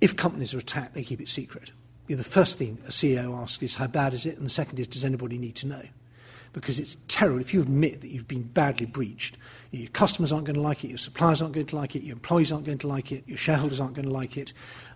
[0.00, 1.72] if companies are attacked, they keep it secret.
[2.08, 4.36] You know, the first thing a CEO asks is, how bad is it?
[4.36, 5.82] And the second is, does anybody need to know?
[6.52, 7.40] Because it's terrible.
[7.40, 9.36] If you admit that you've been badly breached,
[9.70, 12.14] your customers aren't going to like it, your suppliers aren't going to like it, your
[12.14, 14.52] employees aren't going to like it, your shareholders aren't going to like it,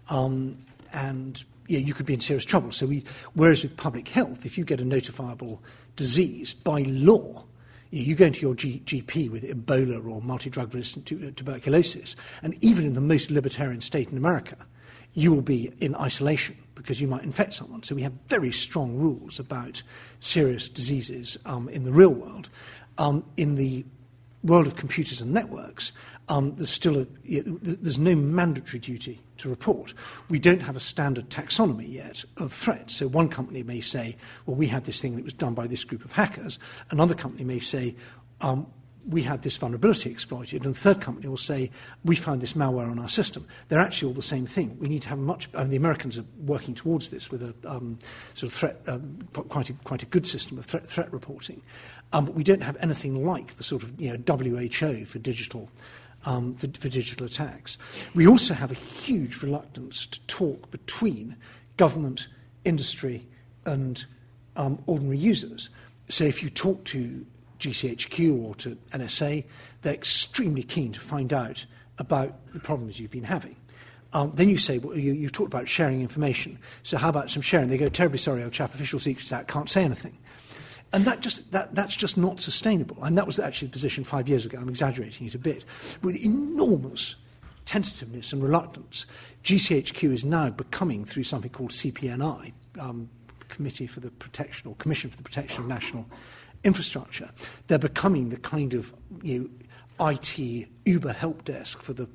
[0.09, 0.59] um,
[0.93, 2.73] and know, you could be in serious trouble.
[2.73, 3.05] So we,
[3.35, 5.59] whereas with public health, if you get a notifiable
[5.97, 7.45] disease, by law,
[7.95, 12.85] you go into your G- GP with Ebola or multi-drug resistant tu- tuberculosis, and even
[12.85, 14.57] in the most libertarian state in America,
[15.15, 17.83] you will be in isolation because you might infect someone.
[17.83, 19.83] So we have very strong rules about
[20.21, 22.49] serious diseases um, in the real world.
[22.99, 23.85] Um, in the
[24.43, 25.93] world of computers and networks,
[26.28, 29.92] um, there's still a, there's no mandatory duty to report.
[30.28, 32.96] We don't have a standard taxonomy yet of threats.
[32.96, 35.66] So one company may say, well, we had this thing and it was done by
[35.66, 36.59] this group of hackers.
[36.90, 37.94] Another company may say,
[38.40, 38.66] um,
[39.06, 40.64] we had this vulnerability exploited.
[40.64, 41.70] And the third company will say,
[42.05, 43.46] we found this malware on our system.
[43.68, 44.78] They're actually all the same thing.
[44.80, 47.55] We need to have much, I mean, the Americans are working towards this with a
[47.70, 47.98] um,
[48.34, 51.60] sort of threat, um, quite, a, quite a good system of threat, threat reporting.
[52.14, 55.68] Um, but we don't have anything like the sort of you know, WHO for digital
[56.24, 57.78] um, for, for digital attacks.
[58.14, 61.36] We also have a huge reluctance to talk between
[61.76, 62.28] government,
[62.64, 63.26] industry,
[63.66, 64.05] and
[64.56, 65.70] um, ordinary users.
[66.09, 67.24] So if you talk to
[67.59, 69.44] GCHQ or to NSA,
[69.82, 71.64] they're extremely keen to find out
[71.98, 73.56] about the problems you've been having.
[74.12, 77.42] Um, then you say, well, you, you've talked about sharing information, so how about some
[77.42, 77.68] sharing?
[77.68, 80.16] They go, terribly sorry, old chap, Official Secrets Act, can't say anything.
[80.95, 83.03] And that just, that, that's just not sustainable.
[83.03, 84.59] And that was actually the position five years ago.
[84.61, 85.65] I'm exaggerating it a bit.
[86.03, 87.16] With enormous
[87.65, 89.05] tentativeness and reluctance,
[89.43, 93.11] GCHQ is now becoming, through something called CPNI, um,
[93.49, 96.07] Committee for the Protection or Commission for the Protection of National
[96.62, 97.29] Infrastructure,
[97.66, 99.51] they're becoming the kind of you
[99.99, 102.09] know, IT Uber help desk for the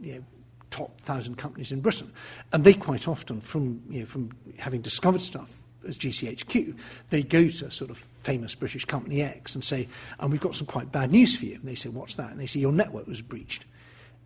[0.00, 0.24] you know,
[0.70, 2.10] top thousand companies in Britain.
[2.54, 6.76] And they quite often, from, you know, from having discovered stuff as GCHQ,
[7.10, 9.88] they go to sort of famous British company X and say,
[10.18, 11.54] and we've got some quite bad news for you.
[11.54, 12.30] And they say, what's that?
[12.30, 13.64] And they say, your network was breached.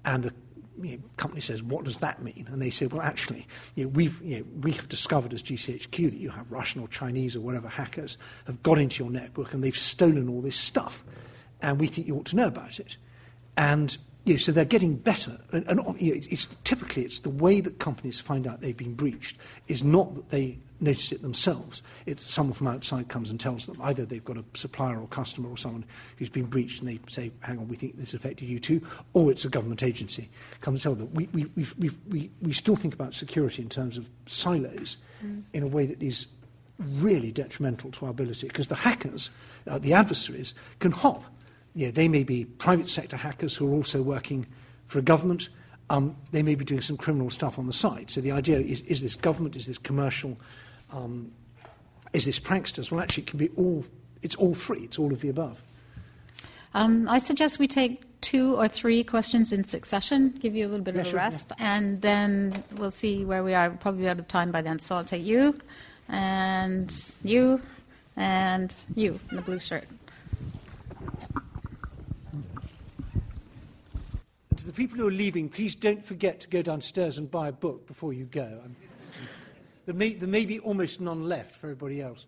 [0.04, 0.34] And the
[0.80, 2.46] you know, company says, what does that mean?
[2.50, 6.10] And they say, well, actually, you know, we've, you know, we have discovered as GCHQ
[6.10, 8.16] that you have Russian or Chinese or whatever hackers
[8.46, 11.04] have got into your network and they've stolen all this stuff.
[11.60, 12.96] And we think you ought to know about it.
[13.56, 13.98] And
[14.34, 15.38] know, so they're getting better.
[15.52, 18.76] And, and you know, it's, it's, typically, it's the way that companies find out they've
[18.76, 19.36] been breached
[19.68, 21.82] is not that they notice it themselves.
[22.06, 23.78] It's someone from outside comes and tells them.
[23.82, 25.84] Either they've got a supplier or customer or someone
[26.16, 28.80] who's been breached and they say, hang on, we think this affected you too,
[29.12, 30.28] or it's a government agency
[30.60, 31.12] come and tell them.
[31.14, 35.42] We, we, we, we, we, we still think about security in terms of silos mm.
[35.52, 36.26] in a way that is
[36.78, 39.30] really detrimental to our ability because the hackers,
[39.66, 41.24] uh, the adversaries, can hop.
[41.78, 44.48] Yeah, they may be private sector hackers who are also working
[44.86, 45.48] for a government.
[45.90, 48.10] Um, they may be doing some criminal stuff on the side.
[48.10, 50.36] So the idea is, is this government, is this commercial,
[50.90, 51.30] um,
[52.12, 52.90] is this pranksters?
[52.90, 53.84] Well, actually, it can be all,
[54.22, 55.62] it's all three, it's all of the above.
[56.74, 60.84] Um, I suggest we take two or three questions in succession, give you a little
[60.84, 61.76] bit yeah, of a sure, rest, yeah.
[61.76, 63.70] and then we'll see where we are.
[63.70, 65.56] We're probably out of time by then, so I'll take you,
[66.08, 66.92] and
[67.22, 67.62] you,
[68.16, 69.86] and you in the blue shirt.
[71.20, 71.37] To
[74.68, 77.86] the people who are leaving, please don't forget to go downstairs and buy a book
[77.86, 78.60] before you go.
[79.86, 82.26] There may, there may be almost none left for everybody else.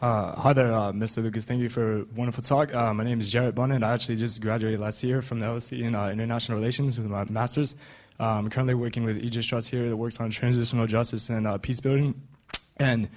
[0.00, 1.22] Uh, hi there, uh, Mr.
[1.22, 1.44] Lucas.
[1.44, 2.74] Thank you for a wonderful talk.
[2.74, 3.84] Uh, my name is Jarrett Bunnan.
[3.84, 7.24] I actually just graduated last year from the LSE in uh, International Relations with my
[7.24, 7.76] master's.
[8.18, 11.58] Uh, I'm currently working with Aegis Trust here that works on transitional justice and uh,
[11.58, 12.14] peace building.
[12.78, 13.10] And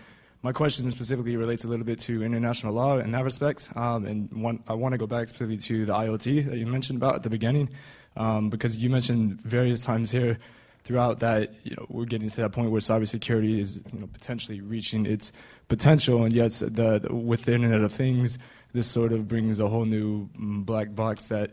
[0.46, 3.68] my question specifically relates a little bit to international law in that respect.
[3.76, 6.98] Um, and one, I want to go back specifically to the IoT that you mentioned
[6.98, 7.68] about at the beginning,
[8.16, 10.38] um, because you mentioned various times here
[10.84, 14.62] throughout that, you know, we're getting to that point where cybersecurity is, you know, potentially
[14.62, 15.32] reaching its
[15.68, 18.38] potential, and yet the, the, with the Internet of Things,
[18.72, 21.50] this sort of brings a whole new mm, black box that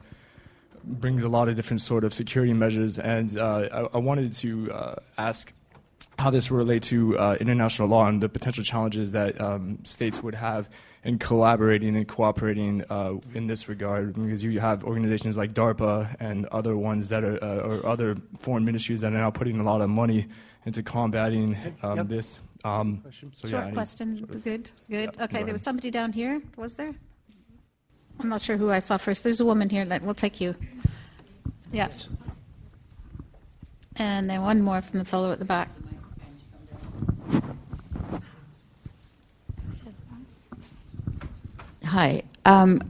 [0.84, 2.98] brings a lot of different sort of security measures.
[2.98, 5.50] And uh, I, I, wanted to uh, ask
[6.22, 10.22] how this would relate to uh, international law and the potential challenges that um, states
[10.22, 10.70] would have
[11.02, 16.46] in collaborating and cooperating uh, in this regard because you have organizations like DARPA and
[16.46, 19.80] other ones that are, uh, or other foreign ministries that are now putting a lot
[19.80, 20.28] of money
[20.64, 22.06] into combating um, yep.
[22.06, 22.38] this.
[22.64, 23.02] Um,
[23.34, 24.16] so Short yeah, question.
[24.16, 24.70] Sort of good.
[24.88, 25.10] Good.
[25.16, 25.42] Yep, okay.
[25.42, 26.40] There was somebody down here.
[26.56, 26.94] Was there?
[28.20, 29.24] I'm not sure who I saw first.
[29.24, 29.84] There's a woman here.
[29.84, 30.54] That we'll take you.
[31.72, 31.88] Yeah.
[33.96, 35.68] And then one more from the fellow at the back.
[41.84, 42.22] Hi.
[42.44, 42.80] Um,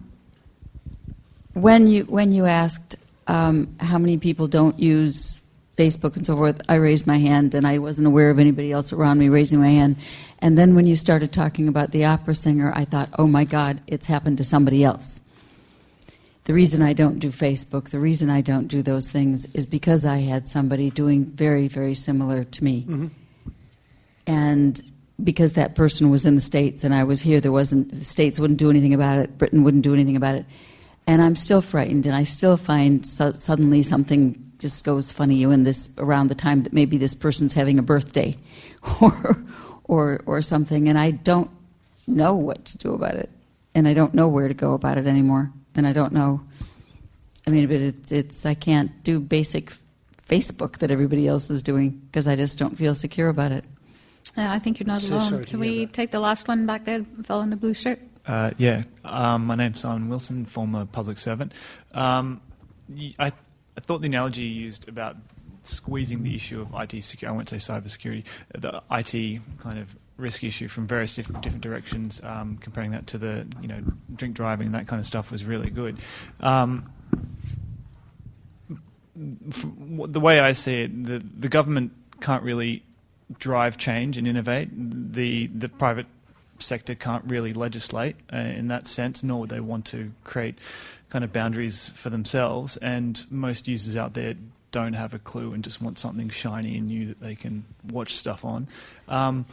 [1.54, 2.96] when you when you asked
[3.26, 5.40] um, how many people don't use
[5.76, 8.92] Facebook and so forth, I raised my hand, and I wasn't aware of anybody else
[8.92, 9.96] around me raising my hand.
[10.40, 13.80] And then when you started talking about the opera singer, I thought, oh my God,
[13.86, 15.20] it's happened to somebody else.
[16.44, 20.04] The reason I don't do Facebook, the reason I don't do those things, is because
[20.04, 22.82] I had somebody doing very, very similar to me.
[22.82, 23.06] Mm-hmm.
[24.26, 24.91] And
[25.22, 28.40] because that person was in the States and I was here, there wasn't, the States
[28.40, 30.46] wouldn't do anything about it, Britain wouldn't do anything about it.
[31.06, 35.64] And I'm still frightened, and I still find so, suddenly something just goes funny when
[35.64, 38.36] this around the time that maybe this person's having a birthday
[39.00, 39.36] or,
[39.84, 41.50] or, or something, and I don't
[42.06, 43.30] know what to do about it.
[43.74, 45.50] And I don't know where to go about it anymore.
[45.74, 46.42] And I don't know.
[47.46, 49.72] I mean, but it, it's, I can't do basic
[50.28, 53.64] Facebook that everybody else is doing because I just don't feel secure about it.
[54.36, 55.44] Uh, I think you're not so alone.
[55.44, 55.92] Can we that.
[55.92, 57.98] take the last one back there, the fellow in the blue shirt?
[58.26, 61.52] Uh, yeah, um, my name's Simon Wilson, former public servant.
[61.92, 62.40] Um,
[63.18, 63.32] I,
[63.76, 65.16] I thought the analogy you used about
[65.64, 68.24] squeezing the issue of IT security, I won't say cyber security,
[68.56, 73.18] the IT kind of risk issue from various different, different directions, um, comparing that to
[73.18, 73.80] the you know
[74.14, 75.98] drink driving and that kind of stuff was really good.
[76.40, 76.90] Um,
[79.14, 82.82] the way I see it, the, the government can't really
[83.38, 84.68] drive change and innovate.
[84.72, 86.06] The the private
[86.58, 90.58] sector can't really legislate uh, in that sense, nor would they want to create
[91.10, 92.76] kind of boundaries for themselves.
[92.78, 94.34] And most users out there
[94.70, 98.14] don't have a clue and just want something shiny and new that they can watch
[98.14, 98.66] stuff on.
[99.08, 99.44] Um,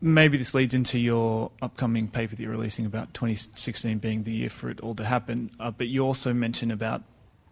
[0.00, 4.50] maybe this leads into your upcoming paper that you're releasing about 2016 being the year
[4.50, 5.50] for it all to happen.
[5.60, 7.02] Uh, but you also mentioned about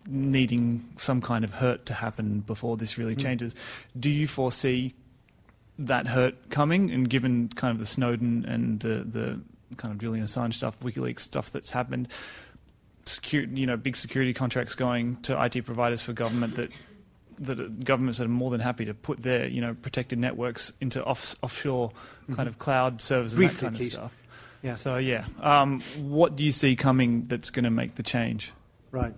[0.07, 3.21] needing some kind of hurt to happen before this really mm.
[3.21, 3.55] changes.
[3.99, 4.95] Do you foresee
[5.79, 9.41] that hurt coming, and given kind of the Snowden and the the
[9.77, 12.09] kind of Julian Assange stuff, WikiLeaks stuff that's happened,
[13.07, 16.71] secure, you know, big security contracts going to IT providers for government that
[17.37, 21.35] that governments are more than happy to put their you know protected networks into off,
[21.43, 21.91] offshore
[22.25, 22.35] Mm-hmm.
[22.37, 23.87] kind of cloud servers and Briefly, that kind please.
[23.89, 24.13] of stuff.
[24.63, 24.75] Yeah.
[24.77, 28.51] So yeah, um, what do you see coming that's going to make the change?
[28.91, 29.13] Right.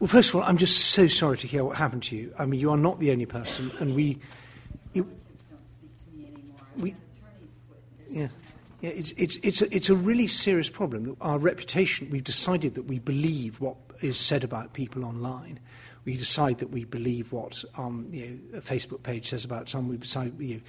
[0.00, 2.34] Well, first of all, I'm just so sorry to hear what happened to you.
[2.36, 4.18] I mean, you are not the only person, and we.
[4.92, 5.04] It,
[6.76, 6.94] we
[8.08, 8.28] yeah.
[8.80, 11.04] Yeah, it's, it's, it's, a, it's a really serious problem.
[11.04, 15.60] that Our reputation, we've decided that we believe what is said about people online.
[16.04, 19.90] We decide that we believe what um, you know, a Facebook page says about someone.
[19.90, 20.60] We decide you know,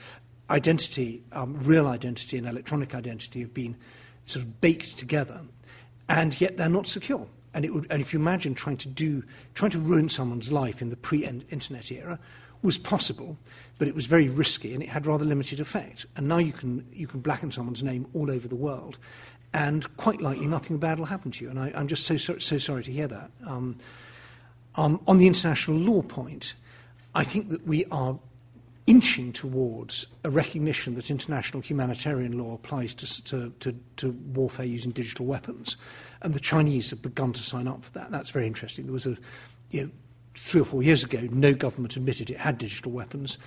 [0.51, 3.75] identity, um, real identity and electronic identity have been
[4.25, 5.41] sort of baked together,
[6.07, 7.25] and yet they're not secure.
[7.55, 9.23] And, it would, and if you imagine trying to do,
[9.55, 12.19] trying to ruin someone's life in the pre-internet era,
[12.63, 13.37] was possible,
[13.77, 16.05] but it was very risky and it had rather limited effect.
[16.15, 18.97] And now you can, you can blacken someone's name all over the world,
[19.53, 21.49] and quite likely nothing bad will happen to you.
[21.51, 23.29] And I, I'm just so, so, so sorry to hear that.
[23.45, 23.75] Um,
[24.75, 26.55] um, on the international law point,
[27.13, 28.17] I think that we are
[28.87, 34.91] inching towards a recognition that international humanitarian law applies to, to, to, to warfare using
[34.91, 35.77] digital weapons.
[36.21, 38.11] And the Chinese have begun to sign up for that.
[38.11, 38.85] That's very interesting.
[38.85, 39.15] There was a,
[39.69, 39.91] you know,
[40.35, 43.37] three or four years ago, no government admitted it had digital weapons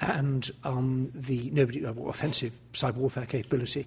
[0.00, 3.86] and um, the nobody uh, offensive cyber warfare capability.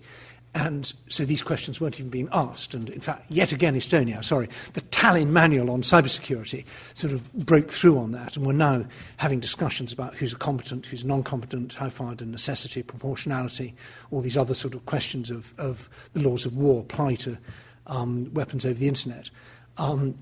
[0.55, 2.75] And so these questions weren't even being asked.
[2.75, 6.63] And in fact, yet again, Estonia, sorry, the Tallinn manual on cybersecurity
[6.93, 8.37] sort of broke through on that.
[8.37, 8.85] And we're now
[9.17, 13.73] having discussions about who's competent, who's non competent, how far do necessity, proportionality,
[14.11, 17.35] all these other sort of questions of, of the laws of war apply to
[17.87, 19.31] um, weapons over the internet.
[19.77, 20.13] Um,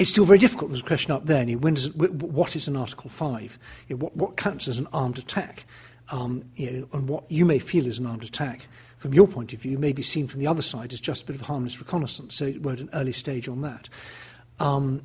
[0.00, 0.70] it's still very difficult.
[0.70, 1.44] There's a question up there.
[1.44, 3.58] When does, what is an Article 5?
[3.86, 5.66] You know, what, what counts as an armed attack?
[6.08, 8.66] Um, you know, and what you may feel is an armed attack
[8.96, 11.26] from your point of view may be seen from the other side as just a
[11.26, 12.34] bit of harmless reconnaissance.
[12.34, 13.90] So we're at an early stage on that.
[14.58, 15.02] Um,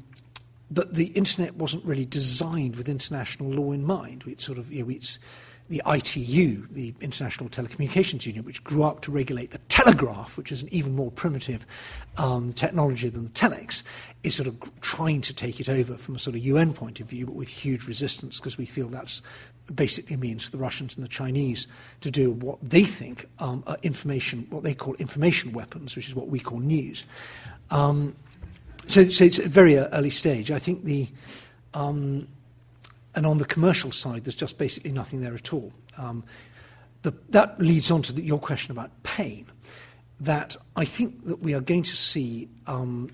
[0.72, 4.24] but the internet wasn't really designed with international law in mind.
[4.26, 5.20] It's sort of, you know, it's
[5.70, 10.62] the ITU, the International Telecommunications Union, which grew up to regulate the telegraph, which is
[10.62, 11.66] an even more primitive
[12.18, 13.82] um, technology than the telex,
[14.24, 17.08] is sort of trying to take it over from a sort of UN point of
[17.08, 19.22] view, but with huge resistance because we feel that's
[19.74, 21.68] basically means for the Russians and the Chinese
[22.02, 26.14] to do what they think um, are information, what they call information weapons, which is
[26.14, 27.06] what we call news.
[27.72, 28.16] Um,
[28.86, 30.52] so, so it's a very early stage.
[30.52, 31.08] I think the
[31.74, 32.28] um,
[33.16, 35.74] and on the commercial side, there's just basically nothing there at all.
[35.98, 36.24] Um,
[37.02, 39.46] the, that leads on to the, your question about pain.
[40.20, 43.10] That I think that we are going to see um,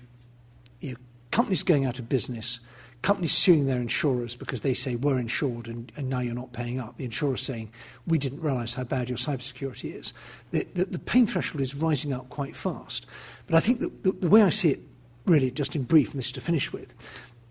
[0.80, 0.96] you know,
[1.30, 2.60] companies going out of business,
[3.02, 6.80] companies suing their insurers because they say we're insured and, and now you're not paying
[6.80, 6.96] up.
[6.96, 7.70] The insurer saying
[8.06, 10.12] we didn't realise how bad your cybersecurity is.
[10.52, 13.06] The, the, the, pain threshold is rising up quite fast.
[13.46, 14.80] But I think that the, the way I see it,
[15.26, 16.94] really, just in brief, and this is to finish with,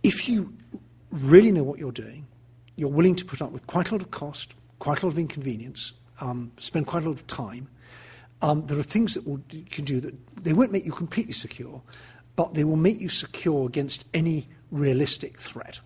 [0.03, 0.53] if you
[1.11, 2.25] really know what you're doing,
[2.81, 5.19] you're willing to put up with quite a lot of cost, quite a lot of
[5.19, 7.69] inconvenience, um, spend quite a lot of time.
[8.41, 11.33] Um, there are things that will, you can do that they won't make you completely
[11.33, 11.79] secure,
[12.35, 15.79] but they will make you secure against any realistic threat.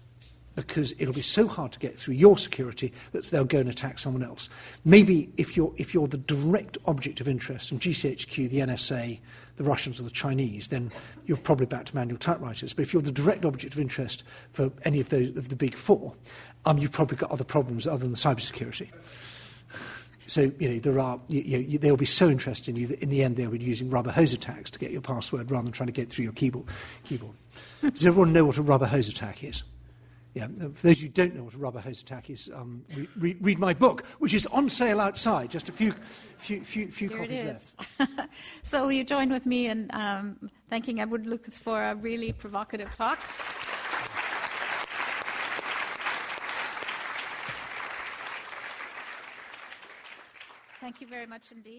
[0.56, 4.00] Because it'll be so hard to get through your security that they'll go and attack
[4.00, 4.48] someone else.
[4.86, 9.20] Maybe if you're, if you're the direct object of interest from GCHQ, the NSA,
[9.58, 10.94] the Russians or the Chinese, then
[11.26, 12.72] you're probably back to manual typewriters.
[12.72, 15.76] But if you're the direct object of interest for any of, those, of the big
[15.76, 16.14] four,
[16.66, 18.90] um, you've probably got other problems other than cybersecurity.
[20.28, 23.10] So, you know, there are, you, you, they'll be so interested in you that in
[23.10, 25.88] the end they'll be using rubber hose attacks to get your password rather than trying
[25.88, 26.66] to get through your keyboard.
[27.04, 27.36] keyboard.
[27.82, 29.64] Does everyone know what a rubber hose attack is?
[30.34, 33.38] Yeah, for those who don't know what a rubber hose attack is, um, re- re-
[33.40, 35.50] read my book, which is on sale outside.
[35.50, 35.94] Just a few,
[36.40, 38.30] few, few, few Here copies it left.
[38.64, 42.94] so will you join with me in um, thanking Edward Lucas for a really provocative
[42.98, 43.20] talk?
[50.86, 51.74] Thank you very much indeed.